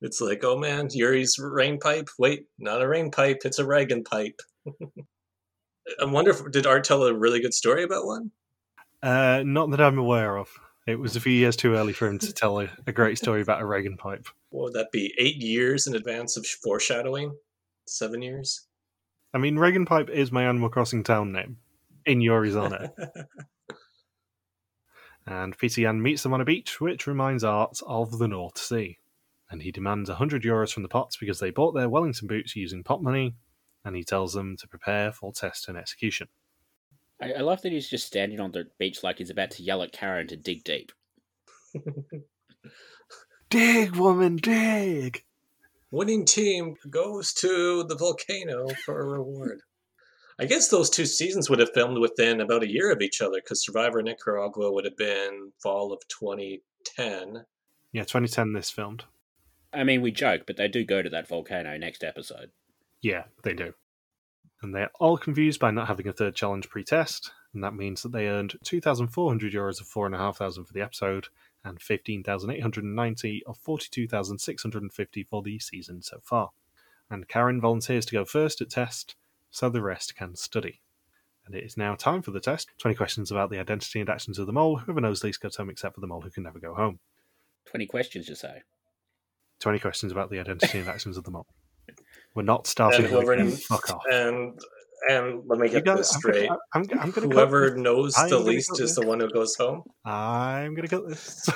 It's 0.00 0.20
like, 0.20 0.42
oh 0.42 0.58
man, 0.58 0.88
Yuri's 0.90 1.38
rain 1.38 1.78
pipe. 1.78 2.08
Wait, 2.18 2.46
not 2.58 2.82
a 2.82 2.88
rain 2.88 3.10
pipe. 3.10 3.42
It's 3.44 3.60
a 3.60 3.66
Reagan 3.66 4.02
pipe. 4.02 4.40
I 6.00 6.04
wonder 6.06 6.32
if 6.32 6.50
did 6.50 6.66
Art 6.66 6.84
tell 6.84 7.04
a 7.04 7.14
really 7.14 7.40
good 7.40 7.54
story 7.54 7.84
about 7.84 8.06
one? 8.06 8.30
Uh, 9.02 9.42
not 9.44 9.70
that 9.70 9.80
I'm 9.80 9.98
aware 9.98 10.38
of. 10.38 10.48
It 10.86 10.98
was 10.98 11.14
a 11.14 11.20
few 11.20 11.32
years 11.32 11.56
too 11.56 11.74
early 11.74 11.92
for 11.92 12.08
him 12.08 12.18
to 12.18 12.32
tell 12.32 12.60
a, 12.60 12.68
a 12.86 12.92
great 12.92 13.16
story 13.18 13.42
about 13.42 13.60
a 13.60 13.66
Reagan 13.66 13.96
pipe. 13.96 14.26
What 14.50 14.64
would 14.64 14.72
that 14.74 14.92
be? 14.92 15.14
Eight 15.18 15.36
years 15.36 15.86
in 15.86 15.94
advance 15.94 16.36
of 16.36 16.46
foreshadowing? 16.46 17.34
Seven 17.86 18.22
years? 18.22 18.66
I 19.34 19.38
mean, 19.38 19.58
Reagan 19.58 19.84
Pipe 19.84 20.10
is 20.10 20.30
my 20.30 20.44
Animal 20.44 20.68
Crossing 20.68 21.02
town 21.02 21.32
name 21.32 21.56
in 22.06 22.20
Yuri's 22.20 22.54
honor. 22.54 22.92
and 25.26 25.58
Pieter 25.58 25.82
Jan 25.82 26.00
meets 26.00 26.22
them 26.22 26.32
on 26.32 26.40
a 26.40 26.44
beach, 26.44 26.80
which 26.80 27.08
reminds 27.08 27.42
Art 27.42 27.80
of 27.84 28.18
the 28.18 28.28
North 28.28 28.56
Sea. 28.56 28.98
And 29.50 29.60
he 29.60 29.72
demands 29.72 30.08
100 30.08 30.44
euros 30.44 30.72
from 30.72 30.84
the 30.84 30.88
Pots 30.88 31.16
because 31.16 31.40
they 31.40 31.50
bought 31.50 31.74
their 31.74 31.88
Wellington 31.88 32.28
boots 32.28 32.54
using 32.54 32.84
pot 32.84 33.02
money, 33.02 33.34
and 33.84 33.96
he 33.96 34.04
tells 34.04 34.34
them 34.34 34.56
to 34.56 34.68
prepare 34.68 35.10
for 35.10 35.32
test 35.32 35.68
and 35.68 35.76
execution. 35.76 36.28
I, 37.20 37.32
I 37.32 37.40
love 37.40 37.60
that 37.62 37.72
he's 37.72 37.90
just 37.90 38.06
standing 38.06 38.38
on 38.38 38.52
the 38.52 38.68
beach 38.78 39.02
like 39.02 39.18
he's 39.18 39.30
about 39.30 39.50
to 39.52 39.64
yell 39.64 39.82
at 39.82 39.90
Karin 39.90 40.28
to 40.28 40.36
dig 40.36 40.62
deep. 40.62 40.92
dig, 43.50 43.96
woman, 43.96 44.36
dig! 44.36 45.24
Winning 45.94 46.24
team 46.24 46.74
goes 46.90 47.32
to 47.32 47.84
the 47.84 47.94
volcano 47.94 48.68
for 48.84 49.00
a 49.00 49.06
reward. 49.06 49.60
I 50.38 50.46
guess 50.46 50.68
those 50.68 50.90
two 50.90 51.06
seasons 51.06 51.48
would 51.48 51.60
have 51.60 51.72
filmed 51.72 51.98
within 51.98 52.40
about 52.40 52.64
a 52.64 52.70
year 52.70 52.90
of 52.90 53.00
each 53.00 53.22
other 53.22 53.36
because 53.36 53.64
Survivor 53.64 54.02
Nicaragua 54.02 54.72
would 54.72 54.84
have 54.84 54.96
been 54.96 55.52
fall 55.62 55.92
of 55.92 56.00
2010. 56.08 57.44
Yeah, 57.92 58.02
2010 58.02 58.52
this 58.52 58.70
filmed. 58.70 59.04
I 59.72 59.84
mean, 59.84 60.02
we 60.02 60.10
joke, 60.10 60.42
but 60.46 60.56
they 60.56 60.66
do 60.66 60.84
go 60.84 61.02
to 61.02 61.10
that 61.10 61.28
volcano 61.28 61.76
next 61.76 62.02
episode. 62.02 62.50
Yeah, 63.00 63.24
they 63.44 63.54
do. 63.54 63.74
And 64.62 64.74
they're 64.74 64.90
all 64.98 65.16
confused 65.16 65.60
by 65.60 65.70
not 65.70 65.88
having 65.88 66.08
a 66.08 66.12
third 66.12 66.34
challenge 66.34 66.68
pre 66.68 66.82
test, 66.82 67.30
and 67.52 67.62
that 67.62 67.74
means 67.74 68.02
that 68.02 68.12
they 68.12 68.26
earned 68.26 68.58
2,400 68.64 69.52
euros 69.52 69.80
of 69.80 69.86
4,500 69.86 70.66
for 70.66 70.72
the 70.72 70.80
episode 70.80 71.28
and 71.64 71.80
15,890 71.80 73.42
of 73.46 73.56
42,650 73.58 75.22
for 75.24 75.42
the 75.42 75.58
season 75.58 76.02
so 76.02 76.18
far. 76.22 76.50
And 77.10 77.28
Karin 77.28 77.60
volunteers 77.60 78.06
to 78.06 78.12
go 78.12 78.24
first 78.24 78.60
at 78.60 78.70
test, 78.70 79.16
so 79.50 79.68
the 79.68 79.82
rest 79.82 80.16
can 80.16 80.36
study. 80.36 80.80
And 81.46 81.54
it 81.54 81.64
is 81.64 81.76
now 81.76 81.94
time 81.94 82.22
for 82.22 82.30
the 82.30 82.40
test. 82.40 82.70
20 82.78 82.94
questions 82.94 83.30
about 83.30 83.50
the 83.50 83.58
identity 83.58 84.00
and 84.00 84.08
actions 84.08 84.38
of 84.38 84.46
the 84.46 84.52
mole. 84.52 84.78
Whoever 84.78 85.00
knows 85.00 85.22
least 85.22 85.40
goes 85.40 85.56
home 85.56 85.68
except 85.70 85.94
for 85.94 86.00
the 86.00 86.06
mole 86.06 86.22
who 86.22 86.30
can 86.30 86.42
never 86.42 86.58
go 86.58 86.74
home. 86.74 86.98
20 87.66 87.86
questions, 87.86 88.28
you 88.28 88.34
say? 88.34 88.62
20 89.60 89.78
questions 89.78 90.12
about 90.12 90.30
the 90.30 90.40
identity 90.40 90.78
and 90.78 90.88
actions 90.88 91.16
of 91.16 91.24
the 91.24 91.30
mole. 91.30 91.46
We're 92.34 92.42
not 92.42 92.66
starting 92.66 93.02
And 93.04 93.10
whoever 93.10 93.36
with 93.36 93.62
fuck 93.62 93.90
off. 93.90 94.02
and 94.10 94.58
and 95.08 95.42
let 95.46 95.58
me 95.58 95.68
get 95.68 95.84
got- 95.84 95.98
this 95.98 96.14
I'm 96.14 96.20
straight. 96.20 96.50
I'm, 96.72 96.86
I'm, 96.98 97.10
gonna 97.10 97.28
Whoever 97.28 97.76
knows 97.76 98.14
I'm 98.16 98.28
the 98.28 98.38
least 98.38 98.80
is 98.80 98.94
the 98.94 99.06
one 99.06 99.20
who 99.20 99.30
goes 99.30 99.54
home. 99.56 99.82
I'm 100.04 100.74
gonna 100.74 100.88
cut 100.88 101.08
this. 101.08 101.48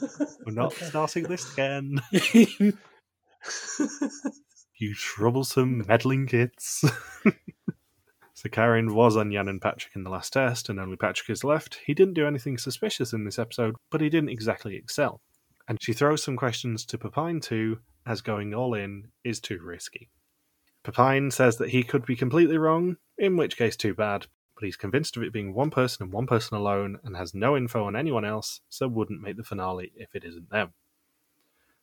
We're 0.46 0.52
not 0.52 0.72
starting 0.72 1.24
this 1.24 1.52
again. 1.52 2.00
You 4.76 4.92
troublesome, 4.94 5.84
meddling 5.86 6.26
kids. 6.26 6.84
so 8.34 8.48
Karin 8.50 8.92
was 8.92 9.16
on 9.16 9.30
Jan 9.30 9.48
and 9.48 9.60
Patrick 9.60 9.94
in 9.94 10.02
the 10.02 10.10
last 10.10 10.32
test, 10.32 10.68
and 10.68 10.80
only 10.80 10.96
Patrick 10.96 11.30
is 11.30 11.44
left. 11.44 11.78
He 11.86 11.94
didn't 11.94 12.14
do 12.14 12.26
anything 12.26 12.58
suspicious 12.58 13.12
in 13.12 13.24
this 13.24 13.38
episode, 13.38 13.76
but 13.90 14.00
he 14.00 14.08
didn't 14.10 14.30
exactly 14.30 14.74
excel. 14.76 15.20
And 15.68 15.80
she 15.80 15.92
throws 15.92 16.24
some 16.24 16.36
questions 16.36 16.84
to 16.86 16.98
Pepijn 16.98 17.40
too, 17.40 17.78
as 18.04 18.20
going 18.20 18.52
all 18.52 18.74
in 18.74 19.08
is 19.22 19.38
too 19.40 19.60
risky. 19.62 20.10
Pepijn 20.84 21.32
says 21.32 21.56
that 21.56 21.70
he 21.70 21.82
could 21.82 22.04
be 22.04 22.14
completely 22.14 22.58
wrong, 22.58 22.98
in 23.16 23.36
which 23.36 23.56
case 23.56 23.76
too 23.76 23.94
bad, 23.94 24.26
but 24.54 24.64
he's 24.64 24.76
convinced 24.76 25.16
of 25.16 25.22
it 25.22 25.32
being 25.32 25.54
one 25.54 25.70
person 25.70 26.04
and 26.04 26.12
one 26.12 26.26
person 26.26 26.56
alone, 26.56 26.98
and 27.02 27.16
has 27.16 27.34
no 27.34 27.56
info 27.56 27.84
on 27.84 27.96
anyone 27.96 28.24
else, 28.24 28.60
so 28.68 28.86
wouldn't 28.86 29.22
make 29.22 29.36
the 29.36 29.42
finale 29.42 29.92
if 29.96 30.14
it 30.14 30.24
isn't 30.24 30.50
them. 30.50 30.74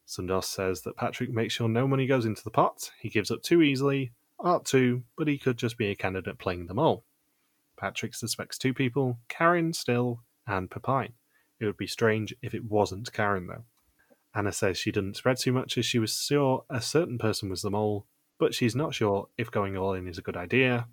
Soundos 0.08 0.46
says 0.46 0.82
that 0.82 0.98
Patrick 0.98 1.32
makes 1.32 1.54
sure 1.54 1.68
no 1.68 1.88
money 1.88 2.06
goes 2.06 2.26
into 2.26 2.44
the 2.44 2.52
pot. 2.52 2.92
He 3.00 3.10
gives 3.10 3.32
up 3.32 3.42
too 3.42 3.62
easily. 3.62 4.12
Art 4.40 4.66
too, 4.66 5.04
but 5.18 5.28
he 5.28 5.38
could 5.38 5.58
just 5.58 5.78
be 5.78 5.88
a 5.88 5.96
candidate 5.96 6.38
playing 6.38 6.68
them 6.68 6.80
all. 6.80 7.04
Patrick 7.78 8.14
suspects 8.14 8.58
two 8.58 8.74
people 8.74 9.18
Karin 9.30 9.74
still, 9.74 10.22
and 10.46 10.70
Pepijn. 10.70 11.14
It 11.60 11.66
would 11.66 11.78
be 11.78 11.88
strange 11.88 12.36
if 12.42 12.54
it 12.54 12.66
wasn't 12.66 13.14
Karin, 13.14 13.48
though. 13.48 13.64
Anna 14.36 14.52
says 14.52 14.78
she 14.78 14.92
didn't 14.92 15.18
spread 15.18 15.38
too 15.38 15.52
much 15.52 15.78
as 15.78 15.86
she 15.86 16.00
was 16.00 16.22
sure 16.22 16.66
a 16.70 16.82
certain 16.82 17.18
person 17.18 17.50
was 17.50 17.62
the 17.62 17.72
mole, 17.72 18.06
but 18.42 18.56
she's 18.56 18.76
not 18.76 18.96
sure 18.96 19.28
if 19.38 19.52
going 19.52 19.78
all 19.78 19.94
in 19.94 20.08
is 20.08 20.18
a 20.18 20.22
good 20.24 20.36
idea. 20.36 20.88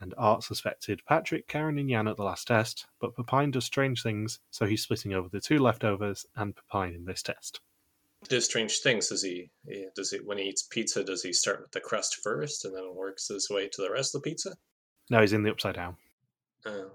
And 0.00 0.14
Art 0.16 0.42
suspected 0.42 1.02
Patrick, 1.06 1.46
Karin, 1.46 1.78
and 1.78 1.90
Jan 1.90 2.08
at 2.08 2.16
the 2.16 2.24
last 2.24 2.46
test, 2.46 2.86
but 2.98 3.14
Pepijn 3.14 3.52
does 3.52 3.66
strange 3.66 4.02
things, 4.02 4.40
so 4.50 4.64
he's 4.64 4.82
splitting 4.82 5.12
over 5.12 5.28
the 5.28 5.38
two 5.38 5.58
leftovers 5.58 6.24
and 6.34 6.54
Pepijn 6.56 6.94
in 6.94 7.04
this 7.04 7.22
test. 7.22 7.60
Does 8.26 8.46
strange 8.46 8.78
things. 8.78 9.08
Does 9.08 9.22
he? 9.22 9.50
Does 9.94 10.12
he? 10.12 10.18
When 10.18 10.38
he 10.38 10.44
eats 10.44 10.62
pizza, 10.62 11.04
does 11.04 11.22
he 11.22 11.34
start 11.34 11.60
with 11.60 11.72
the 11.72 11.80
crust 11.80 12.20
first 12.22 12.64
and 12.64 12.74
then 12.74 12.94
works 12.94 13.28
his 13.28 13.50
way 13.50 13.68
to 13.68 13.82
the 13.82 13.90
rest 13.90 14.14
of 14.14 14.22
the 14.22 14.30
pizza? 14.30 14.56
No, 15.10 15.20
he's 15.20 15.34
in 15.34 15.42
the 15.42 15.50
upside 15.50 15.74
down. 15.74 15.98
Oh. 16.64 16.92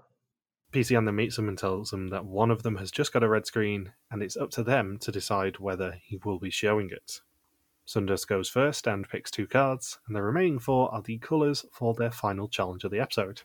PCN 0.72 1.04
then 1.04 1.14
meets 1.14 1.36
them 1.36 1.48
and 1.48 1.56
tells 1.56 1.90
them 1.90 2.08
that 2.08 2.24
one 2.24 2.50
of 2.50 2.64
them 2.64 2.76
has 2.78 2.90
just 2.90 3.12
got 3.12 3.22
a 3.22 3.28
red 3.28 3.46
screen, 3.46 3.92
and 4.10 4.24
it's 4.24 4.36
up 4.36 4.50
to 4.50 4.64
them 4.64 4.98
to 5.02 5.12
decide 5.12 5.60
whether 5.60 6.00
he 6.02 6.18
will 6.24 6.40
be 6.40 6.50
showing 6.50 6.90
it. 6.90 7.20
Soundos 7.90 8.24
goes 8.24 8.48
first 8.48 8.86
and 8.86 9.08
picks 9.08 9.32
two 9.32 9.48
cards, 9.48 9.98
and 10.06 10.14
the 10.14 10.22
remaining 10.22 10.60
four 10.60 10.94
are 10.94 11.02
the 11.02 11.18
colours 11.18 11.66
for 11.72 11.92
their 11.92 12.12
final 12.12 12.46
challenge 12.46 12.84
of 12.84 12.92
the 12.92 13.00
episode. 13.00 13.42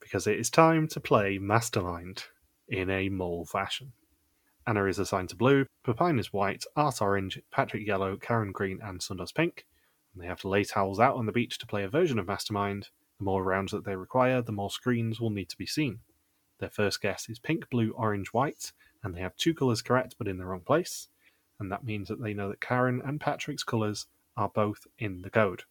Because 0.00 0.26
it 0.26 0.36
is 0.36 0.50
time 0.50 0.88
to 0.88 0.98
play 0.98 1.38
Mastermind 1.38 2.24
in 2.66 2.90
a 2.90 3.08
mole 3.08 3.46
fashion. 3.46 3.92
Anna 4.66 4.86
is 4.86 4.98
assigned 4.98 5.28
to 5.28 5.36
blue, 5.36 5.66
Pepijn 5.86 6.18
is 6.18 6.32
white, 6.32 6.64
Art 6.74 7.00
orange, 7.00 7.40
Patrick 7.52 7.86
yellow, 7.86 8.16
Karin 8.16 8.50
green, 8.50 8.80
and 8.82 8.98
Soundos 8.98 9.32
pink. 9.32 9.64
And 10.12 10.20
they 10.20 10.26
have 10.26 10.40
to 10.40 10.48
lay 10.48 10.64
towels 10.64 10.98
out 10.98 11.14
on 11.14 11.26
the 11.26 11.30
beach 11.30 11.58
to 11.58 11.66
play 11.66 11.84
a 11.84 11.88
version 11.88 12.18
of 12.18 12.26
Mastermind. 12.26 12.88
The 13.20 13.24
more 13.24 13.44
rounds 13.44 13.70
that 13.70 13.84
they 13.84 13.94
require, 13.94 14.42
the 14.42 14.50
more 14.50 14.70
screens 14.70 15.20
will 15.20 15.30
need 15.30 15.50
to 15.50 15.56
be 15.56 15.66
seen. 15.66 16.00
Their 16.58 16.68
first 16.68 17.00
guess 17.00 17.28
is 17.28 17.38
pink, 17.38 17.70
blue, 17.70 17.92
orange, 17.92 18.32
white, 18.32 18.72
and 19.04 19.14
they 19.14 19.20
have 19.20 19.36
two 19.36 19.54
colours 19.54 19.82
correct 19.82 20.16
but 20.18 20.26
in 20.26 20.38
the 20.38 20.46
wrong 20.46 20.62
place. 20.62 21.06
And 21.60 21.70
that 21.70 21.84
means 21.84 22.08
that 22.08 22.20
they 22.20 22.34
know 22.34 22.48
that 22.48 22.60
Karin 22.60 23.00
and 23.04 23.20
Patrick's 23.20 23.62
colours 23.62 24.06
are 24.36 24.48
both 24.48 24.86
in 24.98 25.22
the 25.22 25.30
code. 25.30 25.62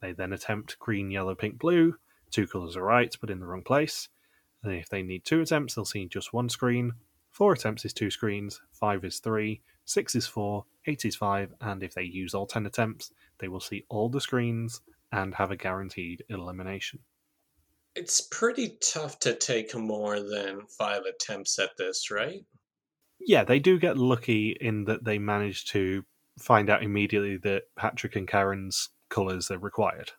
They 0.00 0.12
then 0.12 0.32
attempt 0.32 0.78
green, 0.78 1.10
yellow, 1.10 1.34
pink, 1.34 1.58
blue. 1.58 1.96
Two 2.30 2.46
colours 2.46 2.76
are 2.76 2.84
right 2.84 3.14
but 3.20 3.30
in 3.30 3.40
the 3.40 3.46
wrong 3.46 3.62
place. 3.62 4.08
And 4.62 4.74
if 4.74 4.88
they 4.88 5.02
need 5.02 5.24
two 5.24 5.40
attempts, 5.40 5.74
they'll 5.74 5.84
see 5.84 6.06
just 6.06 6.32
one 6.32 6.48
screen. 6.48 6.92
Four 7.30 7.52
attempts 7.52 7.84
is 7.84 7.92
two 7.92 8.10
screens, 8.10 8.60
five 8.72 9.04
is 9.04 9.20
three, 9.20 9.62
six 9.84 10.14
is 10.14 10.26
four, 10.26 10.64
eight 10.86 11.04
is 11.04 11.16
five, 11.16 11.52
and 11.60 11.82
if 11.82 11.94
they 11.94 12.02
use 12.02 12.34
all 12.34 12.46
ten 12.46 12.66
attempts, 12.66 13.12
they 13.38 13.48
will 13.48 13.60
see 13.60 13.84
all 13.88 14.08
the 14.08 14.20
screens 14.20 14.80
and 15.12 15.34
have 15.34 15.50
a 15.50 15.56
guaranteed 15.56 16.24
elimination. 16.28 16.98
It's 17.94 18.20
pretty 18.20 18.78
tough 18.80 19.18
to 19.20 19.34
take 19.34 19.74
more 19.74 20.20
than 20.20 20.66
five 20.66 21.02
attempts 21.02 21.58
at 21.58 21.76
this, 21.76 22.10
right? 22.10 22.44
Yeah, 23.26 23.44
they 23.44 23.58
do 23.58 23.78
get 23.78 23.98
lucky 23.98 24.56
in 24.60 24.84
that 24.84 25.04
they 25.04 25.18
manage 25.18 25.66
to 25.66 26.04
find 26.38 26.70
out 26.70 26.82
immediately 26.82 27.36
that 27.38 27.64
Patrick 27.76 28.16
and 28.16 28.26
Karin's 28.26 28.88
colours 29.08 29.50
are 29.50 29.58
required. 29.58 30.12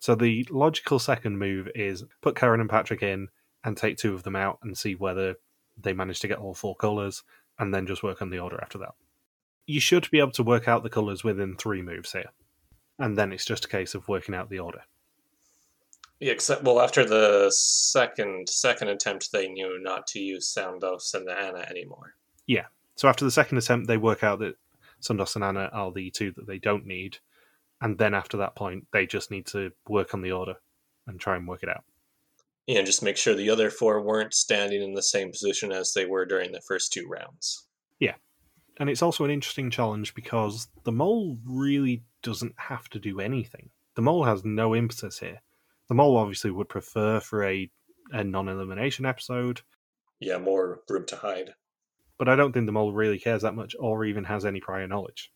So 0.00 0.14
the 0.14 0.46
logical 0.50 0.98
second 0.98 1.38
move 1.38 1.68
is 1.74 2.04
put 2.22 2.36
Karin 2.36 2.60
and 2.60 2.70
Patrick 2.70 3.02
in 3.02 3.28
and 3.64 3.76
take 3.76 3.96
two 3.96 4.14
of 4.14 4.22
them 4.22 4.36
out 4.36 4.58
and 4.62 4.78
see 4.78 4.94
whether 4.94 5.34
they 5.76 5.92
manage 5.92 6.20
to 6.20 6.28
get 6.28 6.38
all 6.38 6.54
four 6.54 6.76
colours 6.76 7.24
and 7.58 7.74
then 7.74 7.86
just 7.86 8.02
work 8.02 8.22
on 8.22 8.30
the 8.30 8.38
order 8.38 8.60
after 8.62 8.78
that. 8.78 8.94
You 9.66 9.80
should 9.80 10.08
be 10.10 10.20
able 10.20 10.30
to 10.32 10.42
work 10.42 10.68
out 10.68 10.82
the 10.82 10.90
colours 10.90 11.24
within 11.24 11.56
three 11.56 11.82
moves 11.82 12.12
here. 12.12 12.30
And 12.98 13.18
then 13.18 13.32
it's 13.32 13.44
just 13.44 13.64
a 13.64 13.68
case 13.68 13.94
of 13.94 14.08
working 14.08 14.34
out 14.34 14.48
the 14.48 14.60
order. 14.60 14.82
Yeah, 16.20 16.32
except 16.32 16.62
uh, 16.62 16.64
well, 16.64 16.80
after 16.80 17.04
the 17.04 17.50
second 17.50 18.48
second 18.48 18.88
attempt, 18.88 19.30
they 19.30 19.48
knew 19.48 19.80
not 19.80 20.06
to 20.08 20.20
use 20.20 20.52
Soundos 20.52 21.14
and 21.14 21.26
the 21.26 21.32
Anna 21.32 21.60
anymore. 21.70 22.14
So 22.98 23.08
after 23.08 23.24
the 23.24 23.30
second 23.30 23.58
attempt, 23.58 23.86
they 23.86 23.96
work 23.96 24.24
out 24.24 24.40
that 24.40 24.56
Soundos 25.00 25.36
and 25.36 25.44
Anna 25.44 25.70
are 25.72 25.92
the 25.92 26.10
two 26.10 26.32
that 26.32 26.48
they 26.48 26.58
don't 26.58 26.84
need, 26.84 27.18
and 27.80 27.96
then 27.96 28.12
after 28.12 28.38
that 28.38 28.56
point, 28.56 28.88
they 28.92 29.06
just 29.06 29.30
need 29.30 29.46
to 29.46 29.70
work 29.88 30.14
on 30.14 30.20
the 30.20 30.32
order 30.32 30.54
and 31.06 31.20
try 31.20 31.36
and 31.36 31.46
work 31.46 31.62
it 31.62 31.68
out. 31.68 31.84
Yeah, 32.66 32.78
and 32.78 32.86
just 32.86 33.04
make 33.04 33.16
sure 33.16 33.34
the 33.34 33.50
other 33.50 33.70
four 33.70 34.02
weren't 34.02 34.34
standing 34.34 34.82
in 34.82 34.94
the 34.94 35.02
same 35.02 35.30
position 35.30 35.70
as 35.70 35.92
they 35.92 36.06
were 36.06 36.26
during 36.26 36.50
the 36.50 36.60
first 36.60 36.92
two 36.92 37.06
rounds. 37.06 37.68
Yeah. 38.00 38.14
And 38.80 38.90
it's 38.90 39.00
also 39.00 39.24
an 39.24 39.30
interesting 39.30 39.70
challenge 39.70 40.14
because 40.14 40.66
the 40.82 40.92
mole 40.92 41.38
really 41.46 42.02
doesn't 42.24 42.54
have 42.56 42.88
to 42.90 42.98
do 42.98 43.20
anything. 43.20 43.70
The 43.94 44.02
mole 44.02 44.24
has 44.24 44.44
no 44.44 44.74
impetus 44.74 45.20
here. 45.20 45.40
The 45.88 45.94
mole 45.94 46.16
obviously 46.16 46.50
would 46.50 46.68
prefer 46.68 47.20
for 47.20 47.44
a, 47.44 47.70
a 48.10 48.24
non 48.24 48.48
elimination 48.48 49.06
episode, 49.06 49.62
Yeah, 50.18 50.38
more 50.38 50.80
room 50.88 51.06
to 51.06 51.16
hide. 51.16 51.54
But 52.18 52.28
I 52.28 52.36
don't 52.36 52.52
think 52.52 52.66
the 52.66 52.72
mole 52.72 52.92
really 52.92 53.18
cares 53.18 53.42
that 53.42 53.54
much 53.54 53.74
or 53.78 54.04
even 54.04 54.24
has 54.24 54.44
any 54.44 54.60
prior 54.60 54.86
knowledge. 54.86 55.32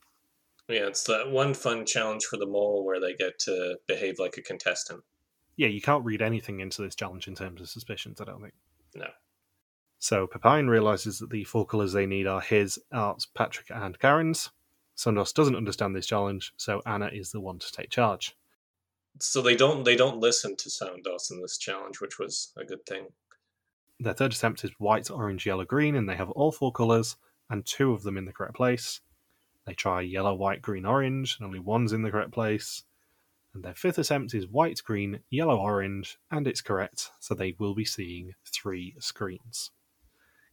Yeah, 0.69 0.87
it's 0.87 1.05
that 1.05 1.31
one 1.31 1.55
fun 1.55 1.87
challenge 1.87 2.25
for 2.25 2.37
the 2.37 2.47
mole 2.47 2.85
where 2.85 3.01
they 3.01 3.15
get 3.15 3.39
to 3.41 3.79
behave 3.87 4.19
like 4.19 4.37
a 4.37 4.43
contestant. 4.43 5.03
Yeah, 5.57 5.69
you 5.69 5.81
can't 5.81 6.05
read 6.05 6.23
anything 6.23 6.61
into 6.61 6.83
this 6.83 6.95
challenge 6.95 7.29
in 7.29 7.35
terms 7.35 7.61
of 7.61 7.69
suspicions, 7.69 8.21
I 8.21 8.25
don't 8.25 8.41
think. 8.41 8.55
No. 8.95 9.09
So 9.99 10.27
Pepijn 10.27 10.69
realizes 10.69 11.19
that 11.19 11.31
the 11.31 11.45
four 11.45 11.67
colours 11.67 11.93
they 11.93 12.07
need 12.07 12.27
are 12.27 12.41
his, 12.41 12.79
Art's, 12.91 13.27
Patrick, 13.27 13.71
and 13.71 13.99
Karin's. 13.99 14.51
Soundos 14.97 15.33
doesn't 15.33 15.57
understand 15.57 15.95
this 15.95 16.07
challenge, 16.07 16.53
so 16.57 16.83
Anna 16.85 17.09
is 17.13 17.33
the 17.33 17.41
one 17.41 17.59
to 17.59 17.73
take 17.73 17.91
charge. 17.91 18.37
So 19.21 19.43
they 19.43 19.55
don't 19.55 19.85
they 19.85 19.97
don't 19.97 20.19
listen 20.19 20.57
to 20.57 20.69
Soundos 20.69 21.31
in 21.31 21.41
this 21.41 21.59
challenge, 21.59 22.01
which 22.01 22.19
was 22.19 22.53
a 22.57 22.65
good 22.65 22.85
thing. 22.87 23.07
Their 24.01 24.15
third 24.15 24.33
attempt 24.33 24.65
is 24.65 24.73
white, 24.79 25.11
orange, 25.11 25.47
yellow, 25.47 25.65
green, 25.65 25.95
and 25.95 26.09
they 26.09 26.17
have 26.17 26.31
all 26.31 26.53
four 26.53 26.73
colours 26.73 27.17
and 27.49 27.65
two 27.65 27.93
of 27.93 28.03
them 28.03 28.17
in 28.17 28.25
the 28.25 28.33
correct 28.33 28.55
place. 28.55 29.01
They 29.67 29.75
try 29.75 30.01
yellow, 30.01 30.35
white, 30.35 30.63
green, 30.63 30.85
orange, 30.85 31.37
and 31.39 31.47
only 31.47 31.61
one's 31.61 31.93
in 31.93 32.03
the 32.03 32.11
correct 32.11 32.33
place. 32.33 32.83
And 33.55 33.63
their 33.63 33.75
fifth 33.75 33.99
attempt 33.99 34.35
is 34.35 34.49
white, 34.49 34.81
green, 34.85 35.21
yellow, 35.31 35.59
orange, 35.59 36.19
and 36.31 36.49
it's 36.49 36.63
correct, 36.63 37.11
so 37.21 37.35
they 37.35 37.55
will 37.59 37.75
be 37.75 37.85
seeing 37.85 38.33
three 38.45 38.97
screens. 38.99 39.71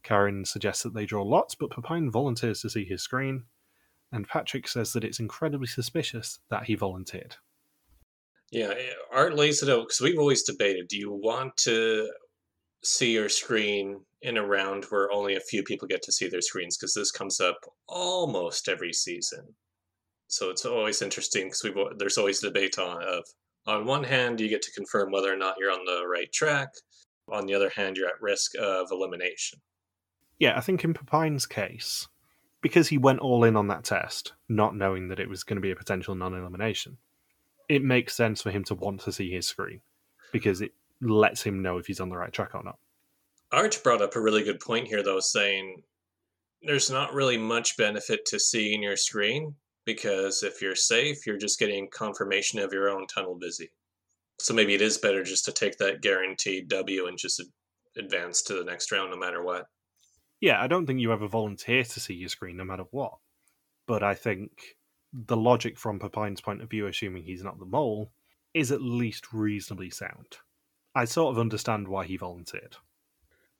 Karin 0.04 0.46
suggests 0.46 0.84
that 0.84 0.94
they 0.94 1.06
draw 1.06 1.24
lots, 1.24 1.56
but 1.56 1.72
Pepijn 1.72 2.12
volunteers 2.12 2.62
to 2.62 2.70
see 2.70 2.86
his 2.86 3.02
screen, 3.02 3.46
and 4.12 4.28
Patrick 4.28 4.68
says 4.68 4.94
that 4.94 5.04
it's 5.04 5.20
incredibly 5.20 5.68
suspicious 5.68 6.40
that 6.50 6.66
he 6.66 6.76
volunteered. 6.76 7.38
Yeah, 8.52 8.74
Art 9.14 9.36
lays 9.36 9.62
it 9.62 9.70
out 9.70 9.84
because 9.84 10.02
we've 10.02 10.20
always 10.20 10.44
debated: 10.44 10.88
do 10.88 10.98
you 10.98 11.12
want 11.12 11.56
to 11.58 12.12
see 12.84 13.14
your 13.14 13.30
screen 13.30 14.02
in 14.22 14.38
a 14.38 14.46
round 14.46 14.86
where 14.86 15.12
only 15.12 15.36
a 15.36 15.42
few 15.42 15.64
people 15.64 15.88
get 15.88 16.02
to 16.04 16.12
see 16.12 16.28
their 16.28 16.42
screens? 16.42 16.78
Because 16.78 16.94
this 16.94 17.12
comes 17.12 17.40
up 17.40 17.58
almost 17.88 18.68
every 18.68 18.94
season, 18.94 19.56
so 20.28 20.52
it's 20.52 20.66
always 20.66 21.02
interesting 21.02 21.48
because 21.48 21.64
there's 21.98 22.18
always 22.18 22.40
debate 22.40 22.78
on 22.78 23.04
of 23.04 23.26
on 23.66 23.86
one 23.86 24.04
hand 24.04 24.40
you 24.40 24.48
get 24.48 24.62
to 24.62 24.72
confirm 24.72 25.12
whether 25.12 25.34
or 25.34 25.38
not 25.38 25.56
you're 25.60 25.72
on 25.72 25.86
the 25.86 26.08
right 26.08 26.32
track. 26.32 26.70
On 27.32 27.46
the 27.46 27.54
other 27.54 27.70
hand, 27.70 27.98
you're 27.98 28.08
at 28.08 28.22
risk 28.22 28.54
of 28.60 28.88
elimination. 28.92 29.60
Yeah, 30.40 30.58
I 30.58 30.62
think 30.62 30.84
in 30.84 30.94
Pepijn's 30.94 31.46
case, 31.46 32.08
because 32.62 32.88
he 32.88 32.98
went 32.98 33.20
all 33.20 33.44
in 33.44 33.56
on 33.56 33.68
that 33.68 33.84
test, 33.84 34.34
not 34.48 34.76
knowing 34.76 35.10
that 35.10 35.20
it 35.20 35.30
was 35.30 35.44
going 35.44 35.58
to 35.58 35.62
be 35.62 35.72
a 35.72 35.76
potential 35.76 36.16
non 36.16 36.34
elimination, 36.34 36.98
it 37.68 37.84
makes 37.84 38.16
sense 38.16 38.42
for 38.42 38.50
him 38.52 38.64
to 38.66 38.76
want 38.76 39.02
to 39.02 39.12
see 39.12 39.32
his 39.32 39.48
screen 39.48 39.82
because 40.32 40.62
it 40.62 40.72
lets 41.02 41.43
him 41.43 41.62
know 41.62 41.78
if 41.78 41.88
he's 41.88 42.00
on 42.00 42.10
the 42.10 42.18
right 42.18 42.34
track 42.34 42.56
or 42.56 42.64
not. 42.64 42.78
Art 43.52 43.80
brought 43.84 44.02
up 44.02 44.16
a 44.16 44.22
really 44.22 44.43
good 44.43 44.60
point 44.60 44.88
here, 44.88 45.02
though, 45.02 45.20
saying 45.20 45.82
there's 46.62 46.91
not 46.91 47.14
really 47.14 47.38
much 47.38 47.78
benefit 47.78 48.26
to 48.28 48.39
seeing 48.39 48.84
your 48.84 48.97
screen 48.97 49.56
because 49.86 50.43
if 50.43 50.62
you're 50.62 50.76
safe, 50.76 51.26
you're 51.26 51.38
just 51.38 51.60
getting 51.60 51.89
confirmation 51.89 52.60
of 52.60 52.74
your 52.74 52.89
own 52.89 53.08
tunnel 53.08 53.36
busy. 53.39 53.72
So 54.39 54.54
maybe 54.54 54.74
it 54.74 54.82
is 54.82 54.97
better 54.97 55.24
just 55.24 55.45
to 55.45 55.52
take 55.52 55.78
that 55.78 56.02
guaranteed 56.02 56.70
W 56.70 57.08
and 57.08 57.18
just 57.18 57.41
advance 57.97 58.41
to 58.43 58.54
the 58.54 58.64
next 58.64 58.91
round 58.91 59.12
no 59.12 59.18
matter 59.18 59.43
what. 59.43 59.66
Yeah, 60.39 60.62
I 60.62 60.68
don't 60.68 60.86
think 60.86 61.00
you 61.00 61.12
ever 61.12 61.28
volunteer 61.28 61.84
to 61.84 62.00
see 62.00 62.14
your 62.14 62.30
screen 62.30 62.56
no 62.56 62.64
matter 62.64 62.86
what. 62.91 63.14
But 63.88 64.04
I 64.04 64.14
think 64.14 64.52
the 65.12 65.36
logic 65.36 65.78
from 65.78 66.00
Pepijn's 66.00 66.41
point 66.41 66.62
of 66.62 66.70
view, 66.70 66.88
assuming 66.88 67.24
he's 67.24 67.43
not 67.43 67.60
the 67.60 67.66
mole, 67.66 68.12
is 68.54 68.72
at 68.72 68.82
least 68.82 69.34
reasonably 69.34 69.89
sound. 69.89 70.38
I 70.96 71.06
sort 71.06 71.32
of 71.32 71.40
understand 71.40 71.88
why 71.88 72.06
he 72.06 72.18
volunteered. 72.18 72.78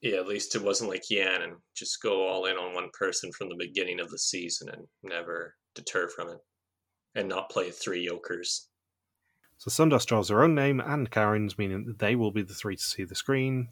Yeah, 0.02 0.18
at 0.18 0.28
least 0.28 0.56
it 0.56 0.64
wasn't 0.64 0.90
like 0.90 1.04
Jan 1.10 1.42
and 1.42 1.58
just 1.76 2.02
go 2.02 2.26
all 2.28 2.46
in 2.46 2.56
on 2.56 2.74
one 2.74 2.90
person 2.94 3.32
from 3.32 3.50
the 3.50 3.56
beginning 3.56 4.00
of 4.00 4.10
the 4.10 4.18
season 4.18 4.70
and 4.70 4.88
never 5.04 5.56
deter 5.76 6.08
from 6.08 6.30
it. 6.30 6.40
And 7.16 7.28
not 7.28 7.50
play 7.50 7.72
three 7.72 8.02
yokers. 8.02 8.68
So 9.58 9.70
Soundos 9.70 10.06
draws 10.06 10.30
her 10.30 10.44
own 10.44 10.56
name 10.56 10.80
and 10.80 11.12
Karin's, 11.12 11.58
meaning 11.58 11.86
that 11.86 12.00
they 12.00 12.16
will 12.16 12.32
be 12.32 12.44
the 12.44 12.54
three 12.54 12.78
to 12.78 12.84
see 12.84 13.04
the 13.04 13.16
screen. 13.16 13.70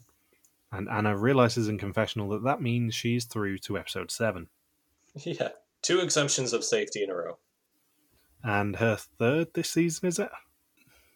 And 0.70 0.88
Anna 0.88 1.16
realizes 1.16 1.68
in 1.68 1.78
confessional 1.78 2.28
that 2.30 2.44
that 2.44 2.60
means 2.60 2.94
she's 2.94 3.24
through 3.24 3.58
to 3.58 3.78
episode 3.78 4.10
7. 4.10 4.48
Yeah, 5.24 5.48
two 5.82 5.98
exemptions 6.00 6.52
of 6.52 6.62
safety 6.62 7.02
in 7.02 7.10
a 7.10 7.14
row. 7.14 7.38
And 8.44 8.76
her 8.76 8.96
third 8.96 9.48
this 9.54 9.70
season, 9.70 10.06
is 10.06 10.18
it? 10.18 10.30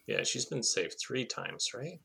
Yeah, 0.07 0.23
she's 0.23 0.45
been 0.45 0.63
saved 0.63 0.95
three 0.99 1.25
times, 1.25 1.69
right? 1.73 2.01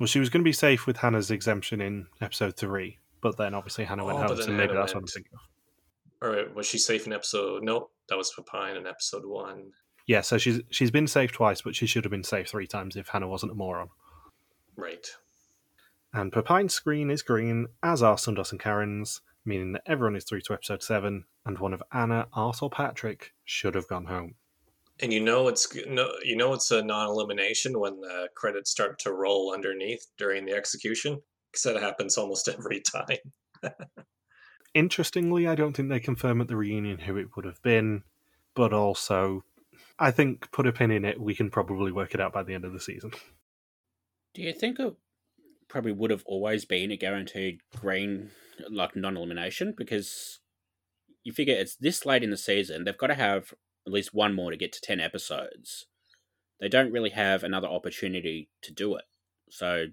Well, 0.00 0.06
she 0.06 0.18
was 0.18 0.30
going 0.30 0.40
to 0.40 0.48
be 0.48 0.52
safe 0.52 0.86
with 0.86 0.96
Hannah's 0.96 1.30
exemption 1.30 1.82
in 1.82 2.06
episode 2.22 2.56
three, 2.56 2.98
but 3.20 3.36
then 3.36 3.52
obviously 3.52 3.84
Hannah 3.84 4.04
went 4.04 4.18
Oh, 4.18 4.22
home, 4.22 4.28
so 4.28 4.46
then 4.46 4.56
maybe 4.56 4.68
Hannah 4.68 4.80
that's 4.80 4.94
what 4.94 5.02
I'm 5.02 5.06
thinking 5.06 5.32
of. 5.34 6.26
Or 6.26 6.54
was 6.54 6.66
she 6.66 6.78
safe 6.78 7.06
in 7.06 7.12
episode? 7.12 7.62
Nope, 7.62 7.92
that 8.08 8.16
was 8.16 8.32
Pepijn 8.32 8.78
in 8.78 8.86
episode 8.86 9.26
one. 9.26 9.72
Yeah, 10.06 10.22
so 10.22 10.38
she's 10.38 10.60
she's 10.70 10.90
been 10.90 11.06
safe 11.06 11.32
twice, 11.32 11.60
but 11.60 11.76
she 11.76 11.86
should 11.86 12.04
have 12.04 12.10
been 12.10 12.24
safe 12.24 12.48
three 12.48 12.66
times 12.66 12.96
if 12.96 13.08
Hannah 13.08 13.28
wasn't 13.28 13.52
a 13.52 13.54
moron. 13.54 13.90
Right. 14.74 15.06
And 16.14 16.32
Pepijn's 16.32 16.74
screen 16.74 17.10
is 17.10 17.22
green, 17.22 17.66
as 17.82 18.02
are 18.02 18.16
Soundos 18.16 18.52
and 18.52 18.60
Karin's, 18.60 19.20
meaning 19.44 19.72
that 19.72 19.82
everyone 19.86 20.16
is 20.16 20.24
through 20.24 20.40
to 20.42 20.54
episode 20.54 20.82
seven, 20.82 21.24
and 21.44 21.58
one 21.58 21.74
of 21.74 21.82
Anna, 21.92 22.26
Art, 22.32 22.62
or 22.62 22.70
Patrick 22.70 23.32
should 23.44 23.74
have 23.74 23.86
gone 23.86 24.06
home. 24.06 24.34
And 25.02 25.12
you 25.12 25.20
know 25.20 25.48
it's 25.48 25.74
no, 25.86 26.12
you 26.22 26.36
know 26.36 26.52
it's 26.52 26.70
a 26.70 26.82
non-elimination 26.82 27.78
when 27.78 28.00
the 28.00 28.28
credits 28.34 28.70
start 28.70 28.98
to 29.00 29.12
roll 29.12 29.52
underneath 29.54 30.06
during 30.18 30.44
the 30.44 30.52
execution 30.52 31.20
because 31.50 31.62
that 31.64 31.82
happens 31.82 32.16
almost 32.16 32.48
every 32.58 32.80
time. 32.80 33.72
Interestingly, 34.74 35.46
I 35.46 35.54
don't 35.54 35.74
think 35.74 35.88
they 35.88 36.00
confirm 36.00 36.40
at 36.40 36.48
the 36.48 36.56
reunion 36.56 36.98
who 36.98 37.16
it 37.16 37.34
would 37.34 37.44
have 37.44 37.60
been, 37.62 38.04
but 38.54 38.72
also, 38.72 39.44
I 39.98 40.10
think 40.10 40.50
put 40.52 40.66
a 40.66 40.72
pin 40.72 40.90
in 40.90 41.04
it, 41.04 41.20
we 41.20 41.34
can 41.34 41.50
probably 41.50 41.90
work 41.90 42.14
it 42.14 42.20
out 42.20 42.32
by 42.32 42.44
the 42.44 42.54
end 42.54 42.64
of 42.64 42.72
the 42.72 42.80
season. 42.80 43.12
Do 44.34 44.42
you 44.42 44.52
think 44.52 44.78
it 44.78 44.94
probably 45.66 45.92
would 45.92 46.10
have 46.10 46.22
always 46.24 46.64
been 46.64 46.92
a 46.92 46.96
guaranteed 46.96 47.60
green, 47.76 48.30
like 48.70 48.94
non 48.94 49.16
elimination? 49.16 49.74
Because 49.76 50.38
you 51.24 51.32
figure 51.32 51.54
it's 51.54 51.76
this 51.76 52.06
late 52.06 52.22
in 52.22 52.30
the 52.30 52.36
season, 52.36 52.84
they've 52.84 52.96
got 52.96 53.08
to 53.08 53.14
have 53.14 53.52
at 53.86 53.92
least 53.92 54.14
one 54.14 54.34
more 54.34 54.50
to 54.50 54.56
get 54.56 54.72
to 54.72 54.80
10 54.80 55.00
episodes. 55.00 55.86
They 56.60 56.68
don't 56.68 56.92
really 56.92 57.10
have 57.10 57.42
another 57.42 57.68
opportunity 57.68 58.50
to 58.62 58.72
do 58.72 58.94
it. 58.96 59.04
So, 59.48 59.86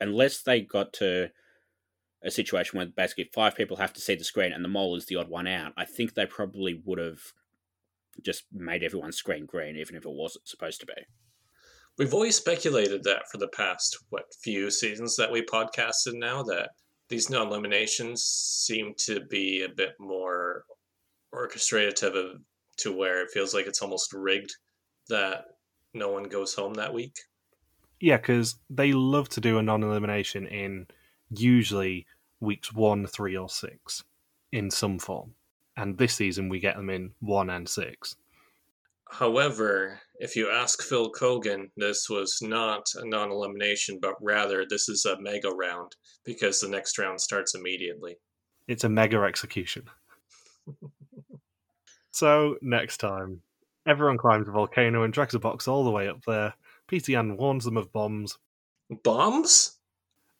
unless 0.00 0.42
they 0.42 0.60
got 0.60 0.92
to 0.94 1.30
a 2.24 2.30
situation 2.30 2.76
where 2.76 2.86
basically 2.86 3.30
five 3.34 3.56
people 3.56 3.78
have 3.78 3.92
to 3.94 4.00
see 4.00 4.14
the 4.14 4.24
screen 4.24 4.52
and 4.52 4.64
the 4.64 4.68
mole 4.68 4.94
is 4.96 5.06
the 5.06 5.16
odd 5.16 5.28
one 5.28 5.46
out, 5.46 5.72
I 5.76 5.84
think 5.84 6.14
they 6.14 6.26
probably 6.26 6.80
would 6.84 6.98
have 6.98 7.20
just 8.22 8.44
made 8.52 8.82
everyone's 8.82 9.16
screen 9.16 9.46
green, 9.46 9.76
even 9.76 9.96
if 9.96 10.04
it 10.04 10.12
wasn't 10.12 10.46
supposed 10.46 10.80
to 10.80 10.86
be. 10.86 10.92
We've 11.98 12.14
always 12.14 12.36
speculated 12.36 13.02
that 13.04 13.28
for 13.30 13.38
the 13.38 13.48
past 13.48 13.98
what 14.10 14.24
few 14.42 14.70
seasons 14.70 15.16
that 15.16 15.30
we 15.30 15.42
podcasted 15.42 16.14
now 16.14 16.42
that 16.44 16.70
these 17.08 17.28
non-eliminations 17.28 18.22
seem 18.22 18.94
to 18.98 19.20
be 19.28 19.62
a 19.62 19.68
bit 19.68 19.92
more 19.98 20.64
orchestrated 21.32 21.96
to, 21.96 22.34
to 22.78 22.96
where 22.96 23.22
it 23.22 23.30
feels 23.32 23.54
like 23.54 23.66
it's 23.66 23.82
almost 23.82 24.12
rigged 24.12 24.54
that 25.08 25.44
no 25.94 26.10
one 26.10 26.24
goes 26.24 26.54
home 26.54 26.74
that 26.74 26.94
week. 26.94 27.16
Yeah, 28.00 28.16
because 28.16 28.56
they 28.68 28.92
love 28.92 29.28
to 29.30 29.40
do 29.40 29.58
a 29.58 29.62
non 29.62 29.82
elimination 29.82 30.46
in 30.46 30.86
usually 31.30 32.06
weeks 32.40 32.72
one, 32.72 33.06
three, 33.06 33.36
or 33.36 33.48
six 33.48 34.02
in 34.50 34.70
some 34.70 34.98
form. 34.98 35.34
And 35.76 35.96
this 35.96 36.14
season 36.14 36.48
we 36.48 36.60
get 36.60 36.76
them 36.76 36.90
in 36.90 37.12
one 37.20 37.48
and 37.48 37.68
six. 37.68 38.16
However, 39.10 40.00
if 40.16 40.36
you 40.36 40.50
ask 40.50 40.82
Phil 40.82 41.12
Kogan, 41.12 41.70
this 41.76 42.08
was 42.08 42.38
not 42.42 42.86
a 42.94 43.06
non 43.06 43.30
elimination, 43.30 43.98
but 44.00 44.14
rather 44.20 44.64
this 44.68 44.88
is 44.88 45.04
a 45.04 45.20
mega 45.20 45.50
round 45.50 45.94
because 46.24 46.60
the 46.60 46.68
next 46.68 46.98
round 46.98 47.20
starts 47.20 47.54
immediately. 47.54 48.16
It's 48.68 48.84
a 48.84 48.88
mega 48.88 49.18
execution. 49.18 49.84
so, 52.12 52.56
next 52.62 52.98
time, 52.98 53.42
everyone 53.86 54.18
climbs 54.18 54.46
a 54.48 54.52
volcano 54.52 55.02
and 55.02 55.12
drags 55.12 55.34
a 55.34 55.38
box 55.38 55.66
all 55.66 55.84
the 55.84 55.90
way 55.90 56.08
up 56.08 56.24
there. 56.26 56.54
Pieter 56.86 57.12
Jan 57.12 57.36
warns 57.36 57.64
them 57.64 57.76
of 57.76 57.92
bombs, 57.92 58.38
Bombs? 59.02 59.78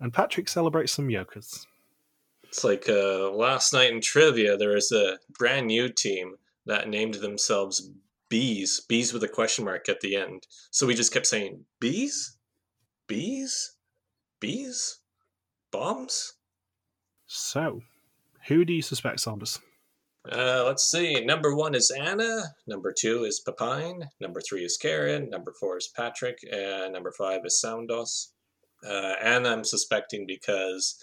and 0.01 0.13
Patrick 0.13 0.49
celebrates 0.49 0.93
some 0.93 1.11
yokers. 1.11 1.67
It's 2.45 2.65
like 2.65 2.89
uh, 2.89 3.31
last 3.31 3.73
night 3.73 3.93
in 3.93 4.01
trivia, 4.01 4.57
there 4.57 4.75
was 4.75 4.93
a 4.93 5.19
brand 5.39 5.69
new 5.69 5.89
team 5.89 6.35
that 6.67 6.89
named 6.89 7.15
themselves 7.15 7.91
Bees, 8.29 8.81
Bees 8.81 9.13
with 9.13 9.25
a 9.25 9.29
question 9.29 9.65
mark 9.65 9.89
at 9.89 10.01
the 10.01 10.17
end. 10.17 10.47
So 10.71 10.87
we 10.87 10.95
just 10.95 11.13
kept 11.13 11.27
saying, 11.27 11.65
Bees? 11.81 12.37
Bees? 13.07 13.75
Bees? 14.41 14.99
Bombs? 15.71 16.35
So, 17.27 17.81
who 18.49 18.65
do 18.65 18.73
you 18.75 18.83
suspect, 18.83 19.21
Saunders? 19.21 19.61
Uh, 20.31 20.63
let's 20.65 20.89
see. 20.89 21.25
Number 21.25 21.55
one 21.55 21.75
is 21.75 21.91
Anna. 21.91 22.55
Number 22.67 22.93
two 22.97 23.25
is 23.25 23.43
Pepijn. 23.47 24.09
Number 24.21 24.41
three 24.41 24.65
is 24.65 24.77
Karin. 24.77 25.29
Number 25.29 25.53
four 25.59 25.77
is 25.79 25.89
Patrick. 25.89 26.39
And 26.51 26.93
number 26.93 27.11
five 27.11 27.41
is 27.45 27.61
Soundos. 27.65 28.29
Uh, 28.87 29.15
Anna, 29.21 29.51
I'm 29.51 29.65
suspecting 29.65 30.25
because 30.27 30.97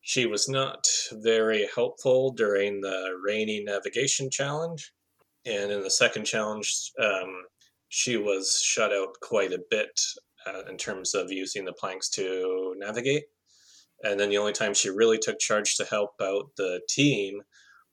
she 0.00 0.26
was 0.26 0.48
not 0.48 0.88
very 1.12 1.68
helpful 1.74 2.32
during 2.32 2.80
the 2.80 3.16
rainy 3.24 3.62
navigation 3.62 4.30
challenge. 4.30 4.92
And 5.46 5.70
in 5.70 5.82
the 5.82 5.90
second 5.90 6.24
challenge, 6.24 6.92
um, 7.00 7.44
she 7.88 8.16
was 8.16 8.60
shut 8.60 8.92
out 8.92 9.20
quite 9.20 9.52
a 9.52 9.62
bit 9.70 10.00
uh, 10.46 10.62
in 10.68 10.76
terms 10.76 11.14
of 11.14 11.30
using 11.30 11.64
the 11.64 11.72
planks 11.72 12.08
to 12.10 12.74
navigate. 12.78 13.24
And 14.02 14.18
then 14.18 14.30
the 14.30 14.38
only 14.38 14.52
time 14.52 14.74
she 14.74 14.88
really 14.88 15.18
took 15.18 15.38
charge 15.38 15.76
to 15.76 15.84
help 15.84 16.14
out 16.20 16.50
the 16.56 16.80
team 16.88 17.42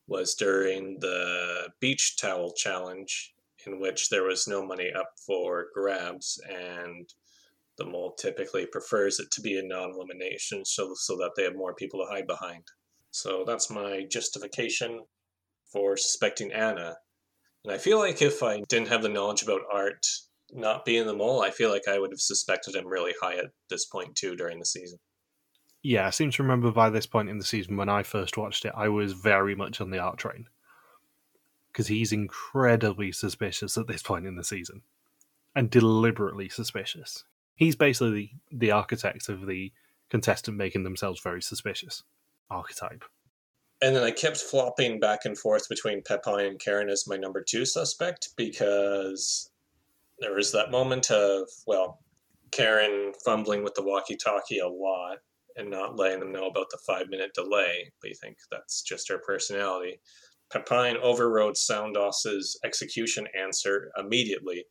was 0.07 0.35
during 0.35 0.99
the 0.99 1.69
beach 1.79 2.17
towel 2.17 2.53
challenge, 2.53 3.33
in 3.65 3.79
which 3.79 4.09
there 4.09 4.23
was 4.23 4.47
no 4.47 4.65
money 4.65 4.91
up 4.93 5.11
for 5.25 5.67
grabs, 5.73 6.39
and 6.49 7.13
the 7.77 7.85
mole 7.85 8.13
typically 8.13 8.65
prefers 8.65 9.19
it 9.19 9.29
to 9.31 9.41
be 9.41 9.57
a 9.57 9.63
non 9.63 9.91
elimination 9.91 10.65
so, 10.65 10.93
so 10.95 11.15
that 11.17 11.31
they 11.35 11.43
have 11.43 11.55
more 11.55 11.75
people 11.75 11.99
to 11.99 12.11
hide 12.11 12.27
behind. 12.27 12.63
So 13.11 13.43
that's 13.45 13.69
my 13.69 14.05
justification 14.09 15.03
for 15.71 15.97
suspecting 15.97 16.51
Anna. 16.51 16.95
And 17.63 17.73
I 17.73 17.77
feel 17.77 17.99
like 17.99 18.21
if 18.21 18.41
I 18.41 18.61
didn't 18.69 18.87
have 18.87 19.01
the 19.01 19.09
knowledge 19.09 19.43
about 19.43 19.61
art 19.71 20.05
not 20.51 20.85
being 20.85 21.05
the 21.05 21.15
mole, 21.15 21.41
I 21.41 21.51
feel 21.51 21.69
like 21.69 21.87
I 21.87 21.99
would 21.99 22.11
have 22.11 22.21
suspected 22.21 22.75
him 22.75 22.87
really 22.87 23.13
high 23.21 23.35
at 23.35 23.51
this 23.69 23.85
point 23.85 24.15
too 24.15 24.35
during 24.35 24.59
the 24.59 24.65
season. 24.65 24.99
Yeah, 25.87 26.05
I 26.05 26.09
seem 26.09 26.31
to 26.31 26.43
remember 26.43 26.69
by 26.69 26.89
this 26.89 27.05
point 27.05 27.29
in 27.29 27.37
the 27.37 27.45
season 27.45 27.77
when 27.77 27.87
I 27.87 28.03
first 28.03 28.35
watched 28.35 28.65
it, 28.65 28.73
I 28.75 28.89
was 28.89 29.13
very 29.13 29.55
much 29.55 29.79
on 29.79 29.89
the 29.89 29.99
art 29.99 30.17
train. 30.17 30.49
Because 31.71 31.87
he's 31.87 32.11
incredibly 32.11 33.13
suspicious 33.13 33.77
at 33.77 33.87
this 33.87 34.03
point 34.03 34.25
in 34.25 34.35
the 34.35 34.43
season. 34.43 34.81
And 35.55 35.69
deliberately 35.69 36.49
suspicious. 36.49 37.23
He's 37.55 37.77
basically 37.77 38.33
the 38.51 38.71
architect 38.71 39.29
of 39.29 39.45
the 39.47 39.71
contestant 40.09 40.57
making 40.57 40.83
themselves 40.83 41.21
very 41.21 41.41
suspicious 41.41 42.03
archetype. 42.51 43.05
And 43.81 43.95
then 43.95 44.03
I 44.03 44.11
kept 44.11 44.35
flopping 44.35 44.99
back 44.99 45.23
and 45.23 45.37
forth 45.37 45.69
between 45.69 46.01
Pepijn 46.01 46.49
and 46.49 46.59
Karin 46.59 46.89
as 46.89 47.07
my 47.07 47.15
number 47.15 47.41
two 47.41 47.63
suspect 47.63 48.31
because 48.35 49.49
there 50.19 50.35
was 50.35 50.51
that 50.51 50.69
moment 50.69 51.11
of, 51.11 51.47
well, 51.65 52.01
Karin 52.51 53.13
fumbling 53.23 53.63
with 53.63 53.75
the 53.75 53.83
walkie 53.83 54.17
talkie 54.17 54.59
a 54.59 54.67
lot 54.67 55.19
and 55.57 55.69
not 55.69 55.97
letting 55.97 56.19
them 56.19 56.31
know 56.31 56.47
about 56.47 56.67
the 56.69 56.79
five 56.85 57.07
minute 57.09 57.31
delay, 57.33 57.91
but 58.01 58.09
you 58.09 58.15
think 58.15 58.37
that's 58.51 58.81
just 58.81 59.09
her 59.09 59.19
personality. 59.19 59.99
Pepijn 60.53 60.95
overrode 61.01 61.57
Soundos's 61.57 62.57
execution 62.63 63.27
answer 63.37 63.91
immediately, 63.97 64.65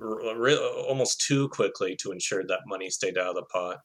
almost 0.00 1.20
too 1.20 1.48
quickly 1.50 1.96
to 1.96 2.10
ensure 2.12 2.44
that 2.46 2.60
money 2.66 2.90
stayed 2.90 3.18
out 3.18 3.30
of 3.30 3.34
the 3.36 3.44
pot. 3.44 3.78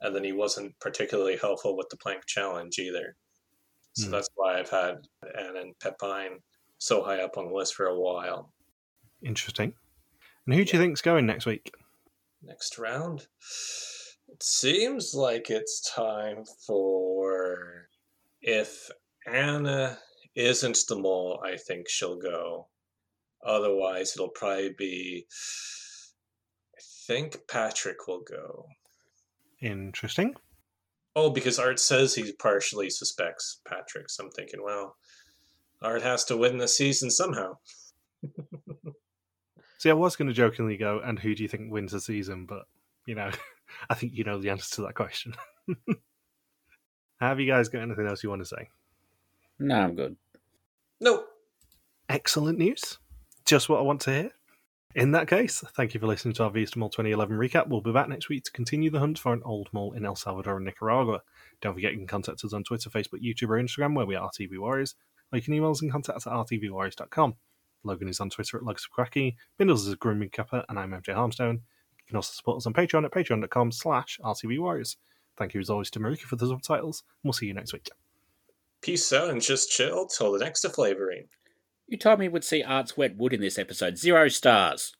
And 0.00 0.14
then 0.14 0.22
he 0.22 0.32
wasn't 0.32 0.78
particularly 0.80 1.36
helpful 1.36 1.76
with 1.76 1.88
the 1.90 1.96
plank 1.96 2.22
challenge 2.26 2.78
either. 2.78 3.16
So 3.94 4.06
Hmm. 4.06 4.12
that's 4.12 4.28
why 4.36 4.58
I've 4.60 4.70
had 4.70 4.98
Anne 5.36 5.56
and 5.56 5.78
Pepijn 5.80 6.36
so 6.78 7.02
high 7.02 7.20
up 7.20 7.36
on 7.36 7.48
the 7.48 7.54
list 7.54 7.74
for 7.74 7.86
a 7.86 7.98
while. 7.98 8.52
Interesting. 9.22 9.74
And 10.46 10.54
who 10.54 10.64
do 10.64 10.76
you 10.76 10.82
think's 10.82 11.02
going 11.02 11.26
next 11.26 11.46
week? 11.46 11.74
Next 12.40 12.78
round. 12.78 13.26
It 14.28 14.42
seems 14.42 15.14
like 15.14 15.50
it's 15.50 15.80
time 15.94 16.44
for 16.66 17.88
if 18.40 18.90
Anna 19.26 19.98
isn't 20.34 20.78
the 20.88 20.96
mole, 20.96 21.42
I 21.44 21.56
think 21.56 21.88
she'll 21.88 22.18
go. 22.18 22.68
Otherwise, 23.44 24.12
it'll 24.14 24.28
probably 24.28 24.74
be. 24.76 25.26
I 26.76 26.80
think 27.06 27.38
Patrick 27.48 28.06
will 28.06 28.20
go. 28.20 28.66
Interesting. 29.60 30.34
Oh, 31.16 31.30
because 31.30 31.58
Art 31.58 31.80
says 31.80 32.14
he 32.14 32.32
partially 32.32 32.90
suspects 32.90 33.60
Patrick. 33.66 34.10
So 34.10 34.24
I'm 34.24 34.30
thinking, 34.30 34.62
well, 34.62 34.96
Art 35.82 36.02
has 36.02 36.24
to 36.26 36.36
win 36.36 36.58
the 36.58 36.68
season 36.68 37.10
somehow. 37.10 37.58
See, 39.78 39.90
I 39.90 39.94
was 39.94 40.16
going 40.16 40.28
to 40.28 40.34
jokingly 40.34 40.76
go, 40.76 41.00
and 41.04 41.18
who 41.18 41.34
do 41.34 41.42
you 41.42 41.48
think 41.48 41.72
wins 41.72 41.92
the 41.92 42.00
season? 42.00 42.46
But, 42.46 42.66
you 43.06 43.14
know, 43.14 43.30
I 43.88 43.94
think 43.94 44.14
you 44.14 44.24
know 44.24 44.38
the 44.38 44.50
answer 44.50 44.76
to 44.76 44.82
that 44.82 44.94
question. 44.94 45.34
Have 47.20 47.40
you 47.40 47.46
guys 47.46 47.68
got 47.68 47.82
anything 47.82 48.06
else 48.06 48.22
you 48.22 48.30
want 48.30 48.42
to 48.42 48.46
say? 48.46 48.68
No, 49.58 49.74
I'm 49.74 49.94
good. 49.96 50.16
No. 51.00 51.24
Excellent 52.08 52.58
news. 52.58 52.98
Just 53.44 53.68
what 53.68 53.78
I 53.78 53.82
want 53.82 54.00
to 54.02 54.10
hear. 54.10 54.30
In 54.94 55.12
that 55.12 55.28
case, 55.28 55.62
thank 55.76 55.94
you 55.94 56.00
for 56.00 56.06
listening 56.06 56.34
to 56.34 56.44
our 56.44 56.50
Wie 56.50 56.62
is 56.62 56.70
de 56.70 56.78
Mol 56.78 56.88
2011 56.88 57.36
recap. 57.36 57.68
We'll 57.68 57.82
be 57.82 57.92
back 57.92 58.08
next 58.08 58.28
week 58.28 58.44
to 58.44 58.52
continue 58.52 58.90
the 58.90 59.00
hunt 59.00 59.18
for 59.18 59.32
an 59.32 59.42
old 59.44 59.68
mall 59.72 59.92
in 59.92 60.04
El 60.04 60.16
Salvador 60.16 60.56
and 60.56 60.64
Nicaragua. 60.64 61.20
Don't 61.60 61.74
forget 61.74 61.92
you 61.92 61.98
can 61.98 62.06
contact 62.06 62.42
us 62.44 62.52
on 62.52 62.64
Twitter, 62.64 62.88
Facebook, 62.88 63.22
YouTube, 63.22 63.50
or 63.50 63.62
Instagram, 63.62 63.94
where 63.94 64.06
we 64.06 64.16
are 64.16 64.30
RTV 64.30 64.58
Warriors, 64.58 64.94
or 65.30 65.36
you 65.36 65.42
can 65.42 65.54
email 65.54 65.70
us 65.70 65.82
and 65.82 65.92
contact 65.92 66.16
us 66.16 66.26
at 66.26 66.32
rtvwarriors.com. 66.32 67.34
Logan 67.84 68.08
is 68.08 68.20
on 68.20 68.30
Twitter 68.30 68.56
at 68.56 68.64
Lugs 68.64 68.84
of 68.84 68.90
Cracky, 68.90 69.36
Bindles 69.58 69.86
is 69.86 69.94
Grooming 69.94 70.30
Kappa, 70.30 70.64
and 70.68 70.78
I'm 70.78 70.90
MJ 70.90 71.14
Harmstone. 71.14 71.60
You 72.08 72.12
can 72.12 72.16
also 72.16 72.32
support 72.32 72.56
us 72.56 72.66
on 72.66 72.72
Patreon 72.72 73.04
at 73.04 73.12
patreon.com 73.12 73.70
slash 73.70 74.18
rtvwarriors. 74.24 74.96
Thank 75.36 75.52
you 75.52 75.60
as 75.60 75.68
always 75.68 75.90
to 75.90 76.00
Marika 76.00 76.22
for 76.22 76.36
the 76.36 76.46
subtitles, 76.46 77.02
and 77.06 77.28
we'll 77.28 77.34
see 77.34 77.44
you 77.44 77.52
next 77.52 77.74
week. 77.74 77.90
Peace 78.80 79.12
out 79.12 79.28
and 79.28 79.42
just 79.42 79.70
chill 79.70 80.06
till 80.06 80.32
the 80.32 80.38
next 80.38 80.66
flavoring. 80.68 81.26
You 81.86 81.98
told 81.98 82.18
me 82.18 82.28
we'd 82.28 82.44
see 82.44 82.62
Art's 82.62 82.96
wet 82.96 83.16
wood 83.18 83.34
in 83.34 83.42
this 83.42 83.58
episode. 83.58 83.98
Zero 83.98 84.28
stars. 84.28 84.94